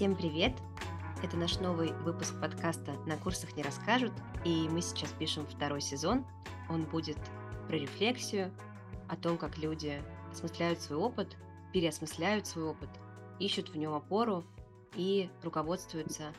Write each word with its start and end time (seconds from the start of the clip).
Всем 0.00 0.16
привет! 0.16 0.54
Это 1.22 1.36
наш 1.36 1.58
новый 1.58 1.92
выпуск 1.92 2.32
подкаста 2.40 2.92
«На 3.04 3.18
курсах 3.18 3.54
не 3.54 3.62
расскажут», 3.62 4.14
и 4.46 4.66
мы 4.70 4.80
сейчас 4.80 5.12
пишем 5.12 5.46
второй 5.46 5.82
сезон. 5.82 6.24
Он 6.70 6.84
будет 6.84 7.18
про 7.68 7.76
рефлексию, 7.76 8.50
о 9.10 9.16
том, 9.16 9.36
как 9.36 9.58
люди 9.58 10.02
осмысляют 10.32 10.80
свой 10.80 10.98
опыт, 10.98 11.36
переосмысляют 11.74 12.46
свой 12.46 12.64
опыт, 12.64 12.88
ищут 13.38 13.68
в 13.68 13.76
нем 13.76 13.92
опору 13.92 14.42
и 14.94 15.28
руководствуются 15.42 16.32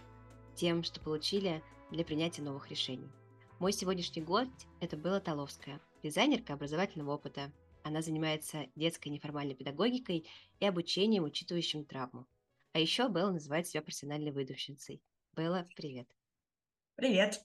тем, 0.56 0.82
что 0.82 1.00
получили 1.00 1.62
для 1.92 2.04
принятия 2.04 2.42
новых 2.42 2.72
решений. 2.72 3.12
Мой 3.60 3.74
сегодняшний 3.74 4.24
гость– 4.24 4.66
это 4.80 4.98
Белла 4.98 5.20
Толовская, 5.20 5.80
дизайнерка 6.02 6.56
образовательного 6.56 7.12
опыта. 7.12 7.52
Она 7.84 8.02
занимается 8.02 8.66
детской 8.76 9.10
неформальной 9.10 9.54
педагогикой 9.54 10.26
и 10.60 10.66
обучением, 10.66 11.26
учитывающим 11.26 11.86
травму. 11.86 12.26
А 12.74 12.80
еще 12.80 13.10
Белла 13.10 13.32
называет 13.32 13.68
себя 13.68 13.82
профессиональной 13.82 14.32
выдумщицей. 14.32 15.02
Белла, 15.36 15.68
привет. 15.76 16.08
Привет. 16.96 17.44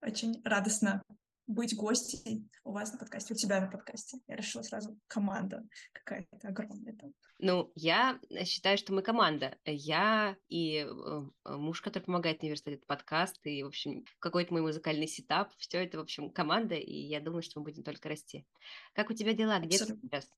Очень 0.00 0.40
радостно 0.42 1.02
быть 1.46 1.76
гостем 1.76 2.48
у 2.64 2.72
вас 2.72 2.92
на 2.92 2.98
подкасте, 2.98 3.34
у 3.34 3.36
тебя 3.36 3.60
на 3.60 3.70
подкасте. 3.70 4.18
Я 4.26 4.36
решила 4.36 4.62
сразу 4.62 4.98
команда 5.06 5.64
какая-то 5.92 6.48
огромная 6.48 6.94
там. 6.94 7.12
Ну, 7.38 7.70
я 7.74 8.18
считаю, 8.46 8.78
что 8.78 8.94
мы 8.94 9.02
команда. 9.02 9.58
Я 9.66 10.34
и 10.48 10.78
э, 10.78 11.20
муж, 11.44 11.82
который 11.82 12.04
помогает 12.04 12.40
мне 12.40 12.50
верстать 12.50 12.74
этот 12.74 12.86
подкаст, 12.86 13.38
и, 13.46 13.62
в 13.62 13.66
общем, 13.66 14.04
какой-то 14.18 14.52
мой 14.54 14.62
музыкальный 14.62 15.08
сетап, 15.08 15.52
все 15.58 15.84
это, 15.84 15.98
в 15.98 16.02
общем, 16.02 16.30
команда, 16.30 16.74
и 16.74 16.94
я 16.94 17.20
думаю, 17.20 17.42
что 17.42 17.60
мы 17.60 17.64
будем 17.64 17.82
только 17.82 18.08
расти. 18.08 18.46
Как 18.94 19.10
у 19.10 19.14
тебя 19.14 19.34
дела? 19.34 19.58
Где 19.58 19.76
Абсолютно. 19.76 20.08
ты 20.08 20.20
сейчас? 20.20 20.30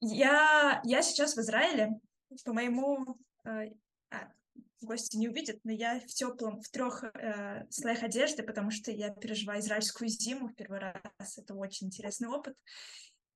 Я, 0.00 0.80
я 0.84 1.02
сейчас 1.02 1.36
в 1.36 1.40
Израиле, 1.40 2.00
по 2.44 2.52
моему 2.52 3.18
э, 3.44 3.70
а, 4.10 4.32
гости 4.80 5.16
не 5.16 5.28
увидят, 5.28 5.58
но 5.64 5.72
я 5.72 6.00
в 6.00 6.06
теплом, 6.06 6.60
в 6.60 6.68
трех 6.68 7.04
э, 7.04 7.66
слоях 7.70 8.02
одежды, 8.02 8.42
потому 8.42 8.70
что 8.70 8.90
я 8.90 9.10
переживаю 9.10 9.60
израильскую 9.60 10.08
зиму 10.08 10.48
в 10.48 10.54
первый 10.54 10.80
раз. 10.80 11.38
Это 11.38 11.54
очень 11.54 11.86
интересный 11.88 12.28
опыт. 12.28 12.56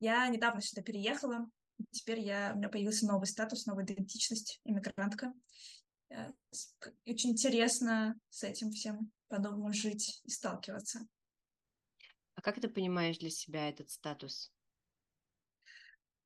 Я 0.00 0.28
недавно 0.28 0.61
сюда 0.61 0.83
переехала. 0.83 1.48
Теперь 1.91 2.20
я, 2.20 2.53
у 2.55 2.58
меня 2.58 2.69
появился 2.69 3.06
новый 3.06 3.27
статус, 3.27 3.66
новая 3.66 3.84
идентичность, 3.84 4.61
иммигрантка. 4.64 5.33
Э, 6.10 6.33
очень 7.06 7.31
интересно 7.31 8.19
с 8.28 8.42
этим 8.42 8.70
всем 8.70 9.10
по-новому 9.28 9.72
жить 9.72 10.20
и 10.25 10.31
сталкиваться. 10.31 11.00
А 12.34 12.42
как 12.42 12.60
ты 12.60 12.69
понимаешь 12.69 13.19
для 13.19 13.31
себя 13.31 13.69
этот 13.69 13.91
статус? 13.91 14.53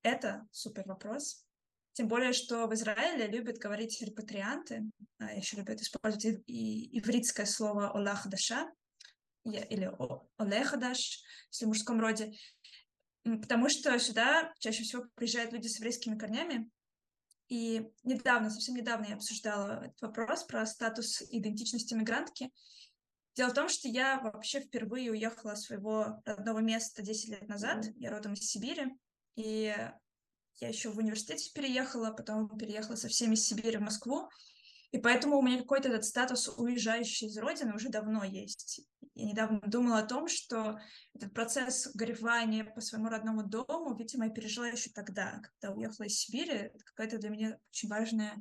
Это 0.03 0.47
супер 0.51 0.87
вопрос. 0.87 1.45
Тем 2.01 2.09
более, 2.09 2.33
что 2.33 2.67
в 2.67 2.73
Израиле 2.73 3.27
любят 3.27 3.59
говорить 3.59 4.01
репатрианты, 4.01 4.85
а 5.19 5.35
еще 5.35 5.59
любят 5.59 5.83
использовать 5.83 6.25
и 6.47 6.99
ивритское 6.99 7.45
слово 7.45 7.91
«олахдаша» 7.91 8.73
или 9.45 9.93
«олехадаш», 10.39 11.23
если 11.51 11.65
в 11.67 11.69
мужском 11.69 12.01
роде, 12.01 12.33
потому 13.23 13.69
что 13.69 13.99
сюда 13.99 14.51
чаще 14.61 14.83
всего 14.83 15.05
приезжают 15.15 15.53
люди 15.53 15.69
с 15.69 15.77
еврейскими 15.77 16.17
корнями, 16.17 16.71
и 17.49 17.87
недавно, 18.03 18.49
совсем 18.49 18.77
недавно 18.77 19.05
я 19.05 19.17
обсуждала 19.17 19.85
этот 19.85 20.01
вопрос 20.01 20.45
про 20.45 20.65
статус 20.65 21.21
идентичности 21.21 21.93
мигрантки. 21.93 22.51
Дело 23.35 23.51
в 23.51 23.55
том, 23.55 23.69
что 23.69 23.89
я 23.89 24.21
вообще 24.21 24.61
впервые 24.61 25.11
уехала 25.11 25.55
с 25.55 25.67
своего 25.67 26.23
родного 26.25 26.61
места 26.61 27.03
10 27.03 27.29
лет 27.29 27.47
назад. 27.47 27.85
Я 27.97 28.11
родом 28.11 28.33
из 28.33 28.49
Сибири. 28.49 28.87
И 29.37 29.77
я 30.61 30.69
еще 30.69 30.91
в 30.91 30.99
университете 30.99 31.51
переехала, 31.55 32.11
потом 32.11 32.49
переехала 32.59 32.97
со 32.97 33.09
всеми 33.09 33.35
из 33.35 33.45
Сибири 33.45 33.79
в 33.79 33.83
Москву. 33.83 34.29
И 34.93 34.99
поэтому 34.99 35.39
у 35.39 35.43
меня 35.43 35.59
какой-то 35.59 35.89
этот 35.89 36.05
статус 36.05 36.49
уезжающий 36.49 37.29
из 37.29 37.39
родины 37.39 37.75
уже 37.75 37.89
давно 37.89 38.25
есть. 38.25 38.81
Я 39.15 39.27
недавно 39.27 39.61
думала 39.65 39.99
о 39.99 40.07
том, 40.07 40.29
что 40.29 40.81
этот 41.15 41.33
процесс 41.33 41.91
горевания 41.95 42.65
по 42.65 42.81
своему 42.81 43.09
родному 43.09 43.45
дому, 43.45 43.97
видимо, 43.97 44.27
я 44.27 44.33
пережила 44.33 44.67
еще 44.67 44.91
тогда, 44.91 45.41
когда 45.41 45.75
уехала 45.75 46.07
из 46.07 46.19
Сибири. 46.19 46.53
Это 46.53 46.85
какая-то 46.85 47.19
для 47.19 47.31
меня 47.31 47.59
очень 47.71 47.89
важная 47.89 48.35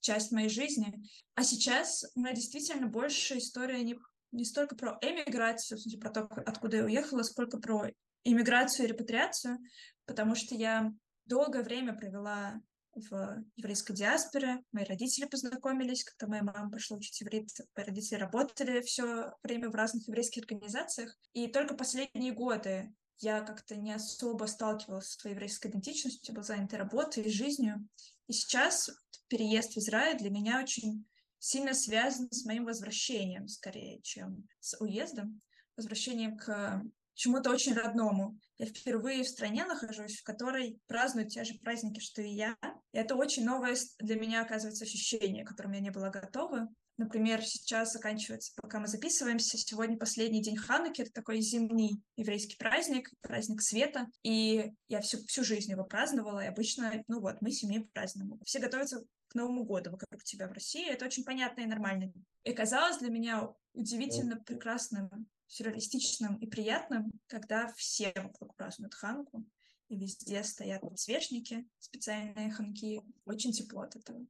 часть 0.00 0.30
моей 0.30 0.50
жизни. 0.50 0.94
А 1.34 1.42
сейчас 1.42 2.04
у 2.14 2.20
меня 2.20 2.34
действительно 2.34 2.86
больше 2.86 3.38
история 3.38 3.82
не, 3.82 3.98
не 4.32 4.44
столько 4.44 4.76
про 4.76 4.98
эмиграцию, 5.00 5.78
в 5.78 5.80
смысле, 5.80 6.00
про 6.00 6.10
то, 6.10 6.28
откуда 6.44 6.76
я 6.78 6.84
уехала, 6.84 7.22
сколько 7.22 7.58
про 7.58 7.90
иммиграцию 8.24 8.86
и 8.86 8.88
репатриацию, 8.90 9.58
потому 10.04 10.34
что 10.34 10.54
я 10.54 10.92
долгое 11.26 11.62
время 11.62 11.94
провела 11.94 12.60
в 12.94 13.44
еврейской 13.56 13.94
диаспоре. 13.94 14.62
Мои 14.72 14.84
родители 14.84 15.24
познакомились, 15.24 16.04
когда 16.04 16.26
моя 16.28 16.42
мама 16.42 16.70
пошла 16.70 16.96
учить 16.96 17.22
иврит. 17.22 17.48
Мои 17.76 17.86
родители 17.86 18.18
работали 18.18 18.80
все 18.82 19.32
время 19.42 19.70
в 19.70 19.74
разных 19.74 20.06
еврейских 20.06 20.42
организациях. 20.42 21.16
И 21.32 21.48
только 21.48 21.74
последние 21.74 22.32
годы 22.32 22.94
я 23.18 23.40
как-то 23.40 23.76
не 23.76 23.92
особо 23.92 24.44
сталкивалась 24.46 25.08
с 25.08 25.18
своей 25.18 25.34
еврейской 25.34 25.68
идентичностью, 25.68 26.34
была 26.34 26.44
занята 26.44 26.76
работой 26.76 27.24
и 27.24 27.30
жизнью. 27.30 27.88
И 28.28 28.32
сейчас 28.32 28.90
переезд 29.28 29.74
в 29.74 29.78
Израиль 29.78 30.18
для 30.18 30.30
меня 30.30 30.60
очень 30.60 31.06
сильно 31.38 31.74
связан 31.74 32.30
с 32.30 32.44
моим 32.44 32.64
возвращением, 32.64 33.48
скорее, 33.48 34.00
чем 34.02 34.48
с 34.60 34.78
уездом, 34.80 35.42
возвращением 35.76 36.36
к 36.36 36.82
чему-то 37.14 37.50
очень 37.50 37.74
родному. 37.74 38.38
Я 38.58 38.66
впервые 38.66 39.24
в 39.24 39.28
стране 39.28 39.64
нахожусь, 39.64 40.18
в 40.18 40.24
которой 40.24 40.78
празднуют 40.86 41.30
те 41.30 41.44
же 41.44 41.54
праздники, 41.54 42.00
что 42.00 42.22
и 42.22 42.30
я. 42.30 42.56
И 42.92 42.98
это 42.98 43.16
очень 43.16 43.44
новое 43.44 43.76
для 43.98 44.16
меня, 44.16 44.42
оказывается, 44.42 44.84
ощущение, 44.84 45.44
к 45.44 45.48
которому 45.48 45.74
я 45.74 45.80
не 45.80 45.90
была 45.90 46.10
готова. 46.10 46.68
Например, 46.96 47.42
сейчас 47.42 47.92
заканчивается, 47.92 48.52
пока 48.62 48.78
мы 48.78 48.86
записываемся, 48.86 49.58
сегодня 49.58 49.98
последний 49.98 50.40
день 50.40 50.56
Хануки, 50.56 51.02
это 51.02 51.10
такой 51.10 51.40
зимний 51.40 52.00
еврейский 52.16 52.56
праздник, 52.56 53.10
праздник 53.20 53.62
света, 53.62 54.06
и 54.22 54.70
я 54.86 55.00
всю, 55.00 55.18
всю 55.26 55.42
жизнь 55.42 55.72
его 55.72 55.82
праздновала, 55.82 56.44
и 56.44 56.46
обычно, 56.46 57.02
ну 57.08 57.20
вот, 57.20 57.40
мы 57.40 57.50
семьей 57.50 57.90
празднуем. 57.92 58.38
Все 58.44 58.60
готовятся 58.60 59.04
к 59.26 59.34
Новому 59.34 59.64
году 59.64 59.90
вокруг 59.90 60.22
тебя 60.22 60.46
в 60.46 60.52
России, 60.52 60.88
это 60.88 61.06
очень 61.06 61.24
понятно 61.24 61.62
и 61.62 61.66
нормально. 61.66 62.12
И 62.44 62.52
казалось 62.52 62.98
для 62.98 63.10
меня 63.10 63.48
удивительно 63.72 64.36
прекрасным 64.36 65.26
сюрреалистичным 65.46 66.36
и 66.36 66.46
приятным, 66.46 67.12
когда 67.26 67.72
все 67.74 68.12
вокруг 68.16 68.56
празднуют 68.56 68.94
Ханку, 68.94 69.44
и 69.88 69.96
везде 69.96 70.42
стоят 70.42 70.80
подсвечники, 70.80 71.68
специальные 71.78 72.50
ханки. 72.50 73.02
Очень 73.26 73.52
тепло 73.52 73.82
от 73.82 73.96
этого. 73.96 74.26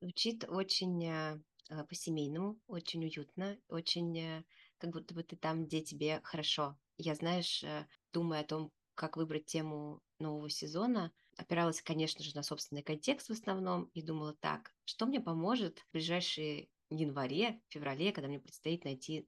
Звучит 0.00 0.44
очень 0.48 1.04
э, 1.06 1.40
э, 1.70 1.84
по-семейному, 1.84 2.58
очень 2.66 3.04
уютно, 3.04 3.58
очень 3.68 4.18
э, 4.18 4.44
как 4.78 4.90
будто 4.90 5.14
бы 5.14 5.22
ты 5.22 5.36
там, 5.36 5.66
где 5.66 5.82
тебе 5.82 6.20
хорошо. 6.24 6.78
Я, 6.96 7.14
знаешь, 7.14 7.64
думая 8.12 8.40
о 8.40 8.44
том, 8.44 8.70
как 8.94 9.16
выбрать 9.16 9.46
тему 9.46 10.00
нового 10.18 10.48
сезона, 10.48 11.12
опиралась, 11.36 11.82
конечно 11.82 12.22
же, 12.22 12.34
на 12.34 12.42
собственный 12.42 12.82
контекст 12.82 13.28
в 13.28 13.32
основном 13.32 13.84
и 13.94 14.02
думала 14.02 14.34
так, 14.40 14.72
что 14.84 15.06
мне 15.06 15.20
поможет 15.20 15.80
в 15.80 15.92
ближайшие 15.92 16.68
январе, 16.90 17.60
феврале, 17.68 18.12
когда 18.12 18.28
мне 18.28 18.38
предстоит 18.38 18.84
найти 18.84 19.26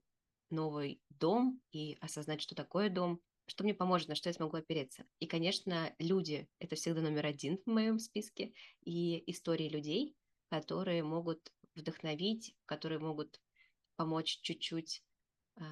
новый 0.49 1.01
дом 1.19 1.61
и 1.71 1.97
осознать, 2.01 2.41
что 2.41 2.55
такое 2.55 2.89
дом, 2.89 3.21
что 3.47 3.63
мне 3.63 3.73
поможет, 3.73 4.09
на 4.09 4.15
что 4.15 4.29
я 4.29 4.33
смогу 4.33 4.57
опереться. 4.57 5.05
И, 5.19 5.27
конечно, 5.27 5.93
люди— 5.99 6.49
это 6.59 6.75
всегда 6.75 7.01
номер 7.01 7.25
один 7.25 7.57
в 7.65 7.69
моем 7.69 7.99
списке, 7.99 8.53
и 8.83 9.23
истории 9.31 9.69
людей, 9.69 10.15
которые 10.49 11.03
могут 11.03 11.51
вдохновить, 11.75 12.55
которые 12.65 12.99
могут 12.99 13.41
помочь 13.95 14.39
чуть-чуть, 14.41 15.03
э, 15.57 15.63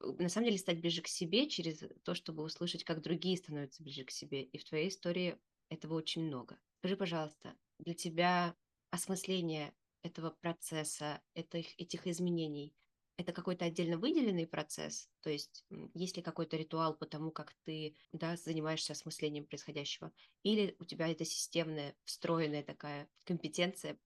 на 0.00 0.28
самом 0.28 0.46
деле, 0.46 0.58
стать 0.58 0.80
ближе 0.80 1.02
к 1.02 1.08
себе 1.08 1.48
через 1.48 1.84
то, 2.04 2.14
чтобы 2.14 2.42
услышать, 2.42 2.84
как 2.84 3.02
другие 3.02 3.36
становятся 3.36 3.82
ближе 3.82 4.04
к 4.04 4.10
себе. 4.10 4.42
И 4.42 4.58
в 4.58 4.64
твоей 4.64 4.88
истории 4.88 5.38
этого 5.68 5.94
очень 5.94 6.24
много. 6.24 6.58
Скажи, 6.78 6.96
пожалуйста, 6.96 7.56
для 7.78 7.94
тебя 7.94 8.56
осмысление 8.90 9.74
этого 10.02 10.30
процесса, 10.30 11.22
этих, 11.34 11.78
этих 11.78 12.06
изменений, 12.06 12.74
это 13.16 13.32
какой-то 13.32 13.64
отдельно 13.64 13.98
выделенный 13.98 14.46
процесс? 14.46 15.08
То 15.20 15.30
есть 15.30 15.64
есть 15.94 16.16
ли 16.16 16.22
какой-то 16.22 16.56
ритуал 16.56 16.94
по 16.94 17.06
тому, 17.06 17.30
как 17.30 17.54
ты 17.64 17.96
да, 18.12 18.36
занимаешься 18.36 18.92
осмыслением 18.92 19.46
происходящего? 19.46 20.12
Или 20.42 20.76
у 20.78 20.84
тебя 20.84 21.08
это 21.08 21.24
системная, 21.24 21.94
встроенная 22.04 22.62
такая 22.62 23.08
компетенция 23.24 23.98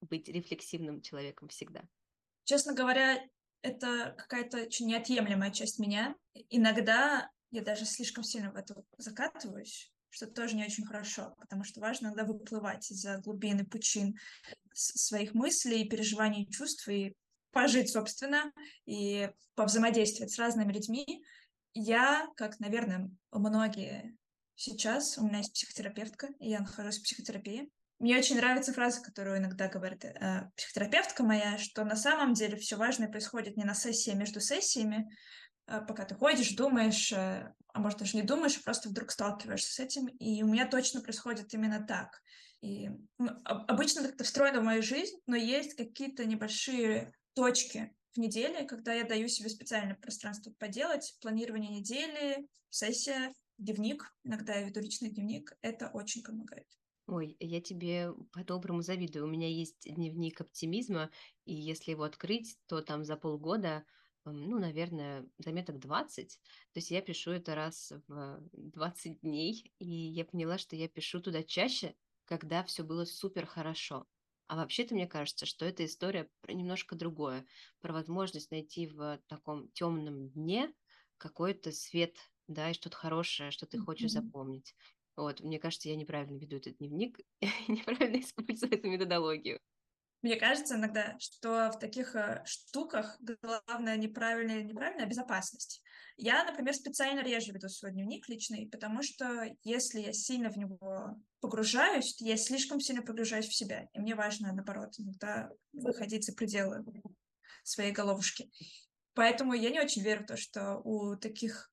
быть 0.00 0.28
рефлексивным 0.28 1.00
человеком 1.00 1.48
всегда? 1.48 1.82
Честно 2.44 2.74
говоря, 2.74 3.22
это 3.62 4.14
какая-то 4.16 4.62
очень 4.62 4.86
неотъемлемая 4.86 5.50
часть 5.50 5.78
меня. 5.78 6.14
Иногда 6.48 7.30
я 7.50 7.62
даже 7.62 7.84
слишком 7.84 8.24
сильно 8.24 8.52
в 8.52 8.56
это 8.56 8.82
закатываюсь, 8.98 9.92
что 10.08 10.26
тоже 10.26 10.56
не 10.56 10.64
очень 10.64 10.84
хорошо, 10.84 11.34
потому 11.38 11.64
что 11.64 11.80
важно 11.80 12.06
иногда 12.06 12.24
выплывать 12.24 12.90
из-за 12.90 13.18
глубины 13.18 13.64
пучин 13.64 14.16
своих 14.72 15.34
мыслей, 15.34 15.88
переживаний, 15.88 16.50
чувств 16.50 16.88
и 16.88 17.14
пожить, 17.50 17.90
собственно, 17.90 18.52
и 18.86 19.30
повзаимодействовать 19.54 20.32
с 20.32 20.38
разными 20.38 20.72
людьми. 20.72 21.24
Я, 21.74 22.26
как, 22.36 22.60
наверное, 22.60 23.10
многие 23.30 24.16
сейчас, 24.54 25.18
у 25.18 25.26
меня 25.26 25.38
есть 25.38 25.54
психотерапевтка, 25.54 26.28
и 26.38 26.50
я 26.50 26.60
нахожусь 26.60 26.98
в 26.98 27.02
психотерапии. 27.02 27.70
Мне 27.98 28.16
очень 28.16 28.36
нравится 28.36 28.72
фраза, 28.72 29.02
которую 29.02 29.38
иногда 29.38 29.68
говорит 29.68 30.04
э, 30.04 30.50
психотерапевтка 30.56 31.22
моя, 31.22 31.58
что 31.58 31.84
на 31.84 31.96
самом 31.96 32.32
деле 32.32 32.56
все 32.56 32.76
важное 32.76 33.08
происходит 33.08 33.56
не 33.56 33.64
на 33.64 33.74
сессии, 33.74 34.10
а 34.10 34.14
между 34.14 34.40
сессиями, 34.40 35.10
э, 35.66 35.80
пока 35.86 36.06
ты 36.06 36.14
ходишь, 36.14 36.54
думаешь, 36.54 37.12
э, 37.12 37.52
а 37.72 37.78
может 37.78 37.98
даже 37.98 38.16
не 38.16 38.22
думаешь, 38.22 38.56
а 38.58 38.62
просто 38.64 38.88
вдруг 38.88 39.10
сталкиваешься 39.10 39.72
с 39.72 39.80
этим. 39.80 40.06
И 40.06 40.42
у 40.42 40.46
меня 40.46 40.66
точно 40.66 41.02
происходит 41.02 41.52
именно 41.52 41.84
так. 41.86 42.20
И 42.62 42.90
ну, 43.18 43.30
обычно 43.44 44.02
как-то 44.02 44.24
встроено 44.24 44.60
в 44.60 44.64
мою 44.64 44.82
жизнь, 44.82 45.16
но 45.26 45.36
есть 45.36 45.74
какие-то 45.74 46.24
небольшие 46.24 47.12
точки 47.40 47.90
в 48.12 48.18
неделе, 48.18 48.66
когда 48.66 48.92
я 48.92 49.04
даю 49.04 49.26
себе 49.26 49.48
специальное 49.48 49.94
пространство 49.94 50.52
поделать, 50.58 51.16
планирование 51.22 51.70
недели, 51.70 52.46
сессия, 52.68 53.32
дневник, 53.56 54.14
иногда 54.24 54.56
я 54.56 54.66
веду 54.66 54.80
личный 54.80 55.08
дневник, 55.08 55.56
это 55.62 55.88
очень 55.88 56.22
помогает. 56.22 56.66
Ой, 57.06 57.38
я 57.40 57.62
тебе 57.62 58.12
по-доброму 58.32 58.82
завидую. 58.82 59.24
У 59.24 59.30
меня 59.30 59.48
есть 59.48 59.90
дневник 59.90 60.38
оптимизма, 60.42 61.10
и 61.46 61.54
если 61.54 61.92
его 61.92 62.02
открыть, 62.02 62.58
то 62.66 62.82
там 62.82 63.04
за 63.04 63.16
полгода, 63.16 63.86
ну, 64.26 64.58
наверное, 64.58 65.26
заметок 65.38 65.78
20. 65.78 66.38
То 66.74 66.78
есть 66.78 66.90
я 66.90 67.00
пишу 67.00 67.30
это 67.30 67.54
раз 67.54 67.90
в 68.06 68.42
20 68.52 69.22
дней, 69.22 69.72
и 69.78 69.88
я 69.88 70.26
поняла, 70.26 70.58
что 70.58 70.76
я 70.76 70.88
пишу 70.88 71.20
туда 71.20 71.42
чаще, 71.42 71.94
когда 72.26 72.62
все 72.64 72.82
было 72.82 73.06
супер 73.06 73.46
хорошо. 73.46 74.06
А 74.50 74.56
вообще-то 74.56 74.96
мне 74.96 75.06
кажется, 75.06 75.46
что 75.46 75.64
эта 75.64 75.84
история 75.84 76.28
про 76.40 76.52
немножко 76.52 76.96
другое, 76.96 77.46
про 77.80 77.92
возможность 77.92 78.50
найти 78.50 78.88
в 78.88 79.20
таком 79.28 79.68
темном 79.68 80.28
дне 80.30 80.74
какой-то 81.18 81.70
свет, 81.70 82.16
да, 82.48 82.70
и 82.70 82.74
что-то 82.74 82.96
хорошее, 82.96 83.52
что 83.52 83.66
ты 83.66 83.78
хочешь 83.78 84.10
mm-hmm. 84.10 84.24
запомнить. 84.24 84.74
Вот, 85.14 85.38
мне 85.38 85.60
кажется, 85.60 85.88
я 85.88 85.94
неправильно 85.94 86.36
веду 86.36 86.56
этот 86.56 86.78
дневник, 86.78 87.20
неправильно 87.68 88.20
использую 88.20 88.72
эту 88.74 88.88
методологию. 88.90 89.60
Мне 90.22 90.36
кажется 90.36 90.74
иногда, 90.74 91.16
что 91.18 91.70
в 91.70 91.78
таких 91.78 92.14
э, 92.14 92.42
штуках 92.44 93.18
главное 93.40 93.96
неправильная 93.96 94.58
или 94.58 94.64
неправильная 94.64 95.06
безопасность. 95.06 95.82
Я, 96.16 96.44
например, 96.44 96.74
специально 96.74 97.20
реже 97.20 97.52
веду 97.52 97.68
свой 97.68 97.92
дневник 97.92 98.28
личный, 98.28 98.68
потому 98.70 99.02
что 99.02 99.46
если 99.62 100.00
я 100.00 100.12
сильно 100.12 100.50
в 100.50 100.58
него 100.58 101.16
погружаюсь, 101.40 102.20
я 102.20 102.36
слишком 102.36 102.80
сильно 102.80 103.00
погружаюсь 103.00 103.46
в 103.46 103.54
себя. 103.54 103.88
И 103.94 103.98
мне 103.98 104.14
важно, 104.14 104.52
наоборот, 104.52 104.92
иногда 104.98 105.48
выходить 105.72 106.26
за 106.26 106.34
пределы 106.34 106.84
своей 107.62 107.92
головушки. 107.92 108.50
Поэтому 109.14 109.54
я 109.54 109.70
не 109.70 109.80
очень 109.80 110.02
верю 110.02 110.24
в 110.24 110.26
то, 110.26 110.36
что 110.36 110.76
у 110.84 111.16
таких 111.16 111.72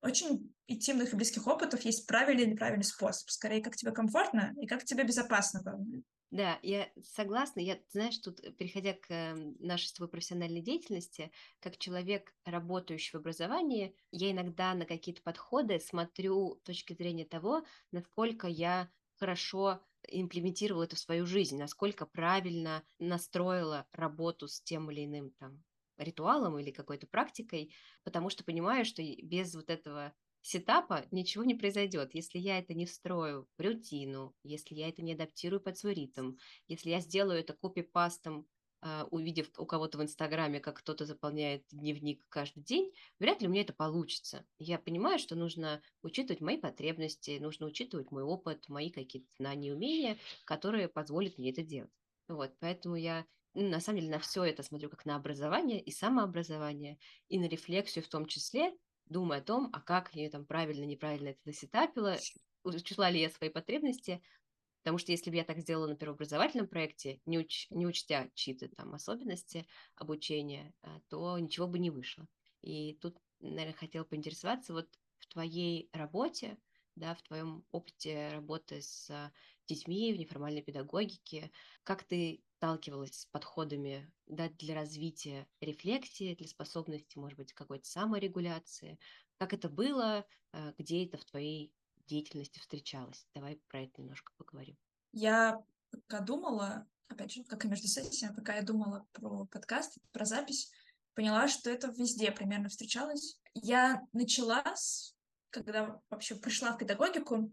очень 0.00 0.52
интимных 0.66 1.12
и 1.12 1.16
близких 1.16 1.46
опытов 1.46 1.82
есть 1.82 2.06
правильный 2.06 2.44
или 2.44 2.50
неправильный 2.52 2.84
способ. 2.84 3.28
Скорее, 3.28 3.62
как 3.62 3.76
тебе 3.76 3.92
комфортно 3.92 4.54
и 4.60 4.66
как 4.66 4.84
тебе 4.84 5.04
безопасно, 5.04 5.60
главное. 5.62 6.02
Да, 6.32 6.58
я 6.62 6.90
согласна. 7.04 7.60
Я, 7.60 7.78
знаешь, 7.90 8.16
тут, 8.18 8.40
э, 8.40 8.52
переходя 8.52 8.94
к 8.94 9.10
эм, 9.10 9.54
нашей 9.60 9.86
с 9.88 9.92
тобой 9.92 10.08
профессиональной 10.08 10.62
деятельности, 10.62 11.30
как 11.60 11.76
человек, 11.76 12.34
работающий 12.46 13.12
в 13.12 13.20
образовании, 13.20 13.94
я 14.12 14.30
иногда 14.30 14.72
на 14.72 14.86
какие-то 14.86 15.20
подходы 15.22 15.78
смотрю 15.78 16.56
с 16.56 16.62
точки 16.62 16.94
зрения 16.94 17.26
того, 17.26 17.64
насколько 17.90 18.46
я 18.48 18.90
хорошо 19.16 19.82
имплементировала 20.08 20.84
это 20.84 20.96
в 20.96 21.00
свою 21.00 21.26
жизнь, 21.26 21.58
насколько 21.58 22.06
правильно 22.06 22.82
настроила 22.98 23.86
работу 23.92 24.48
с 24.48 24.62
тем 24.62 24.90
или 24.90 25.04
иным 25.04 25.32
там 25.32 25.62
ритуалом 25.98 26.58
или 26.58 26.70
какой-то 26.70 27.06
практикой, 27.06 27.74
потому 28.04 28.30
что 28.30 28.42
понимаю, 28.42 28.86
что 28.86 29.02
без 29.02 29.54
вот 29.54 29.68
этого 29.68 30.14
сетапа 30.42 31.06
ничего 31.10 31.44
не 31.44 31.54
произойдет. 31.54 32.14
Если 32.14 32.38
я 32.38 32.58
это 32.58 32.74
не 32.74 32.86
встрою 32.86 33.48
в 33.56 33.60
рутину, 33.62 34.34
если 34.42 34.74
я 34.74 34.88
это 34.88 35.02
не 35.02 35.14
адаптирую 35.14 35.60
под 35.60 35.78
свой 35.78 35.94
ритм, 35.94 36.34
если 36.68 36.90
я 36.90 37.00
сделаю 37.00 37.40
это 37.40 37.54
копипастом, 37.54 38.46
Uh, 38.84 39.06
увидев 39.12 39.48
у 39.58 39.64
кого-то 39.64 39.96
в 39.96 40.02
Инстаграме, 40.02 40.58
как 40.58 40.78
кто-то 40.78 41.06
заполняет 41.06 41.64
дневник 41.70 42.26
каждый 42.28 42.64
день, 42.64 42.92
вряд 43.20 43.40
ли 43.40 43.46
у 43.46 43.50
меня 43.52 43.62
это 43.62 43.72
получится. 43.72 44.44
Я 44.58 44.76
понимаю, 44.76 45.20
что 45.20 45.36
нужно 45.36 45.80
учитывать 46.02 46.40
мои 46.40 46.56
потребности, 46.56 47.38
нужно 47.40 47.66
учитывать 47.66 48.10
мой 48.10 48.24
опыт, 48.24 48.68
мои 48.68 48.90
какие-то 48.90 49.30
знания 49.38 49.72
умения, 49.72 50.18
которые 50.44 50.88
позволят 50.88 51.38
мне 51.38 51.52
это 51.52 51.62
делать. 51.62 51.92
Вот, 52.26 52.56
поэтому 52.58 52.96
я 52.96 53.24
на 53.54 53.78
самом 53.78 54.00
деле 54.00 54.10
на 54.10 54.18
все 54.18 54.42
это 54.42 54.64
смотрю 54.64 54.90
как 54.90 55.04
на 55.04 55.14
образование 55.14 55.80
и 55.80 55.92
самообразование, 55.92 56.98
и 57.28 57.38
на 57.38 57.44
рефлексию 57.44 58.04
в 58.04 58.08
том 58.08 58.26
числе, 58.26 58.72
думая 59.12 59.40
о 59.40 59.44
том, 59.44 59.70
а 59.72 59.80
как 59.80 60.14
я 60.14 60.30
там 60.30 60.44
правильно, 60.44 60.84
неправильно 60.84 61.28
это 61.28 61.40
засетапила, 61.44 62.16
учла 62.64 63.10
ли 63.10 63.20
я 63.20 63.30
свои 63.30 63.50
потребности, 63.50 64.22
потому 64.82 64.98
что 64.98 65.12
если 65.12 65.30
бы 65.30 65.36
я 65.36 65.44
так 65.44 65.60
сделала 65.60 65.86
на 65.86 65.96
первообразовательном 65.96 66.68
проекте, 66.68 67.20
не, 67.26 67.38
уч, 67.38 67.68
не 67.70 67.86
учтя 67.86 68.28
чьи-то 68.34 68.68
там 68.68 68.94
особенности 68.94 69.66
обучения, 69.94 70.74
а, 70.82 71.00
то 71.08 71.38
ничего 71.38 71.68
бы 71.68 71.78
не 71.78 71.90
вышло. 71.90 72.26
И 72.62 72.94
тут, 73.00 73.16
наверное, 73.40 73.74
хотела 73.74 74.04
поинтересоваться, 74.04 74.72
вот 74.72 74.88
в 75.18 75.26
твоей 75.28 75.88
работе, 75.92 76.58
да, 76.96 77.14
в 77.14 77.22
твоем 77.22 77.64
опыте 77.70 78.28
работы 78.32 78.82
с 78.82 79.32
детьми 79.66 80.12
в 80.12 80.18
неформальной 80.18 80.62
педагогике, 80.62 81.50
как 81.84 82.04
ты 82.04 82.42
сталкивалась 82.62 83.22
с 83.22 83.26
подходами 83.26 84.08
да, 84.28 84.48
для 84.50 84.76
развития 84.76 85.48
рефлексии, 85.60 86.36
для 86.36 86.46
способности, 86.46 87.18
может 87.18 87.36
быть, 87.36 87.52
какой-то 87.52 87.84
саморегуляции? 87.88 89.00
Как 89.38 89.52
это 89.52 89.68
было? 89.68 90.24
Э, 90.52 90.72
где 90.78 91.04
это 91.04 91.18
в 91.18 91.24
твоей 91.24 91.72
деятельности 92.06 92.60
встречалось? 92.60 93.26
Давай 93.34 93.60
про 93.66 93.80
это 93.80 94.00
немножко 94.00 94.30
поговорим. 94.36 94.76
Я 95.10 95.60
пока 95.90 96.20
думала, 96.20 96.86
опять 97.08 97.32
же, 97.32 97.42
как 97.42 97.64
и 97.64 97.68
между 97.68 97.88
сессиями, 97.88 98.36
пока 98.36 98.54
я 98.54 98.62
думала 98.62 99.08
про 99.10 99.44
подкаст, 99.46 99.98
про 100.12 100.24
запись, 100.24 100.70
поняла, 101.14 101.48
что 101.48 101.68
это 101.68 101.88
везде 101.88 102.30
примерно 102.30 102.68
встречалось. 102.68 103.40
Я 103.54 104.02
начала 104.12 104.62
с, 104.76 105.16
когда 105.50 106.00
вообще 106.10 106.36
пришла 106.36 106.74
в 106.74 106.78
педагогику, 106.78 107.50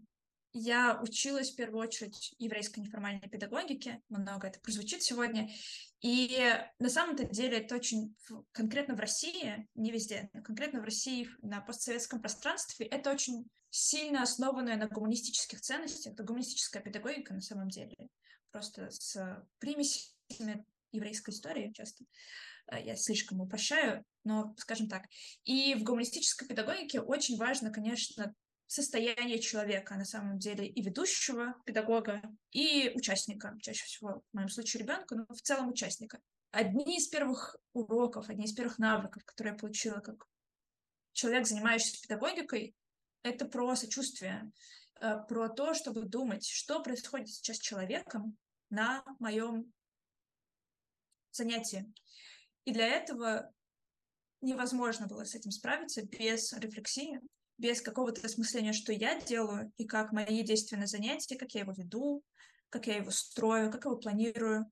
я 0.52 1.00
училась 1.00 1.52
в 1.52 1.56
первую 1.56 1.80
очередь 1.80 2.34
еврейской 2.38 2.80
неформальной 2.80 3.28
педагогике, 3.28 4.02
много 4.08 4.48
это 4.48 4.60
прозвучит 4.60 5.02
сегодня, 5.02 5.50
и 6.00 6.40
на 6.78 6.88
самом-то 6.88 7.24
деле 7.24 7.58
это 7.58 7.76
очень 7.76 8.14
конкретно 8.52 8.94
в 8.94 9.00
России, 9.00 9.68
не 9.74 9.92
везде, 9.92 10.30
но 10.32 10.42
конкретно 10.42 10.80
в 10.80 10.84
России, 10.84 11.28
на 11.42 11.60
постсоветском 11.60 12.20
пространстве, 12.20 12.86
это 12.86 13.10
очень 13.10 13.48
сильно 13.70 14.22
основанная 14.22 14.76
на 14.76 14.88
гуманистических 14.88 15.60
ценностях, 15.60 16.14
это 16.14 16.24
гуманистическая 16.24 16.82
педагогика 16.82 17.32
на 17.32 17.40
самом 17.40 17.68
деле, 17.68 18.08
просто 18.50 18.90
с 18.90 19.46
примесями 19.58 20.64
еврейской 20.92 21.30
истории 21.30 21.72
часто. 21.72 22.04
Э, 22.66 22.82
я 22.82 22.96
слишком 22.96 23.40
упрощаю, 23.40 24.04
но 24.24 24.54
скажем 24.58 24.88
так. 24.88 25.04
И 25.44 25.74
в 25.74 25.84
гуманистической 25.84 26.48
педагогике 26.48 27.00
очень 27.00 27.36
важно, 27.36 27.70
конечно, 27.70 28.34
состояние 28.70 29.40
человека 29.40 29.96
на 29.96 30.04
самом 30.04 30.38
деле 30.38 30.64
и 30.64 30.80
ведущего 30.80 31.56
педагога, 31.64 32.22
и 32.52 32.92
участника, 32.94 33.58
чаще 33.60 33.84
всего 33.84 34.22
в 34.30 34.36
моем 34.36 34.48
случае 34.48 34.84
ребенка, 34.84 35.16
но 35.16 35.26
в 35.28 35.42
целом 35.42 35.70
участника. 35.70 36.20
Одни 36.52 36.96
из 36.96 37.08
первых 37.08 37.56
уроков, 37.72 38.28
одни 38.28 38.44
из 38.44 38.52
первых 38.52 38.78
навыков, 38.78 39.24
которые 39.24 39.54
я 39.54 39.58
получила 39.58 39.98
как 39.98 40.24
человек, 41.12 41.48
занимающийся 41.48 42.00
педагогикой, 42.00 42.76
это 43.24 43.44
про 43.44 43.74
сочувствие, 43.74 44.52
э, 45.00 45.16
про 45.28 45.48
то, 45.48 45.74
чтобы 45.74 46.02
думать, 46.02 46.46
что 46.46 46.80
происходит 46.80 47.28
сейчас 47.28 47.56
с 47.56 47.60
человеком 47.60 48.38
на 48.70 49.04
моем 49.18 49.72
занятии. 51.32 51.92
И 52.66 52.72
для 52.72 52.86
этого 52.86 53.52
невозможно 54.40 55.08
было 55.08 55.24
с 55.24 55.34
этим 55.34 55.50
справиться 55.50 56.06
без 56.06 56.52
рефлексии, 56.52 57.20
без 57.60 57.82
какого-то 57.82 58.26
осмысления, 58.26 58.72
что 58.72 58.92
я 58.92 59.20
делаю 59.20 59.70
и 59.76 59.84
как 59.84 60.12
мои 60.12 60.42
действия 60.42 60.78
на 60.78 60.86
занятии, 60.86 61.34
как 61.34 61.52
я 61.52 61.60
его 61.60 61.72
веду, 61.72 62.24
как 62.70 62.86
я 62.86 62.96
его 62.96 63.10
строю, 63.10 63.70
как 63.70 63.84
его 63.84 63.96
планирую, 63.96 64.70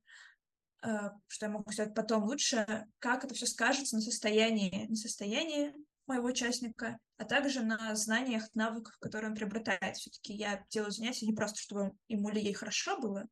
э, 0.83 0.87
что 1.27 1.45
я 1.45 1.51
могу 1.51 1.71
сделать 1.71 1.93
потом 1.93 2.23
лучше, 2.23 2.87
как 2.97 3.23
это 3.23 3.35
все 3.35 3.45
скажется 3.45 3.95
на 3.95 4.01
состоянии, 4.01 4.87
на 4.87 4.95
состоянии 4.95 5.73
моего 6.07 6.29
участника, 6.29 6.97
а 7.17 7.25
также 7.25 7.61
на 7.61 7.95
знаниях, 7.95 8.49
навыках, 8.55 8.97
которые 8.99 9.29
он 9.29 9.35
приобретает. 9.35 9.97
Все-таки 9.97 10.33
я 10.33 10.65
делаю 10.71 10.91
занятия 10.91 11.27
не 11.27 11.35
просто, 11.35 11.59
чтобы 11.59 11.91
ему 12.07 12.29
или 12.29 12.39
ей 12.39 12.53
хорошо 12.53 12.99
было, 12.99 13.27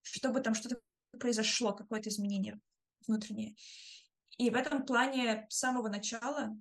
чтобы 0.00 0.40
там 0.40 0.54
что-то 0.54 0.80
произошло, 1.18 1.74
какое-то 1.74 2.08
изменение 2.08 2.58
внутреннее. 3.06 3.56
И 4.38 4.48
в 4.48 4.54
этом 4.54 4.86
плане 4.86 5.46
с 5.50 5.58
самого 5.58 5.88
начала 5.88 6.56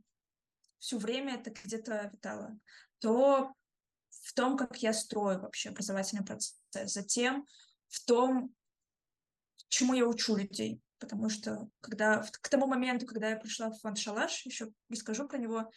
все 0.81 0.97
время 0.97 1.35
это 1.35 1.51
где-то 1.51 2.09
витало, 2.11 2.57
то 2.99 3.53
в 4.09 4.33
том, 4.33 4.57
как 4.57 4.81
я 4.81 4.93
строю 4.93 5.39
вообще 5.39 5.69
образовательный 5.69 6.25
процесс, 6.25 6.57
затем 6.71 7.45
в 7.87 8.03
том, 8.03 8.53
чему 9.69 9.93
я 9.93 10.05
учу 10.05 10.35
людей. 10.35 10.81
Потому 10.97 11.29
что 11.29 11.69
когда, 11.79 12.23
к 12.41 12.49
тому 12.49 12.67
моменту, 12.67 13.05
когда 13.05 13.29
я 13.29 13.37
пришла 13.37 13.69
в 13.69 13.79
фонд 13.79 13.97
«Шалаш», 13.97 14.45
еще 14.45 14.71
расскажу 14.89 15.27
про 15.27 15.37
него, 15.37 15.71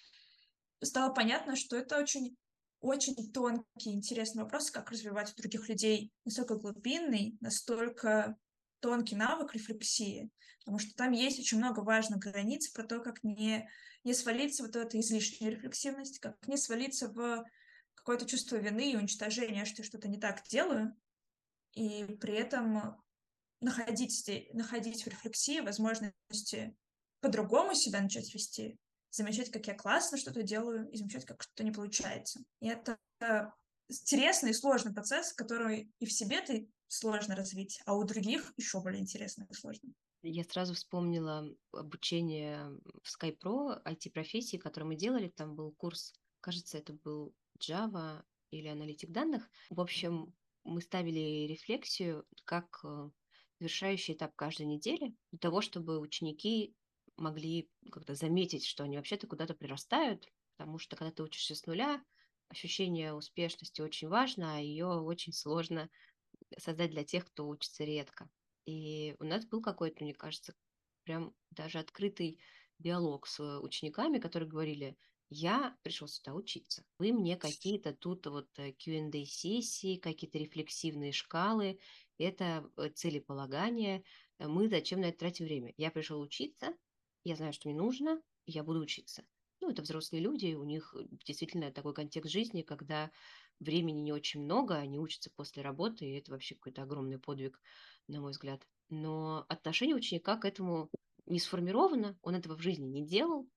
стало 0.82 1.12
понятно, 1.12 1.56
что 1.56 1.76
это 1.76 1.98
очень 1.98 2.36
очень 2.80 3.32
тонкие, 3.32 3.94
интересные 3.94 4.44
вопросы, 4.44 4.70
как 4.70 4.90
развивать 4.90 5.32
у 5.32 5.40
других 5.40 5.70
людей 5.70 6.12
настолько 6.26 6.56
глубинный, 6.56 7.38
настолько 7.40 8.36
тонкий 8.84 9.16
навык 9.16 9.54
рефлексии, 9.54 10.30
потому 10.58 10.78
что 10.78 10.94
там 10.94 11.12
есть 11.12 11.38
очень 11.38 11.56
много 11.56 11.80
важных 11.80 12.18
границ 12.18 12.68
про 12.68 12.82
то, 12.82 13.00
как 13.00 13.24
не, 13.24 13.66
не 14.04 14.12
свалиться 14.12 14.62
вот 14.62 14.74
в 14.74 14.78
эту 14.78 15.00
излишнюю 15.00 15.52
рефлексивность, 15.52 16.18
как 16.18 16.36
не 16.46 16.58
свалиться 16.58 17.08
в 17.08 17.46
какое-то 17.94 18.26
чувство 18.26 18.56
вины 18.56 18.92
и 18.92 18.96
уничтожения, 18.96 19.64
что 19.64 19.80
я 19.80 19.88
что-то 19.88 20.06
не 20.06 20.20
так 20.20 20.46
делаю, 20.50 20.94
и 21.72 22.04
при 22.20 22.34
этом 22.34 23.02
находить, 23.62 24.30
находить 24.52 25.02
в 25.02 25.06
рефлексии 25.06 25.60
возможности 25.60 26.76
по-другому 27.20 27.74
себя 27.74 28.02
начать 28.02 28.34
вести, 28.34 28.78
замечать, 29.10 29.50
как 29.50 29.66
я 29.66 29.72
классно 29.72 30.18
что-то 30.18 30.42
делаю, 30.42 30.90
и 30.90 30.98
замечать, 30.98 31.24
как 31.24 31.42
что-то 31.42 31.64
не 31.64 31.72
получается. 31.72 32.44
И 32.60 32.68
это 32.68 32.98
интересный 33.88 34.50
и 34.50 34.54
сложный 34.54 34.92
процесс, 34.92 35.32
который 35.32 35.92
и 35.98 36.06
в 36.06 36.12
себе 36.12 36.40
ты 36.40 36.68
сложно 36.88 37.34
развить, 37.34 37.80
а 37.86 37.94
у 37.94 38.04
других 38.04 38.52
еще 38.56 38.80
более 38.80 39.00
интересно 39.00 39.46
и 39.50 39.54
сложно. 39.54 39.92
Я 40.22 40.44
сразу 40.44 40.74
вспомнила 40.74 41.46
обучение 41.72 42.78
в 43.02 43.22
SkyPro 43.22 43.82
IT-профессии, 43.84 44.56
который 44.56 44.84
мы 44.84 44.96
делали. 44.96 45.28
Там 45.28 45.54
был 45.54 45.72
курс, 45.72 46.14
кажется, 46.40 46.78
это 46.78 46.94
был 46.94 47.34
Java 47.58 48.24
или 48.50 48.68
аналитик 48.68 49.10
данных. 49.10 49.50
В 49.68 49.80
общем, 49.80 50.32
мы 50.64 50.80
ставили 50.80 51.46
рефлексию 51.46 52.24
как 52.44 52.80
э, 52.84 53.10
завершающий 53.58 54.14
этап 54.14 54.34
каждой 54.34 54.66
недели 54.66 55.14
для 55.30 55.38
того, 55.38 55.60
чтобы 55.60 55.98
ученики 55.98 56.74
могли 57.16 57.68
как-то 57.92 58.14
заметить, 58.14 58.64
что 58.64 58.84
они 58.84 58.96
вообще-то 58.96 59.26
куда-то 59.26 59.54
прирастают, 59.54 60.26
потому 60.56 60.78
что 60.78 60.96
когда 60.96 61.12
ты 61.12 61.22
учишься 61.22 61.54
с 61.54 61.66
нуля, 61.66 62.02
ощущение 62.48 63.14
успешности 63.14 63.80
очень 63.80 64.08
важно, 64.08 64.56
а 64.56 64.60
ее 64.60 64.86
очень 64.86 65.32
сложно 65.32 65.90
создать 66.58 66.90
для 66.90 67.04
тех, 67.04 67.26
кто 67.26 67.48
учится 67.48 67.84
редко. 67.84 68.28
И 68.66 69.16
у 69.18 69.24
нас 69.24 69.44
был 69.46 69.60
какой-то, 69.60 70.04
мне 70.04 70.14
кажется, 70.14 70.54
прям 71.04 71.34
даже 71.50 71.78
открытый 71.78 72.38
диалог 72.78 73.26
с 73.26 73.40
учениками, 73.60 74.18
которые 74.18 74.48
говорили, 74.48 74.96
я 75.30 75.76
пришел 75.82 76.06
сюда 76.06 76.34
учиться. 76.34 76.84
Вы 76.98 77.12
мне 77.12 77.36
какие-то 77.36 77.92
тут 77.92 78.26
вот 78.26 78.48
э, 78.58 78.72
Q&A-сессии, 78.72 79.96
какие-то 79.96 80.38
рефлексивные 80.38 81.12
шкалы, 81.12 81.78
это 82.18 82.70
э, 82.76 82.90
целеполагание. 82.90 84.04
Мы 84.38 84.68
зачем 84.68 85.00
на 85.00 85.06
это 85.06 85.18
тратим 85.18 85.46
время? 85.46 85.72
Я 85.76 85.90
пришел 85.90 86.20
учиться, 86.20 86.76
я 87.24 87.36
знаю, 87.36 87.52
что 87.52 87.68
мне 87.68 87.76
нужно, 87.76 88.20
я 88.46 88.62
буду 88.62 88.80
учиться. 88.80 89.24
Ну, 89.64 89.70
это 89.70 89.80
взрослые 89.80 90.22
люди, 90.22 90.52
у 90.52 90.62
них 90.64 90.94
э, 90.94 91.06
действительно 91.24 91.72
такой 91.72 91.94
контекст 91.94 92.30
жизни, 92.30 92.60
когда 92.60 93.10
времени 93.60 94.00
не 94.02 94.12
очень 94.12 94.42
много, 94.42 94.76
они 94.76 94.98
учатся 94.98 95.30
после 95.34 95.62
работы, 95.62 96.04
и 96.04 96.18
это 96.18 96.32
вообще 96.32 96.54
какой-то 96.54 96.82
огромный 96.82 97.18
подвиг, 97.18 97.62
на 98.06 98.20
мой 98.20 98.32
взгляд. 98.32 98.68
Но 98.90 99.46
отношение 99.48 99.96
ученика 99.96 100.36
к 100.36 100.44
этому 100.44 100.90
не 101.24 101.38
сформировано, 101.40 102.18
он 102.20 102.34
этого 102.34 102.56
в 102.58 102.60
жизни 102.60 102.84
не 102.84 103.06
делал, 103.06 103.48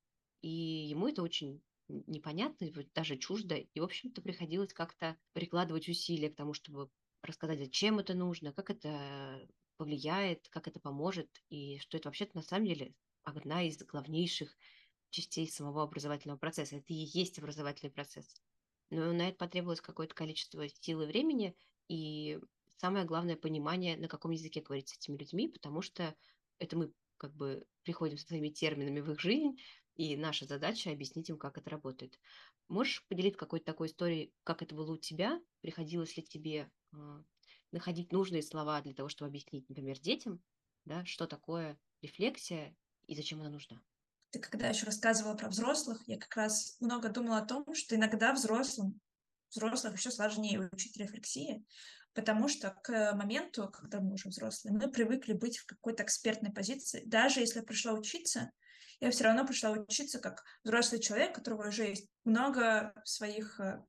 и 0.42 0.48
ему 0.50 1.10
это 1.10 1.22
очень 1.22 1.62
непонятно, 1.90 2.70
даже 2.96 3.18
чуждо, 3.18 3.56
и, 3.56 3.80
в 3.82 3.84
общем-то, 3.84 4.22
приходилось 4.22 4.74
как-то 4.74 5.18
прикладывать 5.34 5.90
усилия 5.90 6.30
к 6.30 6.38
тому, 6.38 6.54
чтобы 6.54 6.90
рассказать, 7.22 7.60
зачем 7.60 8.00
это 8.00 8.14
нужно, 8.14 8.54
как 8.54 8.70
это 8.70 9.46
повлияет, 9.76 10.48
как 10.48 10.70
это 10.70 10.80
поможет, 10.80 11.44
и 11.50 11.80
что 11.80 11.98
это 11.98 12.08
вообще-то 12.08 12.38
на 12.38 12.44
самом 12.44 12.68
деле 12.68 12.96
одна 13.24 13.64
из 13.64 13.78
главнейших 13.84 14.56
частей 15.10 15.48
самого 15.48 15.84
образовательного 15.84 16.38
процесса. 16.38 16.78
Это 16.78 16.94
и 16.94 16.96
есть 16.96 17.40
образовательный 17.40 17.92
процесс. 17.92 18.42
Но 18.90 19.12
на 19.14 19.30
это 19.30 19.38
потребовалось 19.38 19.82
какое-то 19.82 20.16
количество 20.16 20.68
сил 20.70 21.02
и 21.02 21.06
времени, 21.06 21.56
и 21.88 22.40
самое 22.78 23.06
главное 23.06 23.36
понимание, 23.36 23.98
на 23.98 24.08
каком 24.08 24.32
языке 24.32 24.62
говорить 24.62 24.90
с 24.90 24.98
этими 24.98 25.18
людьми, 25.18 25.48
потому 25.50 25.82
что 25.82 26.16
это 26.60 26.78
мы 26.78 26.94
как 27.18 27.36
бы 27.36 27.66
приходим 27.84 28.18
со 28.18 28.28
своими 28.28 28.50
терминами 28.50 29.00
в 29.00 29.12
их 29.12 29.20
жизнь, 29.20 29.58
и 29.96 30.16
наша 30.16 30.46
задача 30.46 30.92
объяснить 30.92 31.30
им, 31.30 31.38
как 31.38 31.58
это 31.58 31.70
работает. 31.70 32.20
Можешь 32.68 33.06
поделиться 33.08 33.40
какой-то 33.40 33.66
такой 33.66 33.88
историей, 33.88 34.34
как 34.44 34.62
это 34.62 34.76
было 34.76 34.94
у 34.94 34.98
тебя? 34.98 35.42
Приходилось 35.62 36.16
ли 36.18 36.24
тебе 36.24 36.70
э, 36.94 37.24
находить 37.72 38.12
нужные 38.12 38.44
слова 38.44 38.82
для 38.82 38.94
того, 38.94 39.10
чтобы 39.10 39.30
объяснить, 39.30 39.68
например, 39.70 40.00
детям, 40.00 40.42
да, 40.86 41.04
что 41.06 41.28
такое 41.28 41.80
рефлексия 42.02 42.76
и 43.08 43.16
зачем 43.16 43.42
она 43.42 43.50
нужна? 43.50 43.82
Ты 44.32 44.40
когда 44.40 44.68
еще 44.68 44.86
рассказывала 44.86 45.36
про 45.36 45.50
взрослых, 45.50 46.02
я 46.08 46.18
как 46.18 46.36
раз 46.36 46.78
много 46.80 47.10
думала 47.10 47.38
о 47.38 47.46
том, 47.46 47.74
что 47.74 47.96
иногда 47.96 48.34
взрослым, 48.34 49.00
взрослых 49.50 49.98
еще 49.98 50.12
сложнее 50.12 50.70
учить 50.72 50.98
рефлексии, 50.98 51.66
потому 52.14 52.48
что 52.48 52.72
к 52.84 53.14
моменту, 53.14 53.70
когда 53.70 54.00
мы 54.00 54.14
уже 54.14 54.30
взрослые, 54.30 54.76
мы 54.76 54.92
привыкли 54.92 55.34
быть 55.34 55.60
в 55.60 55.66
какой-то 55.66 56.04
экспертной 56.04 56.52
позиции. 56.52 57.04
Даже 57.06 57.40
если 57.40 57.60
я 57.60 57.66
пришла 57.66 57.94
учиться, 57.94 58.52
я 59.00 59.12
все 59.12 59.26
равно 59.26 59.46
пришла 59.46 59.72
учиться 59.72 60.20
как 60.20 60.44
взрослый 60.64 61.00
человек, 61.00 61.32
у 61.32 61.34
которого 61.36 61.68
уже 61.68 61.84
есть 61.86 62.10
много 62.26 62.94
своих 63.06 63.60
э, 63.60 63.84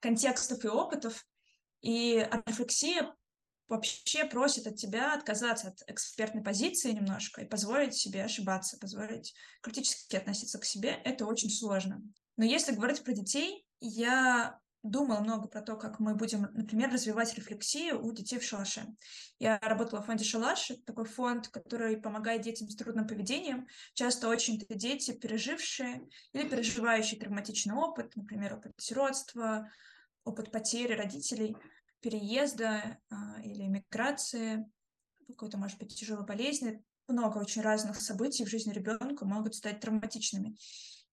контекстов 0.00 0.64
и 0.64 0.68
опытов, 0.68 1.24
и 1.80 2.28
рефлексия 2.46 3.14
вообще 3.68 4.24
просит 4.24 4.66
от 4.66 4.76
тебя 4.76 5.14
отказаться 5.14 5.68
от 5.68 5.82
экспертной 5.86 6.42
позиции 6.42 6.92
немножко 6.92 7.40
и 7.40 7.48
позволить 7.48 7.94
себе 7.94 8.24
ошибаться, 8.24 8.78
позволить 8.78 9.34
критически 9.62 10.16
относиться 10.16 10.58
к 10.58 10.64
себе. 10.64 11.00
Это 11.04 11.26
очень 11.26 11.50
сложно. 11.50 12.02
Но 12.36 12.44
если 12.44 12.74
говорить 12.74 13.02
про 13.02 13.12
детей, 13.12 13.66
я 13.80 14.58
думала 14.82 15.20
много 15.20 15.48
про 15.48 15.62
то, 15.62 15.76
как 15.76 16.00
мы 16.00 16.14
будем, 16.14 16.48
например, 16.54 16.92
развивать 16.92 17.34
рефлексию 17.34 18.04
у 18.04 18.12
детей 18.12 18.38
в 18.38 18.44
шалаше. 18.44 18.86
Я 19.38 19.58
работала 19.60 20.02
в 20.02 20.06
фонде 20.06 20.24
«Шалаш», 20.24 20.72
это 20.72 20.82
такой 20.82 21.04
фонд, 21.04 21.48
который 21.48 21.96
помогает 21.96 22.42
детям 22.42 22.68
с 22.68 22.76
трудным 22.76 23.06
поведением. 23.06 23.68
Часто 23.94 24.28
очень 24.28 24.60
это 24.60 24.74
дети, 24.74 25.12
пережившие 25.12 26.08
или 26.32 26.48
переживающие 26.48 27.18
травматичный 27.18 27.74
опыт, 27.74 28.16
например, 28.16 28.54
опыт 28.54 28.72
сиротства, 28.78 29.70
опыт 30.24 30.50
потери 30.50 30.94
родителей, 30.94 31.56
переезда 32.02 32.98
а, 33.10 33.40
или 33.42 33.62
миграции, 33.62 34.66
какой-то, 35.28 35.56
может 35.56 35.78
быть, 35.78 35.94
тяжелой 35.94 36.26
болезни. 36.26 36.84
Много 37.08 37.38
очень 37.38 37.62
разных 37.62 38.00
событий 38.00 38.44
в 38.44 38.48
жизни 38.48 38.72
ребенка 38.72 39.24
могут 39.24 39.54
стать 39.54 39.80
травматичными. 39.80 40.56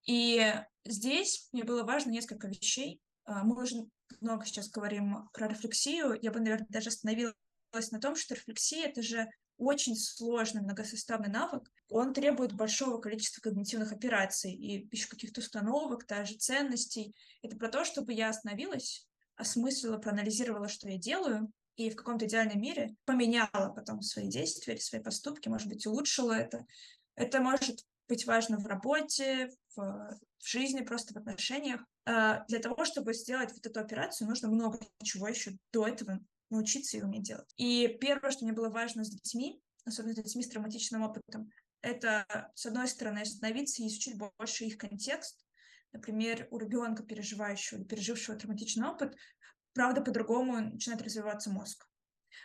И 0.06 0.54
здесь 0.86 1.48
мне 1.52 1.64
было 1.64 1.84
важно 1.84 2.12
несколько 2.12 2.48
вещей. 2.48 3.02
А, 3.26 3.44
мы 3.44 3.62
уже 3.62 3.76
много 4.22 4.46
сейчас 4.46 4.70
говорим 4.70 5.30
про 5.34 5.48
рефлексию. 5.48 6.18
Я 6.22 6.32
бы, 6.32 6.40
наверное, 6.40 6.68
даже 6.70 6.90
остановилась 6.90 7.36
на 7.92 8.00
том, 8.00 8.16
что 8.16 8.36
рефлексия— 8.36 8.86
это 8.88 9.02
же 9.02 9.30
очень 9.58 9.96
сложный 9.96 10.62
многосоставный 10.62 11.30
навык. 11.30 11.70
Он 11.90 12.14
требует 12.14 12.54
большого 12.54 13.00
количества 13.00 13.42
когнитивных 13.42 13.92
операций 13.92 14.54
и 14.54 14.88
еще 14.92 15.08
каких-то 15.08 15.42
установок, 15.42 16.08
даже 16.08 16.36
ценностей. 16.36 17.14
Это 17.42 17.58
про 17.58 17.68
то, 17.68 17.84
чтобы 17.84 18.14
я 18.14 18.30
остановилась, 18.30 19.09
осмыслила, 19.40 19.98
проанализировала, 19.98 20.68
что 20.68 20.90
я 20.90 20.98
делаю, 20.98 21.52
и 21.76 21.90
в 21.90 21.96
каком-то 21.96 22.26
идеальном 22.26 22.62
мире 22.62 22.96
поменяла 23.06 23.74
потом 23.74 24.02
свои 24.02 24.28
действия 24.28 24.74
или 24.74 24.82
свои 24.82 25.02
поступки, 25.02 25.48
может 25.48 25.70
быть, 25.70 25.88
улучшила 25.88 26.34
это. 26.34 26.66
Это 27.16 27.40
может 27.40 27.86
быть 28.10 28.26
важно 28.26 28.58
в 28.58 28.66
работе, 28.66 29.50
в, 29.76 29.80
в 30.40 30.48
жизни, 30.48 30.82
просто 30.82 31.14
в 31.14 31.18
отношениях. 31.18 31.82
А 32.06 32.44
для 32.48 32.60
того, 32.60 32.84
чтобы 32.84 33.14
сделать 33.14 33.54
вот 33.54 33.66
эту 33.66 33.80
операцию, 33.80 34.28
нужно 34.28 34.50
много 34.50 34.80
чего 35.04 35.28
еще 35.28 35.58
до 35.72 35.88
этого 35.88 36.20
научиться 36.50 36.98
и 36.98 37.02
уметь 37.02 37.24
делать. 37.24 37.54
И 37.56 37.88
первое, 38.02 38.32
что 38.32 38.44
мне 38.44 38.54
было 38.54 38.70
важно 38.70 39.04
с 39.04 39.10
детьми, 39.10 39.62
особенно 39.86 40.14
с 40.14 40.18
детьми 40.18 40.44
с 40.44 40.50
травматичным 40.50 41.04
опытом, 41.04 41.50
это, 41.82 42.26
с 42.56 42.66
одной 42.66 42.88
стороны, 42.88 43.20
остановиться 43.20 43.82
и 43.82 43.88
изучить 43.88 44.18
больше 44.18 44.66
их 44.66 44.78
контекст. 44.78 45.46
Например, 45.92 46.48
у 46.52 46.58
ребенка, 46.58 47.04
переживающего 47.04 47.80
или 47.80 47.86
пережившего 47.86 48.38
травматичный 48.38 48.88
опыт, 48.88 49.16
правда, 49.74 50.02
по-другому 50.02 50.60
начинает 50.60 51.02
развиваться 51.02 51.50
мозг. 51.50 51.88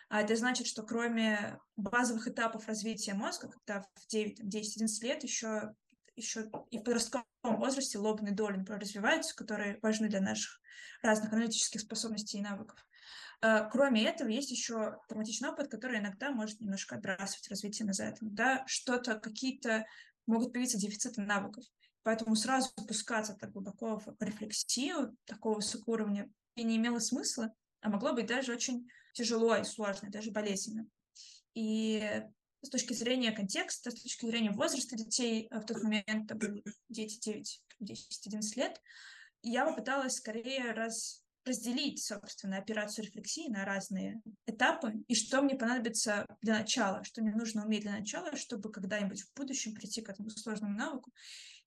А 0.08 0.22
это 0.22 0.36
значит, 0.36 0.66
что 0.66 0.82
кроме 0.82 1.58
базовых 1.76 2.28
этапов 2.28 2.66
развития 2.68 3.14
мозга, 3.14 3.48
когда 3.48 3.82
в 3.82 4.06
9, 4.08 4.48
10, 4.48 4.76
11 4.76 5.02
лет 5.02 5.22
еще, 5.22 5.74
еще 6.16 6.50
и 6.70 6.78
в 6.78 6.82
подростковом 6.82 7.26
возрасте 7.42 7.98
лобные 7.98 8.34
доли, 8.34 8.56
например, 8.56 8.80
развиваются, 8.80 9.34
которые 9.34 9.78
важны 9.82 10.08
для 10.08 10.20
наших 10.20 10.60
разных 11.02 11.32
аналитических 11.32 11.80
способностей 11.80 12.38
и 12.38 12.42
навыков. 12.42 12.78
А, 13.40 13.68
кроме 13.68 14.04
этого, 14.04 14.28
есть 14.28 14.50
еще 14.50 14.98
травматичный 15.08 15.50
опыт, 15.50 15.70
который 15.70 15.98
иногда 15.98 16.30
может 16.30 16.60
немножко 16.60 16.96
отбрасывать 16.96 17.48
развитие 17.48 17.86
назад. 17.86 18.16
Да, 18.20 18.64
что-то, 18.66 19.18
какие-то 19.18 19.84
могут 20.26 20.52
появиться 20.52 20.78
дефициты 20.78 21.20
навыков. 21.20 21.64
Поэтому 22.04 22.36
сразу 22.36 22.70
пускаться 22.86 23.34
так 23.34 23.52
глубоко 23.52 23.98
в 23.98 24.14
рефлексию 24.20 25.16
такого 25.24 25.56
высокого 25.56 25.94
уровня 25.94 26.30
и 26.54 26.62
не 26.62 26.76
имело 26.76 27.00
смысла, 27.00 27.52
а 27.80 27.88
могло 27.88 28.12
быть 28.12 28.26
даже 28.26 28.52
очень 28.52 28.86
тяжело 29.14 29.56
и 29.56 29.64
сложно, 29.64 30.10
даже 30.10 30.30
болезненно. 30.30 30.86
И 31.54 32.22
с 32.62 32.68
точки 32.68 32.92
зрения 32.92 33.32
контекста, 33.32 33.90
с 33.90 34.02
точки 34.02 34.26
зрения 34.26 34.50
возраста 34.50 34.96
детей, 34.96 35.48
а 35.50 35.60
в 35.60 35.66
тот 35.66 35.82
момент 35.82 36.06
это 36.08 36.34
были 36.34 36.62
дети 36.88 37.18
9, 37.20 37.62
10, 37.80 38.26
11 38.26 38.56
лет, 38.56 38.80
я 39.42 39.66
попыталась 39.66 40.14
скорее 40.14 40.72
раз 40.72 41.24
разделить, 41.44 42.02
собственно, 42.02 42.56
операцию 42.56 43.04
рефлексии 43.04 43.48
на 43.48 43.64
разные 43.64 44.22
этапы, 44.46 44.94
и 45.08 45.14
что 45.14 45.42
мне 45.42 45.56
понадобится 45.56 46.26
для 46.40 46.58
начала, 46.58 47.04
что 47.04 47.22
мне 47.22 47.34
нужно 47.34 47.64
уметь 47.64 47.82
для 47.82 47.92
начала, 47.92 48.34
чтобы 48.36 48.72
когда-нибудь 48.72 49.22
в 49.22 49.34
будущем 49.34 49.74
прийти 49.74 50.00
к 50.00 50.08
этому 50.08 50.30
сложному 50.30 50.76
навыку. 50.76 51.12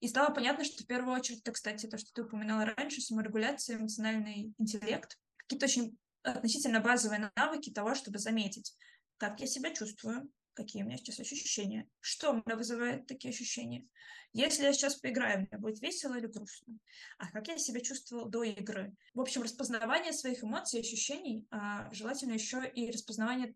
И 0.00 0.08
стало 0.08 0.32
понятно, 0.32 0.64
что 0.64 0.84
в 0.84 0.86
первую 0.86 1.14
очередь, 1.14 1.40
это, 1.40 1.52
кстати, 1.52 1.86
то, 1.86 1.98
что 1.98 2.12
ты 2.12 2.22
упоминала 2.22 2.64
раньше, 2.64 3.00
саморегуляция, 3.00 3.76
эмоциональный 3.78 4.54
интеллект, 4.58 5.18
какие-то 5.36 5.66
очень 5.66 5.98
относительно 6.22 6.80
базовые 6.80 7.32
навыки 7.34 7.70
того, 7.70 7.94
чтобы 7.94 8.18
заметить, 8.18 8.74
как 9.16 9.40
я 9.40 9.46
себя 9.46 9.74
чувствую, 9.74 10.30
какие 10.54 10.82
у 10.82 10.86
меня 10.86 10.96
сейчас 10.96 11.20
ощущения, 11.20 11.88
что 12.00 12.30
у 12.30 12.34
меня 12.34 12.56
вызывает 12.56 13.06
такие 13.06 13.30
ощущения. 13.30 13.86
Если 14.32 14.62
я 14.62 14.72
сейчас 14.72 14.96
поиграю, 14.96 15.46
мне 15.50 15.58
будет 15.58 15.80
весело 15.80 16.14
или 16.16 16.26
грустно. 16.26 16.78
А 17.18 17.30
как 17.30 17.48
я 17.48 17.58
себя 17.58 17.80
чувствовал 17.80 18.28
до 18.28 18.42
игры? 18.42 18.94
В 19.14 19.20
общем, 19.20 19.42
распознавание 19.42 20.12
своих 20.12 20.44
эмоций, 20.44 20.80
ощущений, 20.80 21.46
а 21.50 21.92
желательно 21.92 22.32
еще 22.32 22.68
и 22.68 22.90
распознавание 22.90 23.54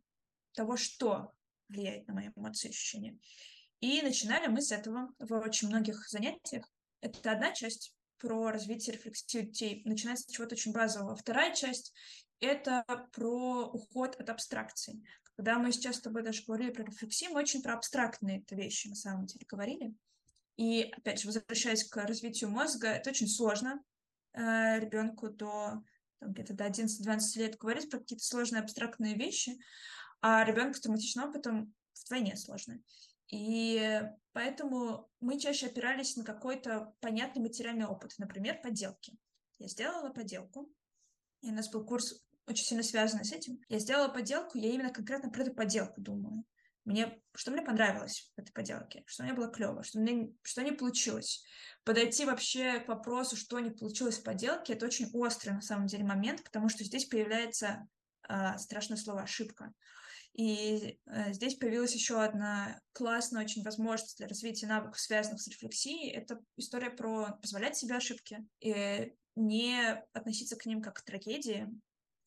того, 0.54 0.76
что 0.76 1.32
влияет 1.68 2.06
на 2.06 2.14
мои 2.14 2.30
эмоции 2.36 2.68
и 2.68 2.70
ощущения. 2.70 3.18
И 3.82 4.00
начинали 4.00 4.46
мы 4.46 4.62
с 4.62 4.70
этого 4.70 5.12
в 5.18 5.32
очень 5.40 5.66
многих 5.66 6.08
занятиях. 6.08 6.64
Это 7.00 7.32
одна 7.32 7.50
часть 7.52 7.92
про 8.18 8.52
развитие 8.52 8.94
рефлексии 8.94 9.40
детей. 9.40 9.82
Начинается 9.84 10.24
с 10.24 10.32
чего-то 10.32 10.54
очень 10.54 10.72
базового. 10.72 11.16
Вторая 11.16 11.52
часть— 11.52 11.92
это 12.40 12.84
про 13.12 13.64
уход 13.66 14.14
от 14.20 14.30
абстракций. 14.30 15.02
Когда 15.34 15.58
мы 15.58 15.72
сейчас 15.72 15.96
с 15.96 16.00
тобой 16.00 16.22
даже 16.22 16.44
говорили 16.44 16.70
про 16.70 16.84
рефлексию, 16.84 17.32
мы 17.32 17.40
очень 17.40 17.60
про 17.60 17.74
абстрактные 17.74 18.44
вещи 18.52 18.86
на 18.86 18.94
самом 18.94 19.26
деле 19.26 19.44
говорили. 19.48 19.92
И, 20.56 20.82
опять 20.96 21.20
же, 21.20 21.26
возвращаясь 21.26 21.82
к 21.82 21.96
развитию 21.96 22.50
мозга, 22.50 22.86
это 22.86 23.10
очень 23.10 23.26
сложно 23.26 23.82
э, 24.34 24.78
ребенку 24.78 25.28
до 25.28 25.82
где-то 26.20 26.54
до 26.54 26.66
11-12 26.66 27.20
лет 27.34 27.58
говорить 27.58 27.90
про 27.90 27.98
какие-то 27.98 28.24
сложные 28.24 28.62
абстрактные 28.62 29.16
вещи, 29.16 29.58
а 30.20 30.44
ребенку 30.44 30.74
с 30.74 30.80
травматичным 30.82 31.30
опытом 31.30 31.74
вдвойне 32.04 32.36
сложно. 32.36 32.78
И 33.32 34.02
поэтому 34.32 35.10
мы 35.20 35.40
чаще 35.40 35.66
опирались 35.66 36.16
на 36.16 36.24
какой-то 36.24 36.94
понятный 37.00 37.42
материальный 37.42 37.86
опыт, 37.86 38.12
например, 38.18 38.60
поделки. 38.62 39.16
Я 39.58 39.68
сделала 39.68 40.10
поделку, 40.10 40.70
и 41.40 41.50
у 41.50 41.54
нас 41.54 41.70
был 41.70 41.84
курс 41.84 42.22
очень 42.46 42.64
сильно 42.64 42.82
связанный 42.82 43.24
с 43.24 43.32
этим. 43.32 43.58
Я 43.68 43.78
сделала 43.78 44.08
поделку, 44.08 44.58
я 44.58 44.70
именно 44.70 44.92
конкретно 44.92 45.30
про 45.30 45.42
эту 45.42 45.54
поделку 45.54 46.02
думаю. 46.02 46.44
Мне, 46.84 47.22
что 47.34 47.52
мне 47.52 47.62
понравилось 47.62 48.30
в 48.36 48.40
этой 48.40 48.52
поделке, 48.52 49.02
что 49.06 49.22
мне 49.22 49.32
было 49.32 49.48
клево, 49.48 49.82
что 49.82 49.98
мне 49.98 50.34
что 50.42 50.62
не 50.62 50.72
получилось. 50.72 51.42
Подойти 51.84 52.26
вообще 52.26 52.80
к 52.80 52.88
вопросу, 52.88 53.36
что 53.36 53.60
не 53.60 53.70
получилось 53.70 54.18
в 54.18 54.24
поделке, 54.24 54.74
это 54.74 54.84
очень 54.84 55.08
острый 55.14 55.52
на 55.52 55.62
самом 55.62 55.86
деле 55.86 56.04
момент, 56.04 56.42
потому 56.44 56.68
что 56.68 56.84
здесь 56.84 57.06
появляется 57.06 57.88
э, 58.28 58.58
страшное 58.58 58.98
слово 58.98 59.22
ошибка. 59.22 59.72
И 60.34 60.98
э, 61.06 61.32
здесь 61.32 61.56
появилась 61.56 61.94
еще 61.94 62.22
одна 62.22 62.80
классная 62.92 63.44
очень 63.44 63.62
возможность 63.62 64.16
для 64.18 64.28
развития 64.28 64.66
навыков, 64.66 64.98
связанных 64.98 65.42
с 65.42 65.48
рефлексией. 65.48 66.10
Это 66.10 66.40
история 66.56 66.90
про 66.90 67.32
позволять 67.42 67.76
себе 67.76 67.96
ошибки 67.96 68.38
и 68.60 69.12
не 69.36 70.02
относиться 70.12 70.56
к 70.56 70.66
ним 70.66 70.80
как 70.80 70.96
к 70.96 71.04
трагедии, 71.04 71.68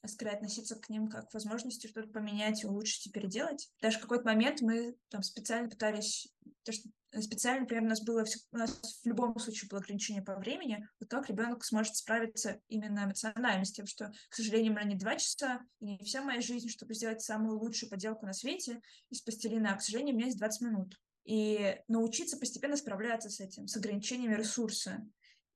скорее 0.07 0.33
относиться 0.33 0.75
к 0.75 0.89
ним 0.89 1.07
как 1.07 1.29
к 1.29 1.33
возможности 1.33 1.87
что-то 1.87 2.09
поменять, 2.09 2.65
улучшить 2.65 3.07
и 3.07 3.11
переделать. 3.11 3.69
Даже 3.81 3.97
в 3.97 4.01
какой-то 4.01 4.25
момент 4.25 4.61
мы 4.61 4.95
там 5.09 5.23
специально 5.23 5.69
пытались, 5.69 6.27
то, 6.63 6.71
что 6.71 6.89
специально, 7.21 7.61
например, 7.61 7.83
у 7.83 7.87
нас 7.87 8.01
было, 8.01 8.25
у 8.51 8.57
нас 8.57 9.01
в 9.03 9.05
любом 9.05 9.37
случае 9.39 9.69
было 9.69 9.79
ограничение 9.79 10.23
по 10.23 10.35
времени, 10.35 10.87
вот 10.99 11.09
как 11.09 11.29
ребенок 11.29 11.63
сможет 11.63 11.95
справиться 11.95 12.59
именно 12.67 13.05
эмоционально 13.05 13.65
с 13.65 13.71
тем, 13.71 13.85
что, 13.85 14.11
к 14.29 14.35
сожалению, 14.35 14.73
меня 14.73 14.83
не 14.83 14.95
два 14.95 15.15
часа, 15.15 15.61
и 15.79 15.85
не 15.85 16.05
вся 16.05 16.21
моя 16.21 16.41
жизнь, 16.41 16.69
чтобы 16.69 16.93
сделать 16.93 17.21
самую 17.21 17.59
лучшую 17.59 17.89
поделку 17.89 18.25
на 18.25 18.33
свете 18.33 18.81
из 19.09 19.21
пластилина, 19.21 19.73
а, 19.73 19.77
к 19.77 19.81
сожалению, 19.81 20.15
у 20.15 20.17
меня 20.17 20.27
есть 20.27 20.39
20 20.39 20.61
минут. 20.61 20.99
И 21.23 21.77
научиться 21.87 22.37
постепенно 22.37 22.77
справляться 22.77 23.29
с 23.29 23.39
этим, 23.39 23.67
с 23.67 23.75
ограничениями 23.77 24.35
ресурса, 24.35 25.05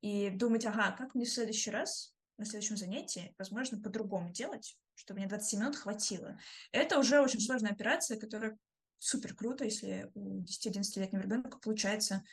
и 0.00 0.30
думать, 0.30 0.64
ага, 0.64 0.92
как 0.92 1.14
мне 1.14 1.24
в 1.24 1.30
следующий 1.30 1.70
раз 1.70 2.14
на 2.40 2.46
следующем 2.46 2.78
занятии, 2.78 3.34
возможно, 3.38 3.80
по-другому 3.80 4.32
делать, 4.32 4.76
чтобы 4.94 5.20
мне 5.20 5.28
20 5.28 5.60
минут 5.60 5.76
хватило. 5.76 6.38
Это 6.72 6.98
уже 6.98 7.20
очень 7.20 7.40
сложная 7.40 7.72
операция, 7.72 8.18
которая 8.18 8.58
супер 8.98 9.34
круто, 9.34 9.64
если 9.64 10.10
у 10.14 10.42
10-11-летнего 10.42 11.20
ребенка 11.20 11.58
получается 11.58 12.24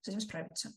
с 0.00 0.08
этим 0.08 0.20
справиться. 0.20 0.72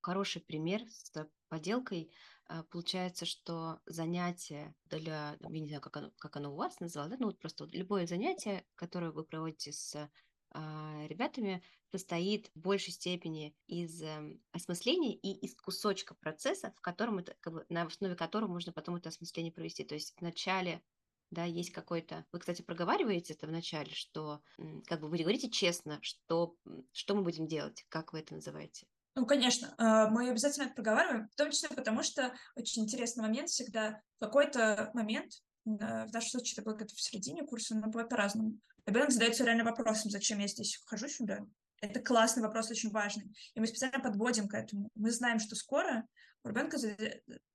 Хороший 0.00 0.42
пример 0.42 0.82
с 0.90 1.12
поделкой. 1.48 2.12
А, 2.46 2.64
получается, 2.64 3.26
что 3.26 3.80
занятие 3.86 4.74
для, 4.86 5.36
я 5.40 5.48
не 5.48 5.68
знаю, 5.68 5.80
как 5.80 5.96
оно, 5.96 6.10
как 6.18 6.36
оно 6.36 6.52
у 6.52 6.56
вас 6.56 6.80
называлось, 6.80 7.16
ну 7.20 7.26
вот 7.26 7.38
просто 7.38 7.66
любое 7.66 8.08
занятие, 8.08 8.64
которое 8.74 9.12
вы 9.12 9.22
проводите 9.22 9.72
с 9.72 10.10
ребятами 10.52 11.62
состоит 11.90 12.50
в 12.54 12.60
большей 12.60 12.92
степени 12.92 13.54
из 13.66 14.02
э, 14.02 14.38
осмысления 14.52 15.14
и 15.14 15.32
из 15.32 15.54
кусочка 15.56 16.14
процесса, 16.14 16.72
в 16.76 16.80
котором 16.80 17.18
это, 17.18 17.34
как 17.40 17.52
бы, 17.52 17.66
на 17.68 17.82
основе 17.82 18.14
которого 18.14 18.50
можно 18.50 18.72
потом 18.72 18.96
это 18.96 19.08
осмысление 19.08 19.52
провести. 19.52 19.84
То 19.84 19.94
есть 19.94 20.14
вначале 20.20 20.82
да, 21.30 21.44
есть 21.44 21.70
какой-то... 21.70 22.24
Вы, 22.32 22.40
кстати, 22.40 22.62
проговариваете 22.62 23.34
это 23.34 23.46
вначале, 23.46 23.92
что 23.92 24.42
как 24.86 25.00
бы 25.00 25.08
вы 25.08 25.18
говорите 25.18 25.48
честно, 25.48 25.98
что, 26.02 26.56
что 26.92 27.14
мы 27.14 27.22
будем 27.22 27.46
делать, 27.46 27.84
как 27.88 28.12
вы 28.12 28.20
это 28.20 28.34
называете? 28.34 28.86
Ну, 29.14 29.26
конечно, 29.26 29.74
а, 29.78 30.08
мы 30.08 30.28
обязательно 30.30 30.64
это 30.64 30.74
проговариваем, 30.74 31.28
в 31.28 31.36
том 31.36 31.50
числе 31.50 31.68
потому, 31.68 32.02
что 32.02 32.32
очень 32.56 32.84
интересный 32.84 33.22
момент 33.22 33.48
всегда, 33.48 34.00
в 34.16 34.24
какой-то 34.24 34.90
момент, 34.94 35.32
в 35.64 36.12
нашем 36.12 36.30
случае 36.30 36.54
это 36.54 36.62
было 36.62 36.74
где-то 36.74 36.94
в 36.94 37.00
середине 37.00 37.44
курса, 37.44 37.74
но 37.74 37.88
бывает 37.88 38.08
по-разному, 38.08 38.58
ребенок 38.86 39.10
задается 39.10 39.44
реально 39.44 39.64
вопросом, 39.64 40.10
зачем 40.10 40.38
я 40.38 40.48
здесь 40.48 40.80
хожу 40.86 41.08
сюда. 41.08 41.40
Это 41.80 42.00
классный 42.00 42.42
вопрос, 42.42 42.70
очень 42.70 42.90
важный. 42.90 43.32
И 43.54 43.60
мы 43.60 43.66
специально 43.66 44.00
подводим 44.00 44.48
к 44.48 44.54
этому. 44.54 44.90
Мы 44.94 45.10
знаем, 45.10 45.38
что 45.38 45.56
скоро 45.56 46.06
у 46.44 46.48
ребенка 46.48 46.78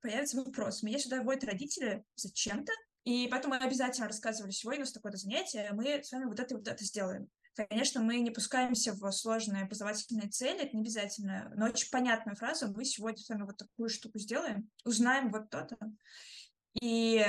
появится 0.00 0.36
вопрос. 0.36 0.82
Меня 0.82 0.98
сюда 0.98 1.22
вводят 1.22 1.44
родители 1.44 2.04
зачем-то, 2.14 2.72
и 3.04 3.28
поэтому 3.28 3.54
мы 3.54 3.60
обязательно 3.60 4.08
рассказывали, 4.08 4.50
сегодня 4.50 4.80
у 4.80 4.82
нас 4.82 4.92
такое-то 4.92 5.18
занятие, 5.18 5.70
мы 5.72 6.02
с 6.02 6.10
вами 6.10 6.24
вот 6.24 6.40
это 6.40 6.56
вот 6.56 6.66
это 6.66 6.84
сделаем. 6.84 7.28
Конечно, 7.54 8.02
мы 8.02 8.18
не 8.18 8.30
пускаемся 8.30 8.92
в 8.92 9.10
сложные 9.12 9.62
образовательные 9.62 10.28
цели, 10.28 10.64
это 10.64 10.76
не 10.76 10.82
обязательно, 10.82 11.50
но 11.56 11.66
очень 11.66 11.88
понятная 11.90 12.34
фраза, 12.34 12.68
мы 12.68 12.84
сегодня 12.84 13.18
с 13.18 13.28
вами 13.28 13.44
вот 13.44 13.56
такую 13.56 13.88
штуку 13.88 14.18
сделаем, 14.18 14.68
узнаем 14.84 15.30
вот 15.30 15.50
то-то. 15.50 15.78
И 16.82 17.24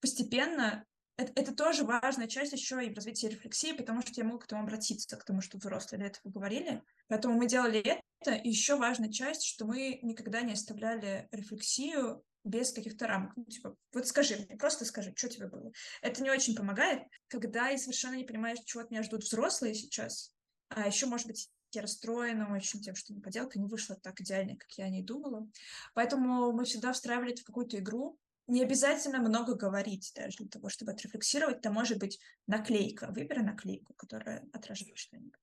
постепенно 0.00 0.84
это, 1.20 1.32
это 1.36 1.54
тоже 1.54 1.84
важная 1.84 2.26
часть 2.28 2.52
еще 2.52 2.84
и 2.84 2.92
в 2.92 2.98
рефлексии, 2.98 3.72
потому 3.72 4.00
что 4.00 4.12
я 4.16 4.24
могу 4.24 4.38
к 4.38 4.44
этому 4.46 4.62
обратиться, 4.62 5.16
к 5.16 5.24
тому, 5.24 5.42
что 5.42 5.58
взрослые 5.58 6.00
до 6.00 6.06
этого 6.06 6.32
говорили. 6.32 6.82
Поэтому 7.08 7.34
мы 7.34 7.46
делали 7.46 7.80
это. 7.80 8.32
И 8.32 8.48
еще 8.48 8.76
важная 8.76 9.10
часть, 9.10 9.44
что 9.44 9.66
мы 9.66 9.98
никогда 10.02 10.40
не 10.40 10.54
оставляли 10.54 11.28
рефлексию 11.30 12.24
без 12.44 12.72
каких-то 12.72 13.06
рамок. 13.06 13.32
Ну, 13.36 13.44
типа, 13.44 13.76
вот 13.92 14.06
скажи 14.06 14.36
мне, 14.36 14.56
просто 14.56 14.86
скажи, 14.86 15.12
что 15.14 15.28
тебе 15.28 15.48
было. 15.48 15.72
Это 16.00 16.22
не 16.22 16.30
очень 16.30 16.54
помогает, 16.54 17.02
когда 17.28 17.68
я 17.68 17.76
совершенно 17.76 18.14
не 18.14 18.24
понимаешь, 18.24 18.58
чего 18.64 18.82
от 18.82 18.90
меня 18.90 19.02
ждут 19.02 19.24
взрослые 19.24 19.74
сейчас, 19.74 20.34
а 20.68 20.86
еще, 20.86 21.06
может 21.06 21.26
быть, 21.26 21.50
я 21.72 21.82
расстроена 21.82 22.52
очень 22.54 22.80
тем, 22.80 22.94
что 22.94 23.14
поделка 23.14 23.58
не 23.58 23.66
вышла 23.66 23.94
так 23.96 24.20
идеально, 24.20 24.56
как 24.56 24.70
я 24.72 24.86
о 24.86 24.88
ней 24.88 25.02
думала. 25.02 25.48
Поэтому 25.94 26.52
мы 26.52 26.64
всегда 26.64 26.92
встраивали 26.92 27.32
это 27.32 27.42
в 27.42 27.44
какую-то 27.44 27.78
игру, 27.78 28.18
не 28.50 28.62
обязательно 28.62 29.20
много 29.20 29.54
говорить 29.54 30.12
даже 30.14 30.38
для 30.38 30.48
того, 30.48 30.68
чтобы 30.68 30.92
отрефлексировать. 30.92 31.58
Это 31.58 31.70
может 31.70 31.98
быть 31.98 32.18
наклейка. 32.46 33.06
Выбери 33.08 33.40
наклейку, 33.40 33.94
которая 33.94 34.48
отражает 34.52 34.98
что-нибудь. 34.98 35.40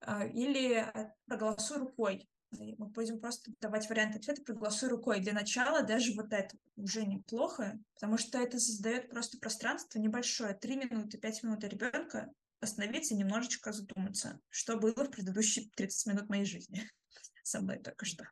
А, 0.00 0.26
или 0.26 0.92
проголосуй 1.26 1.78
рукой. 1.78 2.28
Мы 2.50 2.86
будем 2.88 3.20
просто 3.20 3.52
давать 3.60 3.88
вариант 3.88 4.16
ответа 4.16 4.42
проголосуй 4.42 4.88
рукой. 4.88 5.20
Для 5.20 5.32
начала 5.32 5.82
даже 5.82 6.12
вот 6.14 6.32
это 6.32 6.56
уже 6.76 7.06
неплохо, 7.06 7.78
потому 7.94 8.18
что 8.18 8.38
это 8.38 8.58
создает 8.58 9.08
просто 9.08 9.38
пространство 9.38 10.00
небольшое. 10.00 10.54
Три 10.54 10.76
минуты, 10.76 11.18
пять 11.18 11.42
минут 11.44 11.62
ребенка 11.62 12.32
остановиться 12.60 13.14
и 13.14 13.18
немножечко 13.18 13.72
задуматься, 13.72 14.40
что 14.48 14.76
было 14.76 15.04
в 15.04 15.10
предыдущие 15.10 15.70
30 15.76 16.06
минут 16.06 16.28
моей 16.28 16.44
жизни 16.44 16.90
со 17.44 17.60
мной 17.60 17.78
только 17.78 18.04
что. 18.04 18.24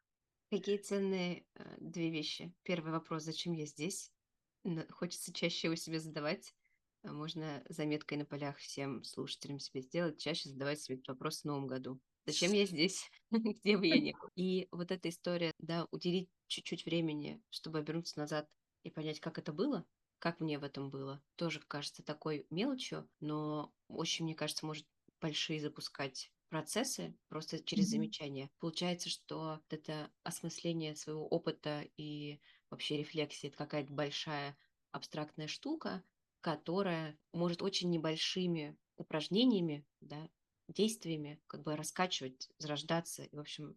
Какие 0.50 0.78
ценные 0.78 1.44
э, 1.54 1.76
две 1.78 2.10
вещи? 2.10 2.54
Первый 2.62 2.92
вопрос, 2.92 3.24
зачем 3.24 3.52
я 3.52 3.66
здесь? 3.66 4.10
Хочется 4.90 5.32
чаще 5.32 5.68
его 5.68 5.76
себе 5.76 6.00
задавать. 6.00 6.54
А 7.04 7.12
можно 7.12 7.62
заметкой 7.68 8.18
на 8.18 8.24
полях 8.24 8.56
всем 8.58 9.04
слушателям 9.04 9.58
себе 9.58 9.82
сделать, 9.82 10.18
чаще 10.18 10.48
задавать 10.48 10.80
себе 10.80 10.96
этот 10.96 11.08
вопрос 11.08 11.42
в 11.42 11.44
новом 11.44 11.66
году. 11.66 12.00
Зачем 12.26 12.52
я 12.52 12.66
здесь? 12.66 13.10
Где 13.30 13.76
бы 13.76 13.86
я 13.86 13.98
ни? 13.98 14.16
И 14.36 14.68
вот 14.72 14.90
эта 14.90 15.08
история, 15.08 15.52
да, 15.58 15.86
уделить 15.90 16.28
чуть-чуть 16.46 16.86
времени, 16.86 17.40
чтобы 17.50 17.78
обернуться 17.78 18.18
назад 18.18 18.48
и 18.82 18.90
понять, 18.90 19.20
как 19.20 19.38
это 19.38 19.52
было, 19.52 19.86
как 20.18 20.40
мне 20.40 20.58
в 20.58 20.64
этом 20.64 20.90
было, 20.90 21.22
тоже 21.36 21.60
кажется 21.68 22.02
такой 22.02 22.46
мелочью, 22.50 23.08
но 23.20 23.72
очень, 23.88 24.24
мне 24.24 24.34
кажется, 24.34 24.66
может 24.66 24.86
большие 25.20 25.60
запускать 25.60 26.32
процессы 26.48 27.14
просто 27.28 27.62
через 27.62 27.86
mm-hmm. 27.86 27.90
замечание. 27.90 28.50
Получается, 28.58 29.08
что 29.10 29.60
это 29.68 30.10
осмысление 30.22 30.96
своего 30.96 31.26
опыта 31.26 31.86
и 31.96 32.40
вообще 32.70 32.96
рефлексия 32.98 33.50
это 33.50 33.58
какая-то 33.58 33.92
большая 33.92 34.56
абстрактная 34.90 35.48
штука, 35.48 36.02
которая 36.40 37.18
может 37.32 37.62
очень 37.62 37.90
небольшими 37.90 38.76
упражнениями, 38.96 39.84
да, 40.00 40.28
действиями 40.68 41.40
как 41.46 41.62
бы 41.62 41.76
раскачивать, 41.76 42.48
зарождаться 42.58 43.24
и, 43.24 43.36
в 43.36 43.40
общем, 43.40 43.76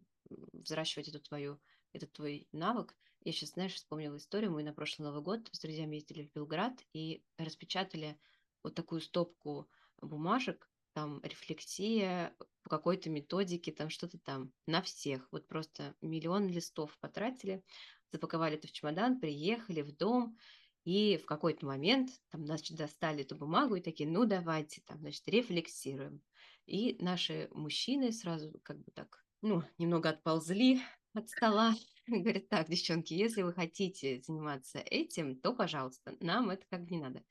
взращивать 0.52 1.08
эту 1.08 1.20
твою, 1.20 1.60
этот 1.92 2.12
твой 2.12 2.48
навык. 2.52 2.96
Я 3.24 3.32
сейчас, 3.32 3.50
знаешь, 3.50 3.74
вспомнила 3.74 4.16
историю. 4.16 4.50
Мы 4.50 4.62
на 4.62 4.72
прошлый 4.72 5.06
Новый 5.06 5.22
год 5.22 5.48
с 5.52 5.60
друзьями 5.60 5.96
ездили 5.96 6.26
в 6.26 6.32
Белград 6.32 6.74
и 6.92 7.22
распечатали 7.38 8.18
вот 8.62 8.74
такую 8.74 9.00
стопку 9.00 9.68
бумажек, 10.00 10.71
там 10.92 11.20
рефлексия 11.22 12.34
по 12.62 12.70
какой-то 12.70 13.10
методике, 13.10 13.72
там 13.72 13.90
что-то 13.90 14.18
там, 14.18 14.52
на 14.66 14.82
всех. 14.82 15.28
Вот 15.32 15.46
просто 15.48 15.94
миллион 16.00 16.48
листов 16.48 16.96
потратили, 17.00 17.62
запаковали 18.10 18.56
это 18.56 18.68
в 18.68 18.72
чемодан, 18.72 19.20
приехали 19.20 19.82
в 19.82 19.96
дом, 19.96 20.36
и 20.84 21.16
в 21.16 21.26
какой-то 21.26 21.64
момент 21.66 22.10
там, 22.30 22.44
значит, 22.44 22.76
достали 22.76 23.22
эту 23.22 23.36
бумагу 23.36 23.76
и 23.76 23.80
такие, 23.80 24.08
ну 24.08 24.24
давайте 24.24 24.80
там, 24.82 24.98
значит, 24.98 25.26
рефлексируем. 25.28 26.20
И 26.66 26.96
наши 27.00 27.48
мужчины 27.52 28.12
сразу 28.12 28.52
как 28.62 28.78
бы 28.78 28.90
так, 28.92 29.24
ну, 29.42 29.62
немного 29.78 30.10
отползли 30.10 30.80
от 31.14 31.28
стола. 31.28 31.74
И 32.08 32.18
говорят, 32.18 32.48
так, 32.48 32.68
девчонки, 32.68 33.14
если 33.14 33.42
вы 33.42 33.52
хотите 33.52 34.20
заниматься 34.22 34.78
этим, 34.78 35.36
то, 35.36 35.54
пожалуйста, 35.54 36.16
нам 36.20 36.50
это 36.50 36.66
как 36.68 36.84
бы 36.84 36.90
не 36.90 37.00
надо. 37.00 37.22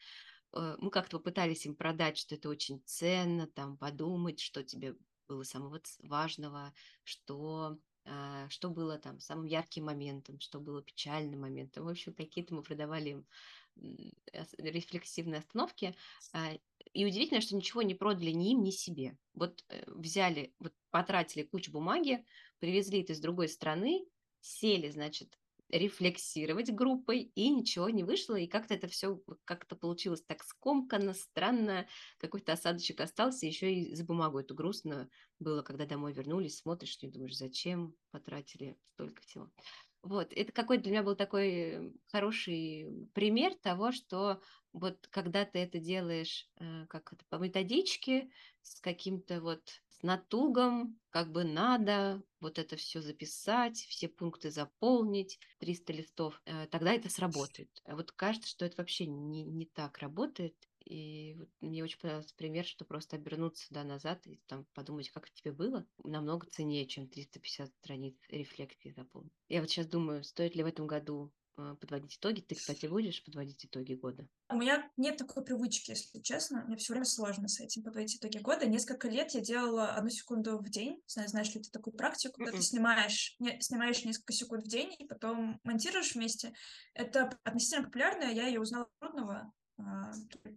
Э, 0.54 0.76
мы 0.80 0.92
как-то 0.92 1.18
попытались 1.18 1.66
им 1.66 1.76
продать, 1.76 2.18
что 2.18 2.36
это 2.36 2.50
очень 2.50 2.82
ценно, 2.86 3.48
там, 3.48 3.78
подумать, 3.78 4.40
что 4.40 4.64
тебе 4.64 4.96
было 5.28 5.44
самого 5.44 5.82
важного, 6.00 6.74
что 7.04 7.80
а, 8.06 8.50
что 8.50 8.70
было 8.70 8.98
там 8.98 9.20
самым 9.20 9.46
ярким 9.46 9.86
моментом, 9.86 10.40
что 10.40 10.60
было 10.60 10.82
печальным 10.82 11.42
моментом. 11.42 11.86
В 11.86 11.90
общем, 11.90 12.14
какие-то 12.14 12.56
мы 12.56 12.64
продавали 12.64 13.10
им 13.10 13.28
рефлексивные 14.58 15.40
остановки. 15.40 15.96
А, 16.34 16.54
и 16.94 17.06
удивительно, 17.06 17.42
что 17.42 17.56
ничего 17.56 17.82
не 17.82 17.96
продали 17.96 18.32
ни 18.32 18.52
им, 18.52 18.64
ни 18.64 18.72
себе. 18.72 19.18
Вот 19.34 19.64
э, 19.70 19.84
взяли, 19.88 20.54
вот 20.60 20.74
потратили 20.90 21.44
кучу 21.44 21.72
бумаги, 21.72 22.26
привезли 22.60 23.02
это 23.02 23.14
из 23.14 23.20
другой 23.20 23.48
страны, 23.48 24.06
сели, 24.42 24.90
значит, 24.90 25.38
рефлексировать 25.72 26.72
группой, 26.72 27.32
и 27.36 27.50
ничего 27.50 27.90
не 27.90 28.04
вышло, 28.04 28.36
и 28.36 28.48
как-то 28.48 28.74
это 28.74 28.88
все 28.88 29.22
как-то 29.46 29.76
получилось 29.76 30.24
так 30.24 30.44
скомканно, 30.44 31.14
странно, 31.14 31.88
какой-то 32.18 32.54
осадочек 32.54 33.00
остался, 33.02 33.46
еще 33.46 33.74
и 33.74 33.96
за 33.96 34.04
бумагу 34.04 34.40
эту 34.40 34.54
грустно 34.54 35.10
было, 35.40 35.62
когда 35.62 35.86
домой 35.86 36.14
вернулись, 36.14 36.58
смотришь 36.58 36.98
и 37.02 37.08
думаешь, 37.08 37.38
зачем 37.38 37.96
потратили 38.12 38.78
столько 38.94 39.22
всего. 39.22 39.50
Вот, 40.04 40.34
это 40.34 40.52
какой-то 40.52 40.84
для 40.84 40.92
меня 40.94 41.04
был 41.04 41.16
такой 41.16 41.94
хороший 42.08 43.08
пример 43.14 43.54
того, 43.56 43.92
что 43.92 44.42
вот 44.74 45.08
когда 45.12 45.46
ты 45.46 45.60
это 45.60 45.80
делаешь 45.80 46.50
э, 46.60 46.88
как 46.88 47.14
это, 47.14 47.24
по 47.30 47.36
методичке, 47.36 48.30
с 48.64 48.80
каким-то 48.80 49.42
вот 49.42 49.62
с 50.02 50.04
натугом, 50.04 51.00
как 51.12 51.32
бы 51.32 51.44
надо 51.44 52.24
вот 52.40 52.58
это 52.58 52.76
все 52.76 53.02
записать, 53.02 53.78
все 53.78 54.08
пункты 54.08 54.50
заполнить, 54.50 55.40
300 55.60 55.94
листов, 55.94 56.42
э, 56.46 56.66
тогда 56.68 56.94
это 56.94 57.10
сработает. 57.10 57.70
А 57.86 57.96
вот 57.96 58.12
кажется, 58.12 58.50
что 58.50 58.66
это 58.66 58.78
вообще 58.78 59.06
не, 59.06 59.44
не 59.44 59.68
так 59.68 60.00
работает, 60.00 60.56
и 60.86 61.36
вот 61.38 61.50
мне 61.62 61.84
очень 61.84 62.00
понравился 62.00 62.34
пример, 62.36 62.66
что 62.66 62.84
просто 62.84 63.16
обернуться 63.16 63.68
да, 63.70 63.84
назад 63.84 64.26
и 64.26 64.42
там 64.48 64.66
подумать, 64.74 65.12
как 65.12 65.30
тебе 65.30 65.52
было, 65.52 65.86
намного 66.04 66.48
ценнее, 66.48 66.88
чем 66.88 67.08
350 67.08 67.72
страниц 67.76 68.16
рефлексии 68.30 68.90
заполнить. 68.90 69.32
Я 69.50 69.62
вот 69.62 69.70
сейчас 69.70 69.86
думаю, 69.86 70.24
стоит 70.24 70.56
ли 70.56 70.64
в 70.64 70.68
этом 70.68 70.88
году 70.88 71.32
подводить 71.56 72.18
итоги. 72.18 72.42
Ты, 72.42 72.56
кстати, 72.56 72.86
будешь 72.86 73.24
подводить 73.24 73.66
итоги 73.66 73.94
года? 73.94 74.28
У 74.50 74.56
меня 74.56 74.90
нет 74.98 75.18
такой 75.18 75.44
привычки, 75.44 75.92
если 75.92 76.20
честно. 76.20 76.64
Мне 76.66 76.78
все 76.78 76.94
время 76.94 77.06
сложно 77.06 77.48
с 77.48 77.60
этим 77.60 77.84
подводить 77.84 78.18
итоги 78.18 78.38
года. 78.40 78.66
Несколько 78.66 79.08
лет 79.10 79.32
я 79.34 79.42
делала 79.42 79.90
одну 79.94 80.10
секунду 80.10 80.58
в 80.58 80.70
день. 80.70 81.02
Знаешь, 81.08 81.32
знаешь 81.32 81.54
ли 81.54 81.62
ты 81.62 81.70
такую 81.70 81.96
практику, 81.96 82.36
когда 82.38 82.52
ты 82.52 82.58
м-м. 82.58 82.64
снимаешь, 82.64 83.36
не, 83.40 83.60
снимаешь 83.62 84.04
несколько 84.04 84.34
секунд 84.34 84.64
в 84.64 84.68
день 84.68 84.94
и 84.98 85.06
потом 85.06 85.60
монтируешь 85.64 86.16
вместе. 86.16 86.54
Это 86.94 87.38
относительно 87.44 87.86
популярно. 87.86 88.24
Я 88.24 88.48
ее 88.48 88.60
узнала 88.60 88.88
трудного 89.00 89.52
а, 89.78 90.12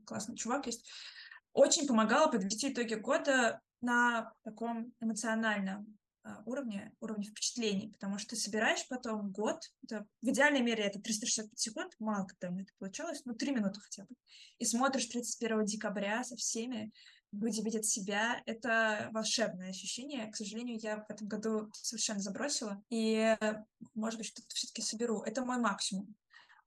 классный 0.06 0.36
чувак 0.36 0.66
есть, 0.66 0.88
очень 1.52 1.86
помогала 1.86 2.30
подвести 2.30 2.72
итоги 2.72 2.94
года 2.94 3.60
на 3.80 4.32
таком 4.42 4.92
эмоциональном 5.00 5.98
а, 6.24 6.42
уровне, 6.46 6.92
уровне 7.00 7.24
впечатлений, 7.24 7.90
потому 7.90 8.16
что 8.18 8.34
собираешь 8.34 8.88
потом 8.88 9.30
год, 9.30 9.60
это, 9.82 10.06
в 10.22 10.28
идеальной 10.28 10.62
мере 10.62 10.82
это 10.82 10.98
365 10.98 11.58
секунд, 11.58 11.92
мало 11.98 12.26
когда 12.26 12.50
мне 12.50 12.62
это 12.62 12.72
получалось, 12.78 13.20
ну, 13.26 13.34
3 13.34 13.52
минуты 13.52 13.80
хотя 13.80 14.04
бы, 14.04 14.14
и 14.58 14.64
смотришь 14.64 15.06
31 15.06 15.66
декабря 15.66 16.24
со 16.24 16.34
всеми, 16.36 16.92
люди 17.30 17.60
видят 17.60 17.84
себя, 17.84 18.42
это 18.46 19.10
волшебное 19.12 19.70
ощущение. 19.70 20.30
К 20.30 20.36
сожалению, 20.36 20.78
я 20.80 21.04
в 21.04 21.10
этом 21.10 21.28
году 21.28 21.70
совершенно 21.74 22.20
забросила, 22.20 22.82
и, 22.88 23.36
может 23.94 24.18
быть, 24.18 24.28
что-то 24.28 24.48
все-таки 24.54 24.82
соберу. 24.82 25.22
Это 25.22 25.44
мой 25.44 25.58
максимум. 25.58 26.14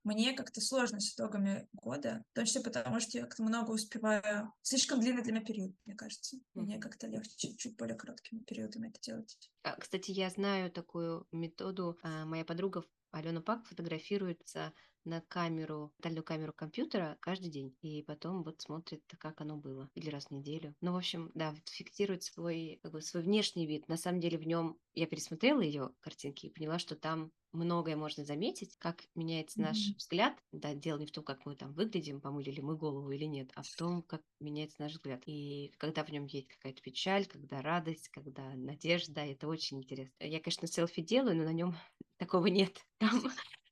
Мне 0.07 0.31
как-то 0.31 0.61
сложно 0.61 1.01
с 1.01 1.13
итогами 1.13 1.67
года, 1.73 2.23
точно 2.33 2.61
потому 2.61 3.01
что 3.01 3.17
я 3.17 3.25
как-то 3.25 3.43
много 3.43 3.71
успеваю. 3.71 4.53
Слишком 4.61 5.01
длинный 5.01 5.21
для 5.21 5.33
меня 5.33 5.43
период, 5.43 5.75
мне 5.83 5.95
кажется. 5.95 6.37
Мне 6.53 6.79
как-то 6.79 7.07
легче 7.07 7.53
чуть 7.57 7.75
более 7.75 7.97
короткими 7.97 8.39
периодами 8.39 8.87
это 8.87 9.01
делать. 9.01 9.37
А, 9.63 9.75
кстати, 9.75 10.11
я 10.11 10.29
знаю 10.29 10.71
такую 10.71 11.27
методу. 11.33 11.99
А, 12.03 12.23
моя 12.23 12.45
подруга 12.45 12.85
Алена 13.11 13.41
Пак 13.41 13.65
фотографируется 13.65 14.71
на 15.07 15.21
камеру, 15.21 15.91
тотальную 15.97 16.23
камеру 16.23 16.53
компьютера 16.53 17.17
каждый 17.19 17.49
день. 17.49 17.75
И 17.81 18.03
потом 18.03 18.43
вот 18.43 18.61
смотрит, 18.61 19.03
как 19.17 19.41
оно 19.41 19.57
было. 19.57 19.89
Или 19.95 20.09
раз 20.09 20.25
в 20.25 20.31
неделю. 20.31 20.75
Ну, 20.81 20.93
в 20.93 20.97
общем, 20.97 21.31
да, 21.33 21.55
фиксирует 21.65 22.23
свой, 22.23 22.79
как 22.83 22.91
бы, 22.91 23.01
свой 23.01 23.23
внешний 23.23 23.65
вид. 23.65 23.87
На 23.87 23.97
самом 23.97 24.19
деле 24.19 24.37
в 24.37 24.45
нем 24.45 24.77
я 24.93 25.07
пересмотрела 25.07 25.61
ее 25.61 25.91
картинки 26.01 26.47
и 26.47 26.49
поняла, 26.49 26.79
что 26.79 26.95
там 26.95 27.31
многое 27.53 27.95
можно 27.95 28.23
заметить, 28.25 28.75
как 28.77 29.03
меняется 29.15 29.59
mm-hmm. 29.59 29.63
наш 29.63 29.77
взгляд. 29.97 30.37
Да, 30.51 30.73
дело 30.73 30.99
не 30.99 31.05
в 31.05 31.11
том, 31.11 31.23
как 31.23 31.45
мы 31.45 31.55
там 31.55 31.73
выглядим, 31.73 32.21
помыли 32.21 32.51
ли 32.51 32.61
мы 32.61 32.75
голову 32.75 33.11
или 33.11 33.25
нет, 33.25 33.51
а 33.55 33.63
в 33.63 33.75
том, 33.75 34.03
как 34.03 34.21
меняется 34.39 34.77
наш 34.79 34.93
взгляд. 34.93 35.23
И 35.25 35.73
когда 35.77 36.03
в 36.03 36.09
нем 36.09 36.25
есть 36.25 36.47
какая-то 36.49 36.81
печаль, 36.81 37.25
когда 37.25 37.61
радость, 37.61 38.09
когда 38.09 38.43
надежда, 38.55 39.21
это 39.21 39.47
очень 39.47 39.77
интересно. 39.79 40.13
Я, 40.19 40.39
конечно, 40.39 40.67
селфи 40.67 41.01
делаю, 41.01 41.35
но 41.35 41.43
на 41.43 41.53
нем 41.53 41.75
такого 42.17 42.47
нет. 42.47 42.85
Там 42.99 43.23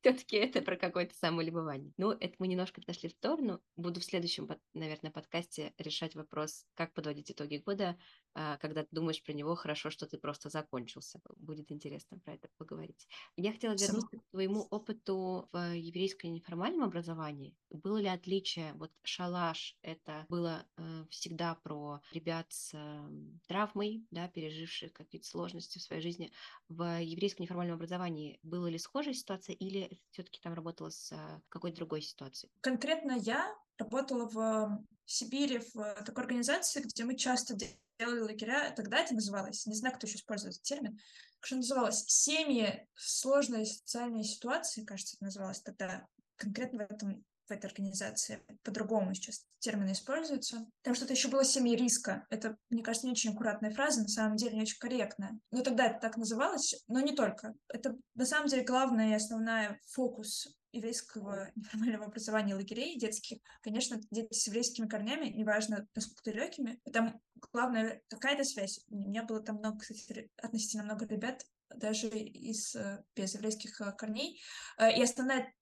все-таки 0.05 0.35
это 0.35 0.61
про 0.61 0.75
какое-то 0.75 1.15
самолюбование. 1.15 1.91
Ну, 1.97 2.11
это 2.11 2.35
мы 2.37 2.47
немножко 2.47 2.79
отошли 2.79 3.09
в 3.09 3.13
сторону. 3.13 3.59
Буду 3.75 3.99
в 3.99 4.03
следующем, 4.03 4.47
наверное, 4.75 5.09
подкасте 5.09 5.73
решать 5.79 6.13
вопрос, 6.13 6.67
как 6.75 6.93
подводить 6.93 7.31
итоги 7.31 7.57
года, 7.57 7.97
а, 8.35 8.57
когда 8.57 8.83
ты 8.83 8.89
думаешь 8.91 9.23
про 9.23 9.31
него, 9.31 9.55
хорошо, 9.55 9.89
что 9.89 10.05
ты 10.05 10.17
просто 10.17 10.49
закончился. 10.49 11.21
Будет 11.37 11.71
интересно 11.71 12.19
про 12.19 12.33
это 12.33 12.49
поговорить. 12.57 13.07
Я 13.37 13.53
хотела 13.53 13.73
вернуться 13.73 14.17
к 14.17 14.31
твоему 14.31 14.67
опыту 14.69 15.49
в 15.51 15.73
еврейском 15.73 16.33
неформальном 16.33 16.83
образовании. 16.83 17.55
Было 17.69 17.97
ли 17.97 18.07
отличие? 18.07 18.73
Вот 18.73 18.91
шалаш— 19.03 19.77
это 19.81 20.25
было 20.29 20.65
э, 20.77 21.05
всегда 21.09 21.55
про 21.55 22.01
ребят 22.11 22.45
с 22.49 22.73
э, 22.73 23.09
травмой, 23.47 24.05
да, 24.11 24.27
переживших 24.27 24.91
какие-то 24.93 25.27
сложности 25.27 25.79
в 25.79 25.81
своей 25.81 26.01
жизни. 26.01 26.31
В 26.67 27.01
еврейском 27.01 27.43
неформальном 27.43 27.77
образовании 27.77 28.37
была 28.43 28.69
ли 28.69 28.77
схожая 28.77 29.13
ситуация 29.13 29.55
или 29.55 29.94
все-таки 30.11 30.39
там 30.41 30.53
работала 30.53 30.89
с 30.89 31.11
э, 31.11 31.41
какой-то 31.49 31.77
другой 31.77 32.01
ситуацией? 32.01 32.51
Конкретно 32.61 33.13
я 33.13 33.55
работала 33.77 34.29
в 34.29 34.85
Сибири 35.05 35.61
в 35.73 36.03
такой 36.05 36.23
организации, 36.23 36.81
где 36.81 37.03
мы 37.03 37.15
часто 37.15 37.55
делали 37.99 38.19
лагеря, 38.19 38.71
тогда 38.75 38.99
это 38.99 39.13
называлось, 39.13 39.65
не 39.65 39.75
знаю, 39.75 39.95
кто 39.95 40.07
еще 40.07 40.17
использует 40.17 40.55
этот 40.55 40.63
термин, 40.63 40.99
что 41.39 41.57
называлось 41.57 42.05
«Семьи 42.07 42.87
в 42.93 43.01
сложной 43.01 43.65
социальной 43.65 44.23
ситуации», 44.23 44.83
кажется, 44.83 45.15
это 45.15 45.25
называлось 45.25 45.61
тогда, 45.61 46.07
конкретно 46.35 46.87
в 46.87 46.91
этом 46.91 47.25
в 47.47 47.51
этой 47.51 47.67
организации. 47.67 48.43
По-другому 48.63 49.13
сейчас 49.13 49.45
термины 49.59 49.91
используются. 49.91 50.65
Там 50.81 50.95
что-то 50.95 51.13
еще 51.13 51.27
было 51.27 51.43
семьи 51.43 51.75
риска. 51.75 52.25
Это, 52.29 52.57
мне 52.69 52.83
кажется, 52.83 53.07
не 53.07 53.13
очень 53.13 53.31
аккуратная 53.31 53.71
фраза, 53.71 54.01
на 54.01 54.07
самом 54.07 54.37
деле 54.37 54.55
не 54.55 54.63
очень 54.63 54.79
корректная. 54.79 55.39
Но 55.51 55.61
тогда 55.61 55.87
это 55.87 55.99
так 55.99 56.17
называлось, 56.17 56.83
но 56.87 56.99
не 56.99 57.15
только. 57.15 57.53
Это, 57.69 57.95
на 58.15 58.25
самом 58.25 58.47
деле, 58.47 58.63
главная 58.63 59.11
и 59.11 59.15
основная 59.15 59.79
фокус 59.91 60.47
еврейского 60.75 61.51
неформального 61.55 62.05
образования 62.05 62.55
лагерей 62.55 62.99
детских. 62.99 63.39
Конечно, 63.61 63.99
дети 64.11 64.33
с 64.33 64.47
еврейскими 64.47 64.87
корнями, 64.87 65.27
неважно, 65.27 65.87
насколько 65.95 66.31
далекими, 66.31 66.79
там 66.91 67.21
главное 67.51 68.01
какая-то 68.09 68.43
связь. 68.43 68.81
У 68.89 68.97
меня 68.97 69.23
было 69.23 69.41
там 69.41 69.57
много, 69.57 69.79
кстати, 69.79 70.29
относительно 70.37 70.83
много 70.83 71.05
ребят, 71.05 71.43
даже 71.73 72.07
из 72.07 72.75
э, 72.75 73.03
без 73.15 73.33
еврейских 73.33 73.81
э, 73.81 73.91
корней. 73.93 74.39
Э, 74.77 74.95
и 74.95 75.01
основная 75.01 75.53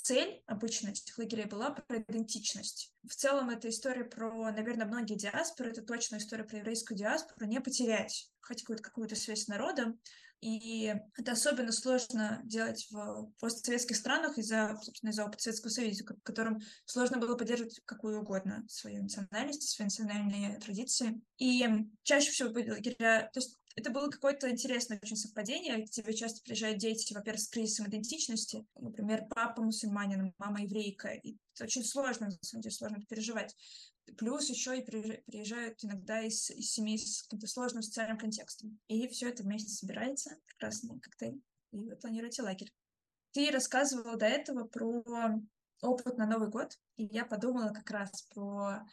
цель 0.00 0.42
обычно 0.46 0.88
этих 0.88 1.18
лагерей 1.18 1.44
была 1.44 1.70
про 1.70 1.98
идентичность. 1.98 2.92
В 3.04 3.14
целом 3.14 3.50
это 3.50 3.68
история 3.68 4.04
про, 4.04 4.50
наверное, 4.50 4.86
многие 4.86 5.16
диаспоры, 5.16 5.70
это 5.70 5.82
точно 5.82 6.16
история 6.16 6.44
про 6.44 6.58
еврейскую 6.58 6.96
диаспору, 6.96 7.46
не 7.46 7.60
потерять 7.60 8.30
хоть 8.40 8.62
какую-то, 8.62 8.82
какую-то 8.82 9.16
связь 9.16 9.44
с 9.44 9.48
народом. 9.48 10.00
И 10.40 10.92
это 11.16 11.32
особенно 11.32 11.70
сложно 11.70 12.40
делать 12.44 12.88
в 12.90 13.30
постсоветских 13.38 13.94
странах 13.94 14.38
из-за, 14.38 14.76
собственно, 14.82 15.10
из-за 15.10 15.24
опыта 15.24 15.44
Советского 15.44 15.70
Союза, 15.70 16.04
в 16.04 16.22
котором 16.24 16.60
сложно 16.84 17.18
было 17.18 17.36
поддерживать 17.36 17.80
какую 17.84 18.20
угодно 18.20 18.64
свою 18.68 19.04
национальность, 19.04 19.68
свои 19.68 19.86
национальные 19.86 20.58
традиции. 20.58 21.20
И 21.38 21.64
чаще 22.02 22.32
всего 22.32 22.50
были 22.50 22.70
лагеря... 22.70 23.30
То 23.32 23.38
есть 23.38 23.56
это 23.76 23.90
было 23.90 24.08
какое-то 24.08 24.50
интересное 24.50 25.00
очень 25.02 25.16
совпадение. 25.16 25.86
К 25.86 25.90
тебе 25.90 26.14
часто 26.14 26.42
приезжают 26.42 26.78
дети, 26.78 27.14
во-первых, 27.14 27.40
с 27.40 27.48
кризисом 27.48 27.88
идентичности. 27.88 28.66
Например, 28.74 29.26
папа 29.28 29.62
мусульманин, 29.62 30.34
мама 30.38 30.62
еврейка. 30.62 31.08
И 31.08 31.36
это 31.54 31.64
очень 31.64 31.84
сложно, 31.84 32.26
на 32.26 32.38
самом 32.42 32.62
деле, 32.62 32.74
сложно 32.74 33.04
переживать. 33.08 33.56
Плюс 34.16 34.50
еще 34.50 34.78
и 34.78 34.84
приезжают 34.84 35.84
иногда 35.84 36.20
из, 36.22 36.50
из 36.50 36.72
семей 36.72 36.98
с 36.98 37.22
каким-то 37.22 37.46
сложным 37.46 37.82
социальным 37.82 38.18
контекстом. 38.18 38.78
И 38.88 39.08
все 39.08 39.28
это 39.28 39.42
вместе 39.42 39.70
собирается, 39.70 40.36
прекрасный 40.46 40.98
коктейль, 40.98 41.40
и 41.72 41.78
вы 41.78 41.96
планируете 41.96 42.42
лагерь. 42.42 42.72
Ты 43.32 43.50
рассказывала 43.50 44.16
до 44.16 44.26
этого 44.26 44.64
про 44.64 45.02
опыт 45.80 46.18
на 46.18 46.26
Новый 46.26 46.48
год, 46.48 46.78
и 46.96 47.04
я 47.04 47.24
подумала 47.24 47.70
как 47.70 47.90
раз 47.90 48.22
про 48.34 48.86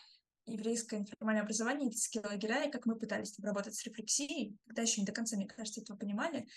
еврейское 0.52 1.00
неформальное 1.00 1.44
образование, 1.44 1.90
детские 1.90 2.24
лагеря, 2.24 2.66
и 2.66 2.72
как 2.72 2.86
мы 2.86 2.96
пытались 2.96 3.38
работать 3.40 3.76
с 3.76 3.84
рефлексией, 3.86 4.58
когда 4.66 4.82
еще 4.82 5.02
не 5.02 5.06
до 5.06 5.12
конца, 5.12 5.36
мне 5.36 5.48
кажется, 5.48 5.82
этого 5.82 5.98
понимали. 5.98 6.48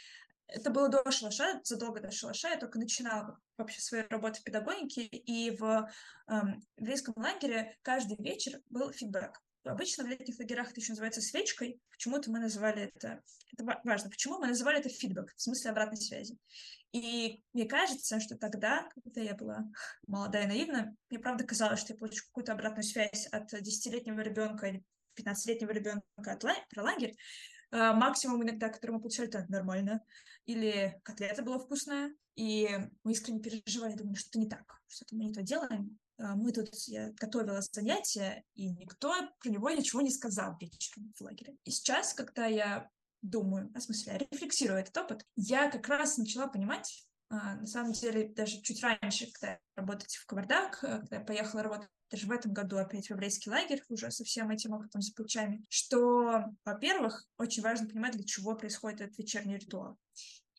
Это 0.49 0.71
было 0.71 0.89
до 0.89 1.11
шалаша, 1.11 1.61
задолго 1.65 2.01
до 2.01 2.11
шалаша, 2.11 2.49
я 2.49 2.59
только 2.59 2.79
начинала 2.79 3.39
вообще 3.57 3.81
свою 3.81 4.05
работу 4.11 4.41
в 4.41 4.45
педагогике, 4.45 5.03
и 5.05 5.57
в 5.57 5.91
эм, 6.29 6.63
еврейском 6.77 7.15
лагере 7.17 7.77
каждый 7.83 8.17
вечер 8.19 8.61
был 8.69 8.93
фидбэк. 8.93 9.41
Обычно 9.65 10.05
в 10.05 10.09
летних 10.09 10.39
лагерях 10.39 10.71
это 10.71 10.81
еще 10.81 10.93
называется 10.93 11.21
свечкой. 11.21 11.81
Почему-то 11.91 12.31
мы 12.31 12.41
называли 12.41 12.93
это... 12.95 13.23
Это 13.53 13.81
важно. 13.85 14.11
Почему 14.11 14.39
мы 14.39 14.49
называли 14.49 14.81
это 14.81 14.89
фидбэк, 14.89 15.33
в 15.37 15.41
смысле 15.41 15.71
обратной 15.71 15.99
связи. 15.99 16.37
И 16.93 17.43
мне 17.53 17.67
кажется, 17.67 18.21
что 18.21 18.37
тогда, 18.37 18.89
когда 18.95 19.21
я 19.21 19.35
была 19.35 19.65
молодая 20.07 20.45
и 20.45 20.49
наивна, 20.49 20.97
мне 21.11 21.19
правда 21.19 21.45
казалось, 21.45 21.81
что 21.81 21.93
я 21.93 21.99
получу 21.99 22.25
какую-то 22.27 22.53
обратную 22.53 22.85
связь 22.85 23.27
от 23.29 23.53
10-летнего 23.53 24.21
ребенка 24.21 24.67
или 24.67 24.85
15-летнего 25.19 25.71
ребенка 25.71 26.03
от 26.25 26.43
ла- 26.45 26.67
про 26.71 26.83
лагерь. 26.83 27.17
Uh, 27.73 27.95
максимум 27.95 28.43
иногда, 28.43 28.69
который 28.69 28.91
мы 28.91 29.01
получали, 29.01 29.29
это 29.29 29.47
нормально. 29.49 30.03
Или 30.45 31.01
котлета 31.05 31.43
была 31.43 31.59
вкусная, 31.59 32.15
и 32.35 32.69
мы 33.03 33.13
искренне 33.13 33.41
переживали, 33.41 33.95
думали, 33.95 34.17
что-то 34.17 34.39
не 34.39 34.49
так, 34.49 34.81
что-то 34.89 35.17
мы 35.17 35.25
не 35.25 35.33
то 35.33 35.43
делаем. 35.43 35.99
Uh, 36.23 36.37
мы 36.37 36.53
тут, 36.53 36.73
я 36.87 37.11
готовила 37.21 37.61
занятия, 37.63 38.45
и 38.55 38.71
никто 38.71 39.13
про 39.41 39.51
него 39.51 39.71
ничего 39.71 40.03
не 40.03 40.11
сказал 40.11 40.57
вечером 40.61 41.13
в 41.17 41.21
лагере. 41.21 41.57
И 41.65 41.71
сейчас, 41.73 42.15
когда 42.15 42.47
я 42.47 42.89
думаю, 43.23 43.73
а 43.75 43.81
в 43.81 43.83
смысле, 43.83 44.19
рефлексирую 44.31 44.79
этот 44.79 44.97
опыт, 44.97 45.27
я 45.35 45.69
как 45.69 45.89
раз 45.89 46.19
начала 46.19 46.47
понимать, 46.47 47.09
а, 47.29 47.57
на 47.57 47.67
самом 47.67 47.93
деле, 47.93 48.29
даже 48.29 48.61
чуть 48.61 48.83
раньше, 48.83 49.33
когда 49.33 49.53
я 49.55 49.59
работала 49.75 50.07
в 50.09 50.27
Кавардак, 50.27 50.85
э, 50.85 50.99
когда 51.01 51.17
я 51.17 51.25
поехала 51.25 51.63
работать 51.63 51.89
даже 52.11 52.27
в 52.27 52.31
этом 52.31 52.53
году 52.53 52.77
опять 52.77 53.07
в 53.07 53.11
еврейский 53.11 53.49
лагерь, 53.49 53.83
уже 53.89 54.11
со 54.11 54.23
всем 54.23 54.51
этим 54.51 54.75
опытом 54.75 55.01
за 55.01 55.15
плечами, 55.15 55.65
что, 55.71 56.45
во-первых, 56.65 57.27
очень 57.39 57.63
важно 57.63 57.89
понимать, 57.89 58.13
для 58.13 58.25
чего 58.25 58.55
происходит 58.55 59.01
этот 59.01 59.19
вечерний 59.19 59.57
ритуал. 59.57 59.97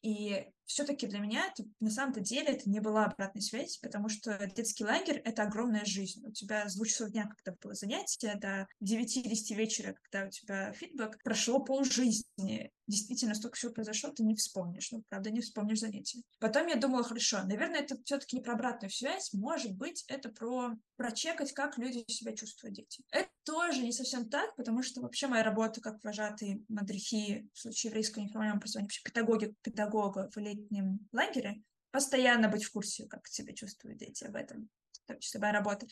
И 0.02 0.52
все-таки 0.65 1.08
для 1.08 1.19
меня 1.19 1.47
это, 1.47 1.67
на 1.80 1.89
самом-то 1.89 2.21
деле 2.21 2.47
это 2.47 2.69
не 2.69 2.80
была 2.80 3.06
обратная 3.06 3.41
связь, 3.41 3.78
потому 3.78 4.10
что 4.10 4.38
детский 4.56 4.86
лагерь— 4.86 5.17
это 5.26 5.43
огромная 5.43 5.86
жизнь. 5.86 6.26
У 6.26 6.32
тебя 6.32 6.67
с 6.67 6.76
двух 6.76 6.88
часов 6.88 7.12
дня, 7.12 7.28
когда 7.28 7.58
было 7.62 7.73
занятие, 7.73 8.36
до 8.36 8.67
9-10 8.84 9.56
вечера, 9.56 9.95
когда 10.04 10.28
у 10.28 10.30
тебя 10.30 10.71
фидбэк, 10.73 11.21
прошло 11.23 11.60
полжизни. 11.60 12.71
Действительно, 12.88 13.36
столько 13.36 13.56
всего 13.56 13.71
произошло, 13.71 14.12
ты 14.12 14.23
не 14.23 14.36
вспомнишь. 14.36 14.91
Ну, 14.91 15.04
правда, 15.10 15.32
не 15.32 15.41
вспомнишь 15.41 15.80
занятие. 15.80 16.21
Потом 16.39 16.67
я 16.67 16.76
думала, 16.76 17.04
хорошо, 17.04 17.43
наверное, 17.43 17.82
это 17.82 17.97
все-таки 18.04 18.36
не 18.36 18.41
про 18.41 18.54
обратную 18.54 18.91
связь, 18.91 19.32
может 19.34 19.73
быть, 19.73 20.04
это 20.08 20.30
про 20.30 20.71
прочекать, 20.95 21.54
как 21.54 21.78
люди 21.78 22.04
себя 22.08 22.34
чувствуют, 22.34 22.76
дети. 22.76 23.04
Это 23.12 23.30
тоже 23.43 23.82
не 23.82 23.91
совсем 23.91 24.29
так, 24.29 24.56
потому 24.56 24.84
что 24.84 25.01
вообще 25.01 25.27
моя 25.27 25.43
работа 25.43 25.82
как 25.82 26.03
вожатый 26.03 26.65
мадрихи 26.69 27.49
в 27.53 27.60
случае 27.60 27.89
еврейского 27.89 28.23
неформального 28.23 28.58
образования, 28.58 28.86
вообще 28.86 29.03
педагоги, 29.03 29.56
педагога 29.62 30.29
в 30.34 30.38
летнем 30.38 31.08
лагере, 31.12 31.62
постоянно 31.91 32.49
быть 32.49 32.63
в 32.63 32.71
курсе, 32.71 33.08
как 33.08 33.27
себя 33.27 33.53
чувствуют 33.53 33.99
дети 33.99 34.23
об 34.23 34.36
этом, 34.36 34.69
в 35.03 35.08
том 35.08 35.19
числе 35.19 35.39
моя 35.39 35.53
работа. 35.53 35.88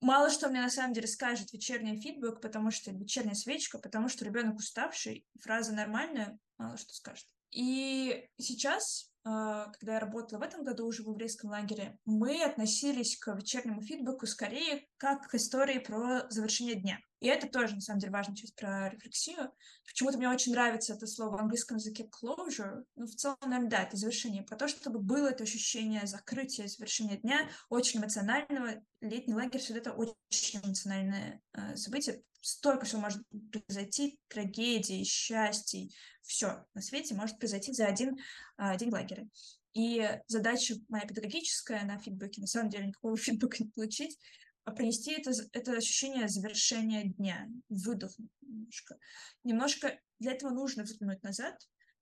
Мало 0.00 0.30
что 0.30 0.48
мне 0.48 0.62
на 0.62 0.70
самом 0.70 0.94
деле 0.94 1.06
скажет 1.06 1.52
вечерний 1.52 2.00
фидбэк, 2.00 2.40
потому 2.40 2.70
что 2.70 2.90
вечерняя 2.90 3.34
свечка, 3.34 3.78
потому 3.78 4.08
что 4.08 4.24
ребенок 4.24 4.56
уставший, 4.56 5.26
фраза 5.40 5.72
нормальная, 5.72 6.38
мало 6.56 6.78
что 6.78 6.94
скажет. 6.94 7.26
И 7.50 8.28
сейчас, 8.38 9.09
когда 9.22 9.94
я 9.94 10.00
работала 10.00 10.38
в 10.38 10.42
этом 10.42 10.64
году 10.64 10.86
уже 10.86 11.02
в 11.02 11.08
еврейском 11.08 11.50
лагере, 11.50 11.98
мы 12.04 12.42
относились 12.42 13.18
к 13.18 13.34
вечернему 13.34 13.82
фидбэку 13.82 14.26
скорее 14.26 14.86
как 14.96 15.28
к 15.28 15.34
истории 15.34 15.78
про 15.78 16.28
завершение 16.30 16.74
дня. 16.74 16.98
И 17.20 17.26
это 17.26 17.46
тоже, 17.48 17.74
на 17.74 17.80
самом 17.82 18.00
деле, 18.00 18.12
важная 18.12 18.34
часть 18.34 18.56
про 18.56 18.88
рефлексию. 18.88 19.52
Почему-то 19.84 20.16
мне 20.16 20.28
очень 20.28 20.52
нравится 20.52 20.94
это 20.94 21.06
слово 21.06 21.36
в 21.36 21.40
английском 21.40 21.76
языке 21.76 22.08
closure. 22.08 22.82
Ну, 22.96 23.06
в 23.06 23.14
целом, 23.14 23.36
наверное, 23.42 23.70
да, 23.70 23.82
это 23.82 23.96
завершение. 23.98 24.42
Про 24.42 24.56
то, 24.56 24.68
чтобы 24.68 25.00
было 25.00 25.28
это 25.28 25.44
ощущение 25.44 26.06
закрытия, 26.06 26.66
завершения 26.66 27.18
дня, 27.18 27.48
очень 27.68 28.00
эмоционального. 28.00 28.82
Летний 29.02 29.34
лагерь 29.34 29.60
всегда 29.60 29.80
это 29.80 29.92
очень 29.92 30.60
эмоциональное 30.64 31.42
э, 31.52 31.76
событие. 31.76 32.22
Столько 32.40 32.86
всего 32.86 33.02
может 33.02 33.22
произойти, 33.52 34.18
трагедии, 34.28 35.04
счастий, 35.04 35.94
все 36.22 36.64
на 36.74 36.80
свете 36.80 37.14
может 37.14 37.38
произойти 37.38 37.72
за 37.72 37.86
один 37.86 38.18
э, 38.58 38.76
день 38.78 38.90
лагеря. 38.90 39.28
И 39.72 40.18
задача 40.26 40.74
моя 40.88 41.04
педагогическая 41.04 41.84
на 41.84 41.98
фидбэке, 41.98 42.40
на 42.40 42.46
самом 42.46 42.70
деле 42.70 42.86
никакого 42.86 43.16
фидбэка 43.18 43.62
не 43.62 43.70
получить, 43.70 44.18
а 44.64 44.72
принести 44.72 45.12
это, 45.12 45.32
это 45.52 45.72
ощущение 45.72 46.28
завершения 46.28 47.04
дня, 47.04 47.48
выдохнуть 47.68 48.30
немножко. 48.40 48.98
Немножко 49.44 49.98
для 50.18 50.32
этого 50.32 50.50
нужно 50.50 50.84
взглянуть 50.84 51.22
назад, 51.22 51.56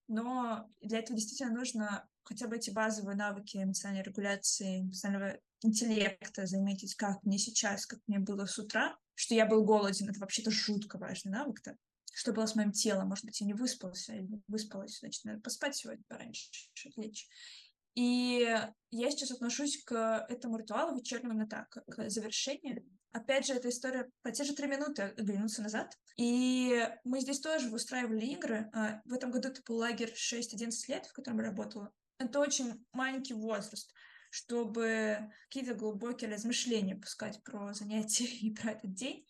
но 0.09 0.69
для 0.81 0.99
этого 0.99 1.19
действительно 1.19 1.53
нужно 1.53 2.09
хотя 2.25 2.47
бы 2.47 2.57
эти 2.57 2.71
базовые 2.71 3.17
навыки 3.17 3.57
эмоциональной 3.57 4.03
регуляции, 4.03 4.83
эмоционального 4.83 5.39
интеллекта 5.63 6.47
заметить, 6.47 6.95
как 6.95 7.23
мне 7.23 7.39
сейчас, 7.39 7.87
как 7.87 8.01
мне 8.07 8.19
было 8.19 8.47
с 8.47 8.59
утра, 8.59 8.99
что 9.19 9.35
я 9.35 9.47
был 9.47 9.65
голоден, 9.65 10.09
это 10.09 10.21
вообще-то 10.21 10.53
жутко 10.53 10.97
важный 10.97 11.33
навык-то. 11.33 11.77
Что 12.15 12.33
было 12.33 12.47
с 12.47 12.55
моим 12.55 12.71
телом? 12.71 13.09
Может 13.09 13.25
быть, 13.25 13.41
я 13.41 13.47
не 13.49 13.53
выспался 13.53 14.15
или 14.15 14.29
не 14.29 14.43
выспалась, 14.47 15.01
значит, 15.01 15.25
надо 15.25 15.41
поспать 15.41 15.75
сегодня 15.75 16.05
пораньше, 16.07 16.49
лечь. 16.95 17.27
И 17.97 18.47
я 18.93 19.11
сейчас 19.11 19.33
отношусь 19.33 19.83
к 19.83 20.25
этому 20.29 20.57
ритуалу 20.57 20.97
вечернему 20.97 21.33
именно 21.33 21.49
так, 21.49 21.69
к 21.69 22.09
завершению. 22.09 22.89
Опять 23.11 23.47
же, 23.47 23.55
эта 23.55 23.71
история 23.71 24.09
по 24.23 24.31
те 24.31 24.45
же 24.45 24.55
три 24.55 24.69
минуты 24.69 25.03
оглянуться 25.03 25.63
назад. 25.63 25.99
И 26.17 26.89
мы 27.03 27.21
здесь 27.21 27.41
тоже 27.41 27.75
устраивали 27.75 28.25
игры. 28.25 28.71
А, 28.73 29.03
в 29.05 29.13
этом 29.13 29.33
году 29.33 29.49
это 29.49 29.63
был 29.67 29.79
лагерь 29.79 30.15
6-11 30.15 30.71
лет, 30.87 31.07
в 31.07 31.13
котором 31.13 31.39
я 31.39 31.47
работала. 31.47 31.93
Это 32.19 32.39
очень 32.39 32.87
маленький 32.93 33.35
возраст, 33.35 33.93
чтобы 34.39 35.31
какие-то 35.49 35.75
глубокие 35.75 36.31
размышления 36.31 36.95
пускать 36.95 37.43
про 37.43 37.75
занятия 37.75 38.25
и 38.41 38.55
про 38.55 38.73
этот 38.73 38.95
день. 38.95 39.27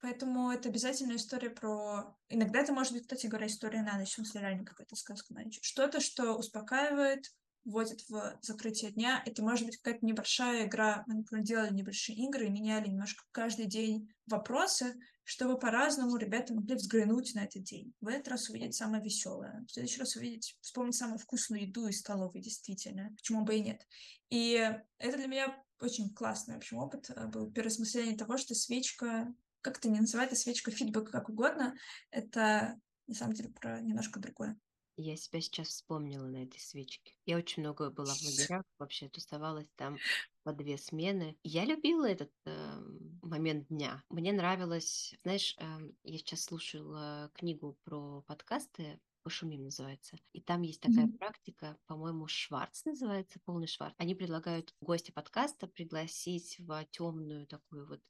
Поэтому 0.00 0.50
это 0.50 0.68
обязательная 0.68 1.16
история 1.16 1.50
про... 1.50 2.16
Иногда 2.28 2.60
это 2.60 2.72
может 2.72 2.92
быть, 2.92 3.02
кстати 3.02 3.26
говоря, 3.26 3.46
история 3.46 3.82
на 3.82 3.98
ночь, 3.98 4.10
в 4.10 4.14
смысле 4.14 4.42
реально 4.42 4.64
какая-то 4.64 4.96
сказка 4.96 5.32
на 5.32 5.42
ночь. 5.42 5.58
Что-то, 5.62 6.00
что 6.00 6.34
успокаивает, 6.34 7.24
вводит 7.64 8.02
в 8.08 8.38
закрытие 8.42 8.92
дня. 8.92 9.22
Это 9.24 9.42
может 9.42 9.64
быть 9.64 9.78
какая-то 9.78 10.04
небольшая 10.04 10.66
игра. 10.66 11.04
Мы, 11.06 11.14
например, 11.14 11.44
делали 11.44 11.72
небольшие 11.72 12.18
игры, 12.18 12.50
меняли 12.50 12.88
немножко 12.88 13.24
каждый 13.32 13.64
день 13.64 14.12
вопросы, 14.26 14.94
чтобы 15.24 15.58
по-разному 15.58 16.16
ребята 16.16 16.54
могли 16.54 16.76
взглянуть 16.76 17.34
на 17.34 17.44
этот 17.44 17.64
день. 17.64 17.92
В 18.00 18.08
этот 18.08 18.28
раз 18.28 18.48
увидеть 18.48 18.74
самое 18.74 19.02
веселое, 19.02 19.64
в 19.66 19.72
следующий 19.72 20.00
раз 20.00 20.16
увидеть, 20.16 20.56
вспомнить 20.60 20.94
самую 20.94 21.18
вкусную 21.18 21.66
еду 21.66 21.86
из 21.88 22.00
столовой, 22.00 22.40
действительно. 22.40 23.10
Почему 23.16 23.44
бы 23.44 23.56
и 23.56 23.60
нет. 23.60 23.86
И 24.30 24.52
это 24.98 25.16
для 25.16 25.26
меня 25.26 25.64
очень 25.80 26.12
классный, 26.14 26.54
в 26.54 26.58
общем, 26.58 26.78
опыт 26.78 27.10
э, 27.10 27.26
был 27.26 27.50
переосмысление 27.50 28.16
того, 28.16 28.36
что 28.36 28.54
свечка, 28.54 29.34
как 29.60 29.78
это 29.78 29.88
не 29.88 30.00
называть, 30.00 30.28
это 30.28 30.36
свечка, 30.36 30.70
фидбэк, 30.70 31.10
как 31.10 31.28
угодно, 31.28 31.74
это 32.10 32.78
на 33.06 33.14
самом 33.14 33.34
деле 33.34 33.50
про 33.50 33.80
немножко 33.80 34.20
другое. 34.20 34.58
Я 34.96 35.16
себя 35.16 35.40
сейчас 35.40 35.68
вспомнила 35.68 36.26
на 36.26 36.44
этой 36.44 36.60
свечке. 36.60 37.14
Я 37.26 37.36
очень 37.36 37.62
много 37.62 37.90
была 37.90 38.14
в 38.14 38.22
лагерях, 38.22 38.62
вообще 38.78 39.08
тусовалась 39.08 39.68
там. 39.74 39.98
По 40.44 40.52
две 40.52 40.78
смены. 40.78 41.36
Я 41.42 41.64
любила 41.64 42.06
этот 42.06 42.32
э, 42.44 42.80
момент 43.22 43.68
дня. 43.68 44.04
Мне 44.10 44.32
нравилось, 44.32 45.14
знаешь, 45.22 45.56
э, 45.58 45.64
я 46.04 46.18
сейчас 46.18 46.44
слушала 46.44 47.30
книгу 47.34 47.76
про 47.84 48.22
подкасты 48.22 49.00
«Пошумим» 49.22 49.64
называется. 49.64 50.16
И 50.32 50.40
там 50.40 50.62
есть 50.62 50.80
такая 50.80 51.06
mm-hmm. 51.06 51.18
практика, 51.18 51.78
по-моему, 51.86 52.26
Шварц 52.28 52.84
называется, 52.84 53.40
полный 53.44 53.66
Шварц. 53.66 53.94
Они 53.98 54.14
предлагают 54.14 54.74
гостя 54.80 55.12
подкаста 55.12 55.66
пригласить 55.66 56.56
в 56.58 56.84
темную 56.92 57.46
такую 57.46 57.88
вот 57.88 58.00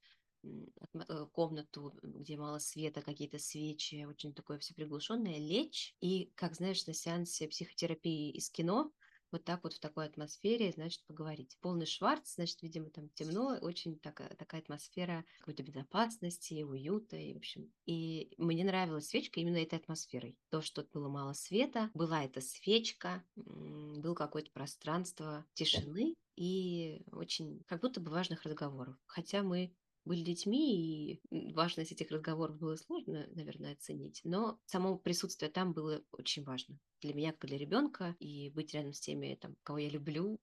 Э, 1.09 1.27
комнату, 1.33 1.95
где 2.03 2.37
мало 2.37 2.59
света, 2.59 3.03
какие-то 3.03 3.39
свечи, 3.39 4.05
очень 4.05 4.35
такое 4.35 4.59
все 4.59 4.75
приглушенное, 4.75 5.39
лечь 5.39 5.95
и, 6.01 6.31
как 6.35 6.55
знаешь, 6.55 6.87
на 6.87 6.95
сеансе 6.95 7.49
психотерапии 7.49 8.31
из 8.31 8.51
кино, 8.51 8.93
вот 9.35 9.45
так 9.45 9.65
вот 9.65 9.75
в 9.75 9.81
такой 9.81 10.07
атмосфере, 10.07 10.71
значит, 10.71 11.05
поговорить. 11.07 11.59
Полный 11.61 11.87
шварц, 11.87 12.35
значит, 12.37 12.63
видимо, 12.63 12.89
там 12.91 13.09
темно, 13.11 13.59
очень 13.61 13.99
такая, 13.99 14.29
такая 14.37 14.61
атмосфера 14.61 15.25
какой-то 15.41 15.65
безопасности, 15.65 16.63
уюта, 16.63 17.17
и, 17.17 17.35
в 17.35 17.39
общем. 17.39 17.73
И 17.85 18.33
мне 18.39 18.65
нравилась 18.65 19.09
свечка 19.09 19.41
именно 19.41 19.57
этой 19.57 19.81
атмосферой. 19.81 20.39
То, 20.51 20.63
что 20.63 20.87
было 20.93 21.09
мало 21.09 21.33
света, 21.33 21.91
была 21.95 22.25
эта 22.25 22.41
свечка, 22.41 23.25
было 23.35 24.15
какое-то 24.15 24.53
пространство 24.53 25.45
тишины 25.55 26.15
и 26.37 27.03
очень 27.11 27.61
как 27.67 27.81
будто 27.81 28.01
бы 28.01 28.13
важных 28.13 28.45
разговоров. 28.45 28.97
Хотя 29.07 29.43
мы 29.43 29.75
были 30.05 30.23
детьми, 30.23 31.15
и 31.15 31.53
важность 31.53 31.93
этих 31.93 32.11
разговоров 32.11 32.59
было 32.59 32.77
сложно, 32.77 33.27
наверное, 33.35 33.73
оценить, 33.73 34.21
но 34.25 34.59
само 34.67 34.99
присутствие 34.99 35.51
там 35.51 35.73
было 35.73 36.03
очень 36.13 36.45
важно 36.45 36.79
для 37.01 37.15
меня, 37.15 37.33
как 37.33 37.47
для 37.49 37.59
ребенка, 37.59 38.17
и 38.19 38.51
быть 38.51 38.73
рядом 38.75 38.93
с 38.93 39.01
теми, 39.01 39.39
там, 39.41 39.57
кого 39.63 39.79
я 39.79 39.91
люблю, 39.91 40.39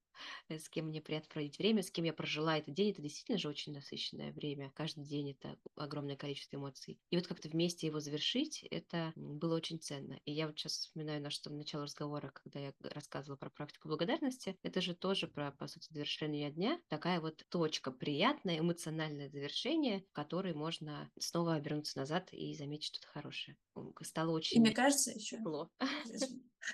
с 0.50 0.70
кем 0.70 0.88
мне 0.88 1.02
приятно 1.02 1.30
проводить 1.30 1.58
время, 1.58 1.84
с 1.84 1.92
кем 1.92 2.06
я 2.06 2.14
прожила 2.14 2.58
этот 2.58 2.74
день, 2.74 2.92
это 2.92 3.02
действительно 3.02 3.38
же 3.38 3.50
очень 3.50 3.74
насыщенное 3.74 4.32
время. 4.32 4.72
Каждый 4.76 5.06
день 5.06 5.32
это 5.32 5.58
огромное 5.76 6.16
количество 6.16 6.58
эмоций. 6.58 7.00
И 7.10 7.16
вот 7.16 7.28
как-то 7.28 7.50
вместе 7.50 7.88
его 7.88 8.00
завершить, 8.00 8.64
это 8.72 9.14
было 9.16 9.56
очень 9.56 9.80
ценно. 9.80 10.20
И 10.26 10.32
я 10.32 10.48
вот 10.48 10.58
сейчас 10.58 10.74
вспоминаю 10.74 11.22
наше 11.22 11.42
начало 11.50 11.84
разговора, 11.84 12.32
когда 12.32 12.60
я 12.60 12.74
рассказывала 12.82 13.38
про 13.38 13.50
практику 13.50 13.88
благодарности. 13.88 14.58
Это 14.64 14.82
же 14.82 14.96
тоже 14.96 15.28
про, 15.28 15.52
по 15.52 15.68
сути, 15.68 15.92
завершение 15.92 16.52
дня. 16.52 16.80
Такая 16.88 17.20
вот 17.20 17.44
точка, 17.50 17.92
приятное, 17.92 18.60
эмоциональное 18.60 19.30
завершение, 19.30 20.04
в 20.10 20.12
которой 20.12 20.54
можно 20.54 21.12
снова 21.20 21.56
обернуться 21.56 21.98
назад 22.00 22.32
и 22.32 22.54
заметить 22.56 22.86
что-то 22.86 23.08
хорошее. 23.08 23.58
Стало 24.02 24.32
очень... 24.32 24.58
И 24.58 24.60
мне 24.60 24.72
кажется 24.72 25.12
еще... 25.12 25.38
Тепло. 25.38 25.70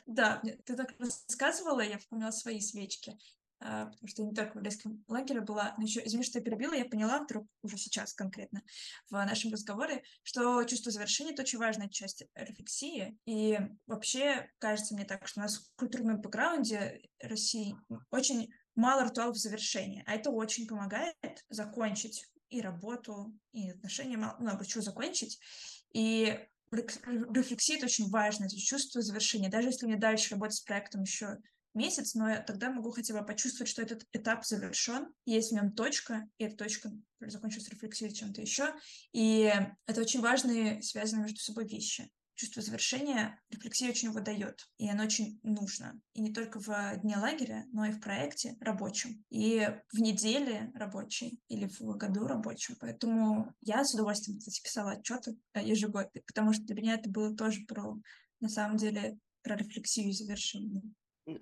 Да, 0.06 0.41
ты 0.65 0.76
так 0.76 0.93
рассказывала, 1.00 1.82
я 1.82 1.97
вспомнила 1.97 2.32
свои 2.32 2.60
свечки, 2.60 3.17
а, 3.60 3.88
потому 3.88 4.08
что 4.08 4.21
я 4.21 4.30
не 4.30 4.36
только 4.36 4.54
в 4.54 4.56
еврейском 4.58 5.04
лагере 5.08 5.41
была, 5.41 5.73
но 5.78 5.84
еще, 5.84 6.06
извини, 6.06 6.23
что 6.23 6.39
я 6.39 6.45
перебила, 6.45 6.73
я 6.73 6.86
поняла 6.86 7.23
вдруг, 7.23 7.47
уже 7.63 7.78
сейчас 7.78 8.13
конкретно, 8.13 8.62
в 9.10 9.13
нашем 9.13 9.52
разговоре, 9.52 10.04
что 10.23 10.63
чувство 10.65 10.91
завершения— 10.91 11.32
это 11.34 11.41
очень 11.41 11.60
важная 11.60 11.89
часть 11.89 12.23
рефлексии, 12.36 13.17
и 13.26 13.60
вообще 13.88 14.50
кажется 14.60 14.93
мне 14.93 15.06
так, 15.06 15.28
что 15.28 15.39
у 15.39 15.43
нас 15.43 15.58
в 15.58 15.76
культурном 15.76 16.21
бэкграунде 16.21 17.02
России 17.19 17.76
очень 18.12 18.52
мало 18.76 19.06
ритуалов 19.06 19.38
завершения, 19.38 20.04
а 20.06 20.13
это 20.13 20.30
очень 20.30 20.67
помогает 20.67 21.15
закончить 21.50 22.28
и 22.50 22.62
работу, 22.62 23.34
и 23.52 23.71
отношения, 23.71 24.17
много 24.17 24.65
чего 24.65 24.82
закончить, 24.82 25.39
и 25.93 26.47
рефлексия— 26.71 27.75
это 27.77 27.86
очень 27.86 28.10
важно, 28.10 28.45
это 28.45 28.58
чувство 28.58 29.01
завершения. 29.01 29.49
Даже 29.49 29.69
если 29.69 29.86
мне 29.86 29.97
дальше 29.97 30.32
работать 30.32 30.58
с 30.58 30.62
проектом 30.62 31.03
еще 31.03 31.38
месяц, 31.73 32.15
но 32.15 32.30
я 32.30 32.41
тогда 32.41 32.71
могу 32.71 32.91
хотя 32.91 33.13
бы 33.13 33.25
почувствовать, 33.25 33.69
что 33.69 33.82
этот 33.82 34.03
этап 34.12 34.45
завершен, 34.45 35.08
есть 35.25 35.51
в 35.51 35.56
нем 35.56 35.71
точка, 35.71 36.27
и 36.38 36.45
эта 36.45 36.58
точка 36.58 36.91
закончилась 37.19 37.69
рефлексией 37.69 38.13
чем-то 38.13 38.41
еще. 38.41 38.73
И 39.13 39.53
это 39.86 40.01
очень 40.01 40.21
важные, 40.21 40.82
связанные 40.82 41.23
между 41.23 41.39
собой 41.39 41.67
вещи 41.67 42.10
чувство 42.38 42.62
завершения 42.62 43.39
рефлексия 43.50 43.89
очень 43.89 44.12
выдает, 44.12 44.67
и 44.78 44.89
оно 44.89 45.04
очень 45.04 45.39
нужно. 45.43 46.00
И 46.13 46.21
не 46.21 46.32
только 46.32 46.60
в 46.60 46.97
дне 47.02 47.17
лагеря, 47.17 47.65
но 47.73 47.86
и 47.86 47.91
в 47.91 48.00
проекте 48.00 48.56
рабочем, 48.62 49.26
и 49.30 49.67
в 49.91 50.00
неделе 50.00 50.71
рабочей 50.76 51.41
или 51.50 51.67
в 51.67 51.97
году 51.97 52.28
рабочем. 52.28 52.76
Поэтому 52.80 53.54
я 53.62 53.84
с 53.84 53.93
удовольствием, 53.93 54.39
кстати, 54.39 54.62
писала 54.63 54.91
отчеты 54.91 55.38
э, 55.54 55.67
ежегодно, 55.67 56.21
потому 56.28 56.54
что 56.54 56.63
для 56.63 56.76
меня 56.76 56.93
это 56.93 57.10
было 57.10 57.36
тоже 57.36 57.65
про, 57.67 57.95
на 58.39 58.50
самом 58.50 58.78
деле, 58.78 59.19
про 59.41 59.58
рефлексию 59.58 60.10
и 60.10 60.13
завершение 60.13 60.84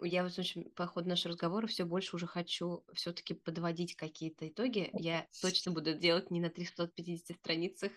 я 0.01 0.23
вот 0.23 0.37
очень 0.39 0.71
по 0.71 0.87
ходу 0.87 1.09
нашего 1.09 1.31
разговора 1.33 1.67
все 1.67 1.85
больше 1.85 2.15
уже 2.15 2.25
хочу 2.27 2.83
все-таки 2.93 3.33
подводить 3.35 3.95
какие-то 3.95 4.47
итоги. 4.47 4.89
Я 4.93 5.27
точно 5.41 5.71
буду 5.71 5.93
делать 5.93 6.31
не 6.31 6.39
на 6.39 6.49
350 6.49 7.37
страницах, 7.37 7.91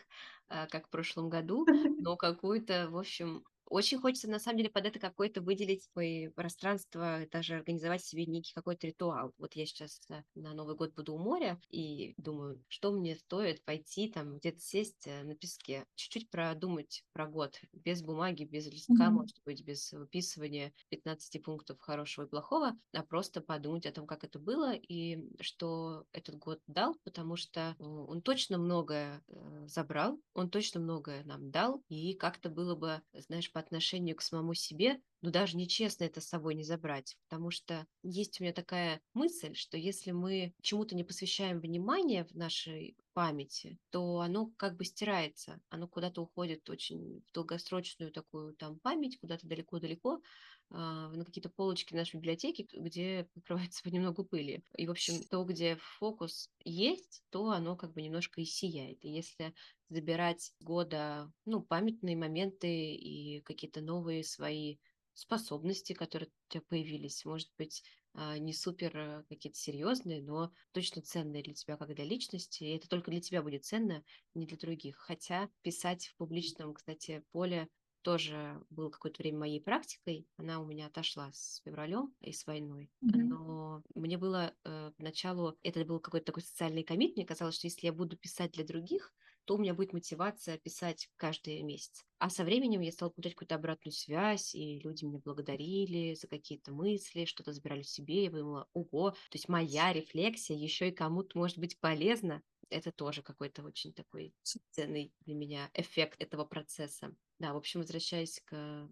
а, 0.48 0.66
как 0.66 0.86
в 0.88 0.90
прошлом 0.90 1.28
году, 1.30 1.66
но 1.98 2.16
какую-то, 2.16 2.88
в 2.90 2.98
общем, 2.98 3.44
очень 3.70 3.98
хочется, 3.98 4.28
на 4.28 4.38
самом 4.38 4.58
деле, 4.58 4.70
под 4.70 4.86
это 4.86 4.98
какое-то 4.98 5.40
выделить 5.40 5.84
свое 5.92 6.30
пространство, 6.30 7.26
даже 7.30 7.56
организовать 7.56 8.04
себе 8.04 8.26
некий 8.26 8.52
какой-то 8.52 8.86
ритуал. 8.86 9.32
Вот 9.38 9.54
я 9.54 9.66
сейчас 9.66 10.00
э, 10.10 10.22
на 10.34 10.54
Новый 10.54 10.76
год 10.76 10.94
буду 10.94 11.14
у 11.14 11.18
моря 11.18 11.60
и 11.70 12.14
думаю, 12.16 12.62
что 12.68 12.92
мне 12.92 13.16
стоит 13.16 13.64
пойти 13.64 14.08
там 14.08 14.38
где-то 14.38 14.60
сесть 14.60 15.06
э, 15.06 15.22
на 15.22 15.34
песке, 15.34 15.84
чуть-чуть 15.94 16.30
продумать 16.30 17.04
про 17.12 17.26
год, 17.26 17.60
без 17.72 18.02
бумаги, 18.02 18.44
без 18.44 18.66
листка, 18.66 18.94
mm-hmm. 18.94 19.10
может 19.10 19.42
быть, 19.44 19.62
без 19.62 19.92
выписывания 19.92 20.72
15 20.90 21.42
пунктов 21.42 21.80
хорошего 21.80 22.24
и 22.24 22.28
плохого, 22.28 22.72
а 22.92 23.02
просто 23.02 23.40
подумать 23.40 23.86
о 23.86 23.92
том, 23.92 24.06
как 24.06 24.24
это 24.24 24.38
было 24.38 24.74
и 24.74 25.28
что 25.40 26.06
этот 26.12 26.36
год 26.36 26.60
дал, 26.66 26.96
потому 27.04 27.36
что 27.36 27.76
он 27.78 28.22
точно 28.22 28.58
многое 28.58 29.22
э, 29.28 29.66
забрал, 29.66 30.18
он 30.34 30.50
точно 30.50 30.80
многое 30.80 31.24
нам 31.24 31.50
дал, 31.50 31.82
и 31.88 32.14
как-то 32.14 32.48
было 32.48 32.74
бы, 32.74 33.02
знаешь, 33.12 33.52
отношению 33.58 34.16
к 34.16 34.22
самому 34.22 34.54
себе, 34.54 35.00
ну 35.20 35.30
даже 35.30 35.56
нечестно 35.56 36.04
это 36.04 36.20
с 36.20 36.28
собой 36.28 36.54
не 36.54 36.64
забрать, 36.64 37.16
потому 37.28 37.50
что 37.50 37.86
есть 38.02 38.40
у 38.40 38.44
меня 38.44 38.52
такая 38.52 39.00
мысль, 39.14 39.54
что 39.54 39.76
если 39.76 40.12
мы 40.12 40.54
чему-то 40.62 40.94
не 40.94 41.04
посвящаем 41.04 41.60
внимания 41.60 42.24
в 42.24 42.34
нашей 42.34 42.96
памяти, 43.14 43.78
то 43.90 44.20
оно 44.20 44.52
как 44.56 44.76
бы 44.76 44.84
стирается, 44.84 45.60
оно 45.70 45.88
куда-то 45.88 46.22
уходит 46.22 46.70
очень 46.70 47.22
в 47.26 47.32
долгосрочную 47.32 48.12
такую 48.12 48.54
там 48.54 48.78
память, 48.78 49.18
куда-то 49.18 49.46
далеко-далеко, 49.46 50.20
на 50.70 51.24
какие-то 51.24 51.48
полочки 51.48 51.94
нашей 51.94 52.16
библиотеки, 52.16 52.68
где 52.72 53.28
покрывается 53.34 53.82
понемногу 53.82 54.24
пыли. 54.24 54.62
И, 54.76 54.86
в 54.86 54.90
общем, 54.90 55.22
то, 55.30 55.44
где 55.44 55.76
фокус 55.98 56.50
есть, 56.64 57.22
то 57.30 57.50
оно 57.50 57.76
как 57.76 57.92
бы 57.94 58.02
немножко 58.02 58.40
и 58.40 58.44
сияет. 58.44 59.04
И 59.04 59.08
если 59.08 59.54
забирать 59.88 60.52
года, 60.60 61.32
ну, 61.44 61.62
памятные 61.62 62.16
моменты 62.16 62.94
и 62.94 63.40
какие-то 63.40 63.80
новые 63.80 64.24
свои 64.24 64.76
способности, 65.14 65.94
которые 65.94 66.28
у 66.28 66.52
тебя 66.52 66.62
появились, 66.68 67.24
может 67.24 67.50
быть, 67.58 67.82
а, 68.14 68.38
не 68.38 68.52
супер 68.52 68.96
э, 68.96 69.24
какие-то 69.28 69.58
серьезные, 69.58 70.22
но 70.22 70.52
точно 70.72 71.02
ценные 71.02 71.42
для 71.42 71.54
тебя 71.54 71.76
как 71.76 71.94
для 71.94 72.04
личности, 72.04 72.64
и 72.64 72.76
это 72.76 72.88
только 72.88 73.10
для 73.10 73.20
тебя 73.20 73.42
будет 73.42 73.64
ценно, 73.64 74.04
не 74.34 74.46
для 74.46 74.56
других. 74.56 74.96
Хотя 74.96 75.48
писать 75.62 76.06
в 76.06 76.16
публичном, 76.16 76.74
кстати, 76.74 77.24
поле 77.30 77.68
тоже 78.08 78.58
было 78.70 78.88
какое-то 78.88 79.22
время 79.22 79.40
моей 79.40 79.60
практикой. 79.60 80.26
Она 80.38 80.60
у 80.60 80.64
меня 80.64 80.86
отошла 80.86 81.30
с 81.34 81.60
февралем 81.62 82.14
и 82.22 82.32
с 82.32 82.46
войной. 82.46 82.90
Mm-hmm. 83.04 83.22
Но 83.24 83.82
мне 83.94 84.16
было 84.16 84.54
э, 84.64 84.92
поначалу, 84.96 85.58
это 85.62 85.84
был 85.84 86.00
какой-то 86.00 86.24
такой 86.24 86.42
социальный 86.42 86.84
комит, 86.84 87.16
мне 87.16 87.26
казалось, 87.26 87.56
что 87.56 87.66
если 87.66 87.84
я 87.84 87.92
буду 87.92 88.16
писать 88.16 88.52
для 88.52 88.64
других, 88.64 89.12
то 89.44 89.56
у 89.56 89.58
меня 89.58 89.74
будет 89.74 89.92
мотивация 89.92 90.56
писать 90.56 91.10
каждый 91.16 91.60
месяц. 91.60 92.06
А 92.18 92.30
со 92.30 92.44
временем 92.44 92.80
я 92.80 92.92
стала 92.92 93.10
получать 93.10 93.34
какую-то 93.34 93.56
обратную 93.56 93.92
связь, 93.92 94.54
и 94.54 94.78
люди 94.78 95.04
меня 95.04 95.20
благодарили 95.22 96.14
за 96.14 96.28
какие-то 96.28 96.72
мысли, 96.72 97.26
что-то 97.26 97.52
забирали 97.52 97.82
себе. 97.82 98.24
Я 98.24 98.30
подумала, 98.30 98.68
ого, 98.72 99.10
то 99.10 99.34
есть 99.34 99.50
моя 99.50 99.92
рефлексия 99.92 100.56
еще 100.56 100.88
и 100.88 100.92
кому-то 100.92 101.36
может 101.36 101.58
быть 101.58 101.78
полезна. 101.78 102.42
Это 102.70 102.90
тоже 102.90 103.20
какой-то 103.20 103.62
очень 103.64 103.92
такой 103.92 104.34
ценный 104.70 105.12
для 105.26 105.34
меня 105.34 105.70
эффект 105.74 106.22
этого 106.22 106.46
процесса. 106.46 107.14
Да, 107.38 107.52
в 107.52 107.56
общем, 107.56 107.80
возвращаясь 107.80 108.40
к 108.44 108.90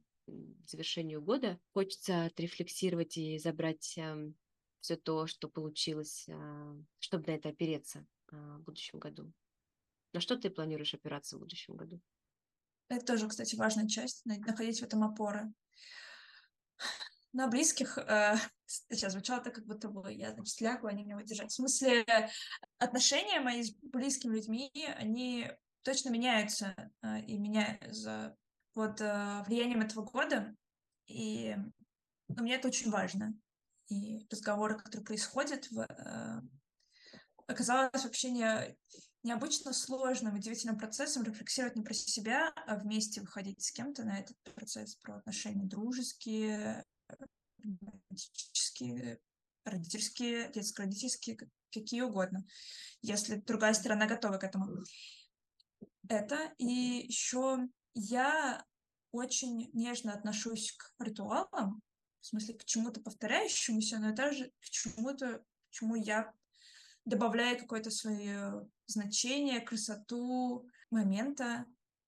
завершению 0.66 1.22
года, 1.22 1.58
хочется 1.72 2.26
отрефлексировать 2.26 3.16
и 3.16 3.38
забрать 3.38 3.96
э, 3.96 4.32
все 4.80 4.96
то, 4.96 5.26
что 5.26 5.48
получилось, 5.48 6.24
э, 6.28 6.74
чтобы 6.98 7.26
на 7.26 7.36
это 7.36 7.48
опереться 7.48 8.06
э, 8.32 8.36
в 8.36 8.62
будущем 8.62 8.98
году. 8.98 9.32
На 10.12 10.20
что 10.20 10.36
ты 10.36 10.50
планируешь 10.50 10.94
опираться 10.94 11.36
в 11.36 11.40
будущем 11.40 11.76
году? 11.76 12.00
Это 12.88 13.04
тоже, 13.04 13.28
кстати, 13.28 13.56
важная 13.56 13.88
часть, 13.88 14.24
находить 14.24 14.80
в 14.80 14.84
этом 14.84 15.02
опоры. 15.02 15.52
На 17.32 17.48
близких, 17.48 17.98
э, 17.98 18.36
сейчас 18.66 19.12
звучало 19.12 19.42
так, 19.42 19.54
как 19.54 19.66
будто 19.66 19.88
бы 19.88 20.12
я, 20.12 20.32
значит, 20.32 20.60
лягу, 20.60 20.86
они 20.86 21.04
меня 21.04 21.16
выдержать. 21.16 21.50
В 21.50 21.54
смысле, 21.54 22.04
отношения 22.78 23.40
мои 23.40 23.62
с 23.62 23.72
близкими 23.82 24.36
людьми, 24.36 24.70
они 24.96 25.50
точно 25.86 26.10
меняются, 26.10 26.74
э, 27.02 27.20
и 27.26 27.38
меня 27.38 27.78
за 27.90 28.36
под 28.74 29.00
э, 29.00 29.44
влиянием 29.46 29.80
этого 29.82 30.04
года, 30.04 30.52
и 31.06 31.56
ну, 32.28 32.42
мне 32.42 32.56
это 32.56 32.66
очень 32.68 32.90
важно. 32.90 33.32
И 33.88 34.26
разговоры, 34.28 34.76
которые 34.76 35.04
происходят 35.04 35.68
э, 35.72 36.40
оказалось 37.46 38.02
вообще 38.02 38.32
не, 38.32 38.76
необычно 39.22 39.72
сложным, 39.72 40.34
удивительным 40.34 40.76
процессом 40.76 41.22
рефлексировать 41.22 41.76
не 41.76 41.84
про 41.84 41.94
себя, 41.94 42.52
а 42.66 42.76
вместе 42.76 43.20
выходить 43.20 43.62
с 43.62 43.70
кем-то 43.70 44.02
на 44.02 44.18
этот 44.18 44.36
процесс 44.56 44.96
про 44.96 45.18
отношения 45.18 45.66
дружеские, 45.66 46.84
романтические, 47.62 49.20
родительские, 49.64 50.50
детско-родительские, 50.50 51.38
какие 51.72 52.00
угодно, 52.00 52.44
если 53.02 53.36
другая 53.36 53.74
сторона 53.74 54.06
готова 54.06 54.38
к 54.38 54.44
этому. 54.44 54.82
Это. 56.08 56.52
И 56.58 57.06
еще 57.08 57.68
я 57.94 58.64
очень 59.12 59.70
нежно 59.72 60.12
отношусь 60.12 60.72
к 60.72 60.94
ритуалам, 61.02 61.82
в 62.20 62.26
смысле 62.26 62.54
к 62.54 62.64
чему-то 62.64 63.00
повторяющемуся, 63.00 63.98
но 63.98 64.14
также 64.14 64.50
к 64.60 64.64
чему-то, 64.64 65.42
чему 65.70 65.94
я 65.94 66.32
добавляю 67.04 67.58
какое-то 67.58 67.90
свое 67.90 68.68
значение, 68.86 69.60
красоту 69.60 70.66
момента. 70.90 71.64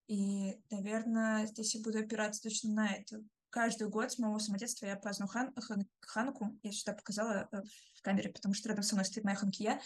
И, 0.09 0.61
наверное, 0.70 1.46
здесь 1.46 1.74
я 1.74 1.82
буду 1.82 1.99
опираться 1.99 2.42
точно 2.42 2.72
на 2.72 2.92
это. 2.92 3.22
Каждый 3.51 3.88
год 3.88 4.12
с 4.12 4.18
моего 4.18 4.38
самодетства 4.38 4.86
я 4.86 4.96
праздную 4.96 5.28
хан, 5.28 5.55
хан, 5.55 5.86
ханку. 6.01 6.59
Я 6.62 6.72
сюда 6.72 6.92
показала 6.94 7.49
э, 7.51 7.62
в 7.94 8.03
камере, 8.03 8.30
потому 8.30 8.55
что 8.55 8.68
рядом 8.68 8.82
со 8.82 8.94
мной 8.94 9.05
стоит 9.05 9.24
моя 9.24 9.36
ханкия. 9.36 9.80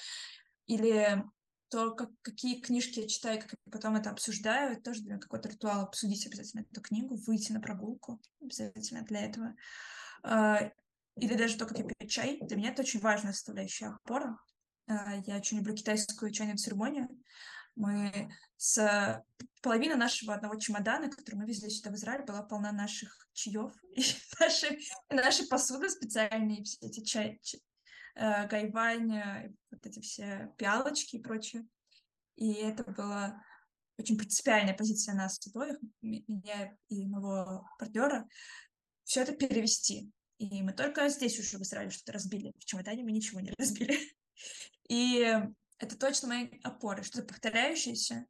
Или 0.66 1.22
то, 1.72 1.94
как, 1.94 2.10
какие 2.20 2.60
книжки 2.60 3.00
я 3.00 3.08
читаю, 3.08 3.40
как 3.40 3.52
я 3.52 3.72
потом 3.72 3.96
это 3.96 4.10
обсуждаю, 4.10 4.72
это 4.72 4.82
тоже 4.82 5.00
для 5.00 5.12
меня 5.12 5.20
какой-то 5.20 5.48
ритуал 5.48 5.80
обсудить 5.80 6.26
обязательно 6.26 6.66
эту 6.70 6.82
книгу, 6.82 7.16
выйти 7.26 7.52
на 7.52 7.60
прогулку 7.60 8.20
обязательно 8.42 9.02
для 9.04 9.22
этого. 9.22 9.54
А, 10.22 10.70
или 11.16 11.34
даже 11.34 11.56
то, 11.56 11.64
как 11.64 11.78
я 11.78 11.84
пью 11.84 12.08
чай. 12.08 12.38
Для 12.42 12.58
меня 12.58 12.72
это 12.72 12.82
очень 12.82 13.00
важная 13.00 13.32
составляющая 13.32 13.86
опора. 13.86 14.38
А, 14.86 15.14
я 15.26 15.36
очень 15.36 15.56
люблю 15.56 15.74
китайскую 15.74 16.30
чайную 16.30 16.58
церемонию. 16.58 17.08
Мы 17.74 18.30
с 18.58 19.24
половина 19.62 19.96
нашего 19.96 20.34
одного 20.34 20.56
чемодана, 20.56 21.08
который 21.08 21.36
мы 21.36 21.46
везли 21.46 21.70
сюда 21.70 21.90
в 21.90 21.94
Израиль, 21.94 22.26
была 22.26 22.42
полна 22.42 22.70
наших 22.70 23.26
чаев 23.32 23.72
и 23.96 24.04
нашей, 24.38 24.86
нашей 25.08 25.46
посуды 25.46 25.88
специальные, 25.88 26.64
все 26.64 26.86
эти 26.86 27.02
чай, 27.02 27.40
э, 28.14 28.46
гайвань, 28.48 29.54
вот 29.70 29.86
эти 29.86 30.00
все 30.00 30.52
пиалочки 30.58 31.16
и 31.16 31.22
прочее. 31.22 31.66
И 32.36 32.54
это 32.54 32.84
была 32.84 33.42
очень 33.98 34.16
принципиальная 34.16 34.74
позиция 34.74 35.14
нас 35.14 35.38
обоих, 35.46 35.78
меня 36.00 36.76
и 36.88 37.06
моего 37.06 37.68
партнера, 37.78 38.28
все 39.04 39.22
это 39.22 39.32
перевести. 39.32 40.10
И 40.38 40.62
мы 40.62 40.72
только 40.72 41.08
здесь 41.08 41.38
уже 41.38 41.58
в 41.58 41.62
Израиле 41.62 41.90
что-то 41.90 42.12
разбили. 42.12 42.52
В 42.58 42.64
чемодане 42.64 43.04
мы 43.04 43.12
ничего 43.12 43.40
не 43.40 43.52
разбили. 43.58 43.96
И 44.88 45.40
это 45.78 45.98
точно 45.98 46.28
мои 46.28 46.48
опоры, 46.62 47.02
что-то 47.02 47.26
повторяющееся. 47.26 48.26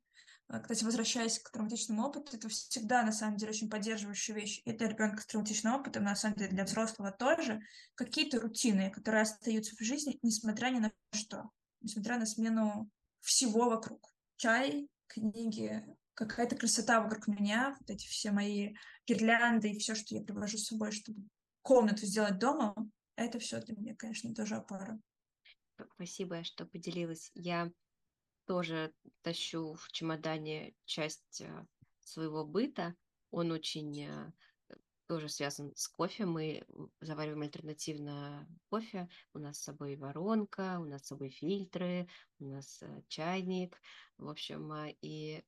А, 0.53 0.61
кстати, 0.61 0.84
возвращаясь 0.84 1.38
к 1.38 1.50
травматичному 1.50 2.05
опыту, 2.07 2.36
это 2.36 2.50
всегда, 2.50 3.03
на 3.03 3.12
самом 3.12 3.38
деле, 3.38 3.53
очень 3.53 3.70
поддерживающая 3.70 4.34
вещь. 4.34 4.61
И 4.66 4.72
для 4.72 4.86
ребенка 4.86 5.22
с 5.22 5.26
травматичным 5.26 5.72
опытом, 5.72 6.05
на 6.05 6.14
самом 6.14 6.36
деле, 6.36 6.50
для 6.50 6.64
взрослого 6.64 7.11
тоже. 7.11 7.62
Какие-то 7.94 8.38
рутины, 8.38 8.90
которые 8.90 9.22
остаются 9.22 9.74
в 9.74 9.80
жизни, 9.80 10.18
несмотря 10.20 10.68
ни 10.68 10.78
на 10.78 10.92
что. 11.14 11.48
Несмотря 11.80 12.18
на 12.18 12.26
смену 12.26 12.90
всего 13.20 13.70
вокруг. 13.70 14.14
Чай, 14.36 14.90
книги, 15.07 15.86
какая-то 16.12 16.55
красота 16.55 17.00
вокруг 17.00 17.28
меня, 17.28 17.74
вот 17.80 17.88
эти 17.88 18.07
все 18.07 18.30
мои 18.30 18.74
гирлянды 19.07 19.70
и 19.70 19.78
все, 19.78 19.94
что 19.94 20.14
я 20.14 20.20
привожу 20.20 20.59
с 20.59 20.66
собой, 20.66 20.92
чтобы 20.92 21.22
комнату 21.62 22.05
сделать 22.05 22.38
дома, 22.38 22.74
это 23.16 23.38
все 23.38 23.59
для 23.62 23.74
меня, 23.74 23.94
конечно, 23.96 24.34
тоже 24.34 24.57
опора. 24.57 25.00
Спасибо, 25.94 26.44
что 26.44 26.66
поделилась. 26.66 27.30
Я 27.34 27.72
тоже 28.47 28.93
тащу 29.22 29.74
в 29.74 29.90
чемодане 29.93 30.74
часть 30.84 31.40
э, 31.40 31.66
своего 32.01 32.45
быта. 32.45 32.95
Он 33.30 33.51
очень 33.51 34.05
э, 34.05 34.32
тоже 35.07 35.28
связан 35.28 35.72
с 35.76 35.88
кофе. 35.88 36.26
Мы 36.26 36.64
завариваем 37.01 37.43
альтернативно 37.43 38.49
кофе. 38.68 39.09
У 39.32 39.38
нас 39.38 39.59
с 39.59 39.64
собой 39.64 39.97
воронка, 39.97 40.78
у 40.80 40.84
нас 40.84 41.03
с 41.03 41.09
собой 41.09 41.30
фильтры, 41.30 42.09
у 42.38 42.47
нас 42.47 42.82
э, 42.82 43.03
чайник. 43.09 43.80
В 44.18 44.28
общем, 44.28 44.72
и 45.01 45.43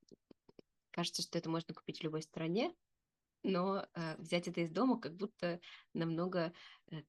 кажется, 0.90 1.22
что 1.22 1.38
это 1.38 1.50
можно 1.50 1.74
купить 1.74 2.00
в 2.00 2.04
любой 2.04 2.22
стране, 2.22 2.74
но 3.42 3.86
взять 4.18 4.48
это 4.48 4.62
из 4.62 4.70
дома 4.70 4.98
как 4.98 5.14
будто 5.16 5.60
намного 5.92 6.52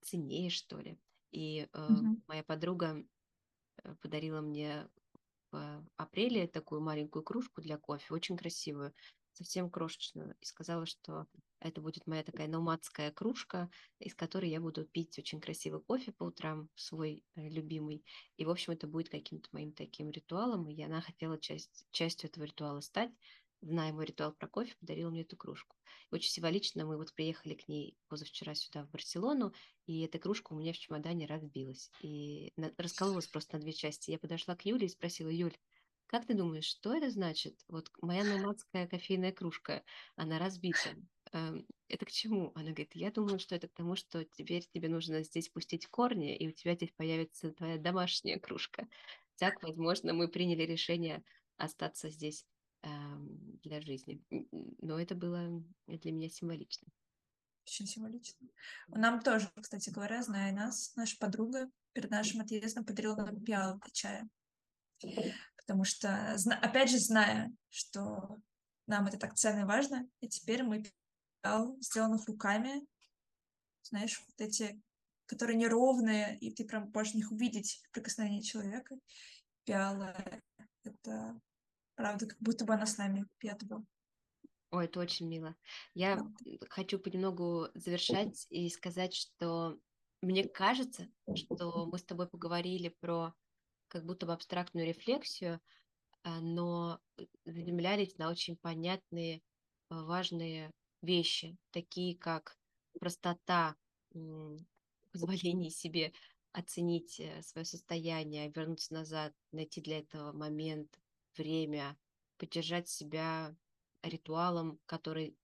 ценнее, 0.01 0.49
что 0.49 0.79
ли. 0.79 0.99
И 1.31 1.61
э, 1.61 1.67
mm-hmm. 1.73 2.21
моя 2.27 2.43
подруга 2.43 3.05
подарила 4.01 4.39
мне 4.39 4.87
апреле 5.97 6.47
такую 6.47 6.81
маленькую 6.81 7.23
кружку 7.23 7.61
для 7.61 7.77
кофе, 7.77 8.13
очень 8.13 8.37
красивую, 8.37 8.93
совсем 9.35 9.69
крошечную, 9.69 10.35
и 10.39 10.45
сказала, 10.45 10.85
что 10.85 11.27
это 11.59 11.81
будет 11.81 12.07
моя 12.07 12.23
такая 12.23 12.47
номадская 12.47 13.11
кружка, 13.11 13.69
из 13.99 14.15
которой 14.15 14.49
я 14.49 14.61
буду 14.61 14.85
пить 14.85 15.17
очень 15.19 15.41
красивый 15.41 15.81
кофе 15.81 16.11
по 16.11 16.23
утрам, 16.23 16.69
свой 16.75 17.23
э, 17.35 17.49
любимый. 17.49 18.05
И, 18.37 18.45
в 18.45 18.49
общем, 18.49 18.73
это 18.73 18.87
будет 18.87 19.09
каким-то 19.09 19.49
моим 19.51 19.73
таким 19.73 20.09
ритуалом, 20.11 20.69
и 20.69 20.81
она 20.81 21.01
хотела 21.01 21.39
часть, 21.39 21.85
частью 21.91 22.29
этого 22.29 22.45
ритуала 22.45 22.81
стать 22.81 23.11
зная 23.61 23.93
мой 23.93 24.05
ритуал 24.05 24.33
про 24.33 24.47
кофе, 24.47 24.75
подарила 24.79 25.09
мне 25.09 25.21
эту 25.21 25.37
кружку. 25.37 25.75
И 26.11 26.15
очень 26.15 26.31
символично 26.31 26.85
мы 26.85 26.97
вот 26.97 27.13
приехали 27.13 27.55
к 27.55 27.67
ней 27.67 27.97
позавчера 28.07 28.55
сюда, 28.55 28.85
в 28.85 28.91
Барселону, 28.91 29.53
и 29.85 30.01
эта 30.01 30.19
кружка 30.19 30.53
у 30.53 30.57
меня 30.57 30.73
в 30.73 30.77
чемодане 30.77 31.25
разбилась. 31.25 31.89
И 32.01 32.53
на, 32.57 32.71
раскололась 32.77 33.27
просто 33.27 33.57
на 33.57 33.61
две 33.61 33.73
части. 33.73 34.11
Я 34.11 34.19
подошла 34.19 34.55
к 34.55 34.65
Юле 34.65 34.87
и 34.87 34.89
спросила, 34.89 35.29
Юль, 35.29 35.55
как 36.07 36.27
ты 36.27 36.35
думаешь, 36.35 36.65
что 36.65 36.95
это 36.95 37.09
значит? 37.09 37.59
Вот 37.67 37.89
моя 38.01 38.23
номадская 38.23 38.87
кофейная 38.87 39.31
кружка, 39.31 39.83
она 40.15 40.37
разбита. 40.37 40.95
Эм, 41.31 41.65
это 41.87 42.05
к 42.05 42.11
чему? 42.11 42.51
Она 42.55 42.69
говорит, 42.69 42.95
я 42.95 43.11
думаю, 43.11 43.39
что 43.39 43.55
это 43.55 43.67
к 43.67 43.73
тому, 43.73 43.95
что 43.95 44.23
теперь 44.23 44.63
тебе 44.71 44.87
нужно 44.87 45.23
здесь 45.23 45.49
пустить 45.49 45.87
корни, 45.87 46.35
и 46.37 46.47
у 46.47 46.51
тебя 46.51 46.75
здесь 46.75 46.91
появится 46.95 47.51
твоя 47.51 47.77
домашняя 47.77 48.39
кружка. 48.39 48.87
Так, 49.37 49.61
возможно, 49.63 50.13
мы 50.13 50.27
приняли 50.27 50.63
решение 50.63 51.23
остаться 51.57 52.09
здесь 52.09 52.45
для 53.63 53.81
жизни. 53.81 54.23
Но 54.81 54.99
это 54.99 55.15
было 55.15 55.63
для 55.87 56.11
меня 56.11 56.29
символично. 56.29 56.87
Очень 57.65 57.87
символично. 57.87 58.47
Нам 58.89 59.21
тоже, 59.21 59.51
кстати 59.59 59.89
говоря, 59.89 60.21
зная 60.21 60.51
нас, 60.51 60.95
наша 60.95 61.17
подруга 61.17 61.69
перед 61.93 62.11
нашим 62.11 62.41
отъездом 62.41 62.85
подарила 62.85 63.15
нам 63.15 63.43
пиалу 63.43 63.81
чая. 63.91 64.29
Потому 65.57 65.83
что, 65.83 66.35
опять 66.61 66.91
же, 66.91 66.99
зная, 66.99 67.51
что 67.69 68.37
нам 68.85 69.07
это 69.07 69.17
так 69.17 69.35
ценно 69.35 69.61
и 69.61 69.65
важно, 69.65 70.07
и 70.19 70.27
теперь 70.27 70.61
мы 70.61 70.83
пиал, 71.41 71.75
сделанных 71.81 72.27
руками, 72.27 72.85
знаешь, 73.81 74.21
вот 74.27 74.41
эти, 74.41 74.79
которые 75.25 75.57
неровные, 75.57 76.37
и 76.37 76.53
ты 76.53 76.65
прям 76.65 76.91
можешь 76.93 77.13
в 77.13 77.15
них 77.15 77.31
увидеть 77.31 77.81
прикосновение 77.91 78.43
человека. 78.43 78.95
Пиала— 79.63 80.15
это 80.83 81.39
Правда, 81.95 82.27
как 82.27 82.37
будто 82.39 82.65
бы 82.65 82.73
она 82.73 82.85
с 82.85 82.97
нами 82.97 83.25
пятого. 83.37 83.85
Ой, 84.71 84.85
это 84.85 84.99
очень 84.99 85.27
мило. 85.27 85.55
Я 85.93 86.17
да. 86.17 86.25
хочу 86.69 86.99
понемногу 86.99 87.69
завершать 87.75 88.45
и 88.49 88.69
сказать, 88.69 89.13
что 89.13 89.79
мне 90.21 90.47
кажется, 90.47 91.07
что 91.35 91.85
мы 91.85 91.97
с 91.97 92.03
тобой 92.03 92.27
поговорили 92.27 92.89
про 92.89 93.33
как 93.87 94.05
будто 94.05 94.25
бы 94.25 94.33
абстрактную 94.33 94.87
рефлексию, 94.87 95.61
а, 96.23 96.41
но 96.41 96.99
заземлялись 97.45 98.17
на 98.17 98.29
очень 98.29 98.57
понятные, 98.57 99.41
а, 99.89 100.03
важные 100.03 100.71
вещи, 101.01 101.55
такие 101.71 102.17
как 102.17 102.57
простота, 102.99 103.75
позволение 105.11 105.69
себе 105.69 106.11
оценить 106.51 107.19
э, 107.19 107.41
свое 107.41 107.65
состояние, 107.65 108.49
вернуться 108.49 108.93
назад, 108.93 109.33
найти 109.51 109.81
для 109.81 109.99
этого 109.99 110.31
момент, 110.31 110.99
время, 111.37 111.97
поддержать 112.37 112.87
себя 112.89 113.55
ритуалом, 114.03 114.79
который 114.85 115.37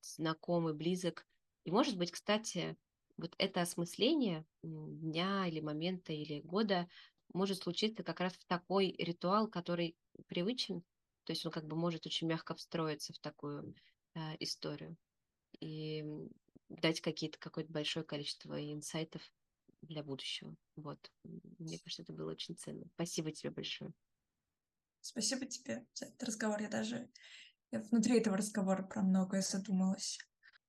знакомый, 0.00 0.74
близок. 0.74 1.26
И, 1.64 1.70
может 1.70 1.96
быть, 1.98 2.10
кстати, 2.10 2.76
вот 3.16 3.34
это 3.38 3.60
осмысление 3.60 4.46
дня 4.62 5.46
или 5.46 5.60
момента 5.60 6.12
или 6.12 6.40
года 6.40 6.88
может 7.32 7.62
случиться 7.62 8.02
как 8.02 8.20
раз 8.20 8.34
в 8.34 8.44
такой 8.46 8.94
ритуал, 8.98 9.48
который 9.48 9.96
привычен, 10.26 10.82
то 11.24 11.32
есть 11.32 11.44
он 11.46 11.52
как 11.52 11.66
бы 11.66 11.76
может 11.76 12.06
очень 12.06 12.26
мягко 12.26 12.54
встроиться 12.54 13.12
в 13.12 13.18
такую 13.18 13.74
э, 14.14 14.36
историю 14.40 14.96
и 15.60 16.04
дать 16.68 17.00
какие-то 17.00 17.38
какое-то 17.38 17.72
большое 17.72 18.04
количество 18.04 18.60
инсайтов 18.72 19.22
для 19.82 20.02
будущего. 20.02 20.56
Вот. 20.76 21.10
Мне 21.24 21.78
кажется, 21.78 22.02
это 22.02 22.12
было 22.12 22.30
очень 22.32 22.56
ценно. 22.56 22.86
Спасибо 22.94 23.32
тебе 23.32 23.50
большое. 23.50 23.92
Спасибо 25.02 25.46
тебе 25.46 25.84
за 25.94 26.06
этот 26.06 26.22
разговор. 26.22 26.62
Я 26.62 26.68
даже 26.68 27.10
я 27.72 27.80
внутри 27.80 28.18
этого 28.18 28.36
разговора 28.36 28.82
про 28.82 29.02
многое 29.02 29.42
задумалась. 29.42 30.18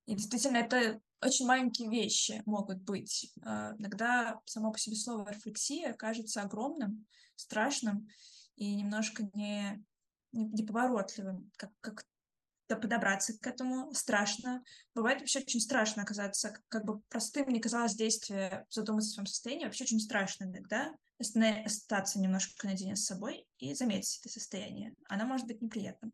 И 0.06 0.16
действительно, 0.16 0.58
это 0.58 1.00
очень 1.22 1.46
маленькие 1.46 1.90
вещи 1.90 2.42
могут 2.46 2.82
быть. 2.82 3.32
А, 3.44 3.76
иногда 3.78 4.42
само 4.46 4.72
по 4.72 4.80
себе 4.80 4.96
слово 4.96 5.30
рефлексия 5.30 5.94
кажется 5.94 6.42
огромным, 6.42 7.06
страшным 7.36 8.08
и 8.56 8.76
немножко 8.76 9.24
не, 9.34 9.86
не, 10.32 10.46
неповоротливым, 10.46 11.52
как, 11.58 11.72
как 11.80 12.06
подобраться 12.68 13.38
к 13.38 13.46
этому 13.46 13.94
страшно. 13.94 14.64
Бывает 14.96 15.20
вообще 15.20 15.40
очень 15.40 15.60
страшно 15.60 16.04
оказаться, 16.04 16.56
как 16.70 16.86
бы 16.86 17.02
простым 17.10 17.50
не 17.50 17.60
казалось 17.60 17.96
действие 17.96 18.66
задуматься 18.70 19.12
о 19.12 19.14
своем 19.14 19.28
состоянии, 19.28 19.66
вообще 19.66 19.84
очень 19.84 20.00
страшно 20.00 20.46
иногда 20.46 20.92
остаться 21.66 22.20
немножко 22.20 22.68
наедине 22.68 22.96
с 22.96 23.06
собой 23.06 23.46
и 23.58 23.74
заметить 23.74 24.20
это 24.20 24.30
состояние. 24.30 24.96
Оно 25.10 25.26
может 25.26 25.48
быть 25.48 25.62
неприятным. 25.62 26.14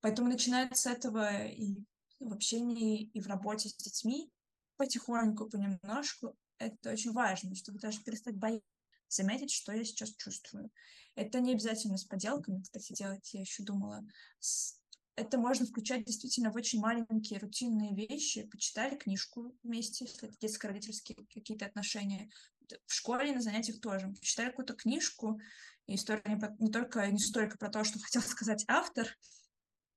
Поэтому 0.00 0.28
начинать 0.28 0.76
с 0.76 0.86
этого 0.86 1.46
и 1.46 1.76
в 2.20 2.32
общении, 2.32 3.04
и 3.04 3.20
в 3.20 3.26
работе 3.26 3.68
с 3.68 3.76
детьми 3.76 4.30
потихоньку, 4.76 5.48
понемножку, 5.48 6.36
это 6.58 6.92
очень 6.92 7.12
важно, 7.12 7.54
чтобы 7.54 7.78
даже 7.78 8.02
перестать 8.02 8.36
бояться, 8.36 8.64
заметить, 9.08 9.50
что 9.50 9.72
я 9.72 9.84
сейчас 9.84 10.14
чувствую. 10.14 10.70
Это 11.16 11.40
не 11.40 11.52
обязательно 11.52 11.98
с 11.98 12.04
поделками, 12.04 12.62
кстати, 12.62 12.92
делать, 12.92 13.28
я 13.34 13.40
еще 13.40 13.62
думала. 13.62 14.02
Это 15.16 15.36
можно 15.36 15.66
включать 15.66 16.04
действительно 16.04 16.50
в 16.50 16.56
очень 16.56 16.80
маленькие 16.80 17.40
рутинные 17.40 17.94
вещи. 17.94 18.48
Почитали 18.48 18.96
книжку 18.96 19.54
вместе, 19.62 20.06
если 20.06 20.28
это 20.28 20.38
детско-родительские 20.40 21.26
какие-то 21.34 21.66
отношения. 21.66 22.30
В 22.86 22.94
школе 22.94 23.32
на 23.32 23.40
занятиях 23.40 23.80
тоже. 23.80 24.08
Почитали 24.08 24.50
какую-то 24.50 24.74
книжку, 24.74 25.40
и 25.86 25.94
история 25.94 26.22
не, 26.26 26.64
не 26.64 26.70
только 26.70 27.06
не 27.10 27.18
столько 27.18 27.58
про 27.58 27.70
то, 27.70 27.84
что 27.84 27.98
хотел 28.02 28.22
сказать 28.22 28.64
автор, 28.68 29.06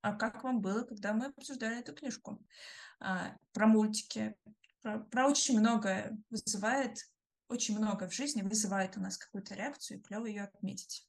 а 0.01 0.13
как 0.13 0.43
вам 0.43 0.59
было, 0.59 0.83
когда 0.83 1.13
мы 1.13 1.27
обсуждали 1.27 1.79
эту 1.79 1.93
книжку? 1.93 2.45
А, 2.99 3.37
про 3.53 3.67
мультики, 3.67 4.35
про, 4.81 4.99
про 4.99 5.29
очень 5.29 5.59
многое 5.59 6.17
вызывает, 6.29 6.97
очень 7.47 7.77
много 7.77 8.09
в 8.09 8.13
жизни 8.13 8.41
вызывает 8.41 8.97
у 8.97 9.01
нас 9.01 9.17
какую-то 9.17 9.55
реакцию, 9.55 9.99
и 9.99 10.01
клево 10.01 10.25
ее 10.25 10.43
отметить. 10.43 11.07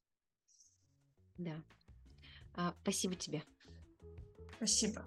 Да. 1.37 1.61
А, 2.53 2.73
спасибо 2.83 3.15
тебе. 3.15 3.43
Спасибо. 4.57 5.05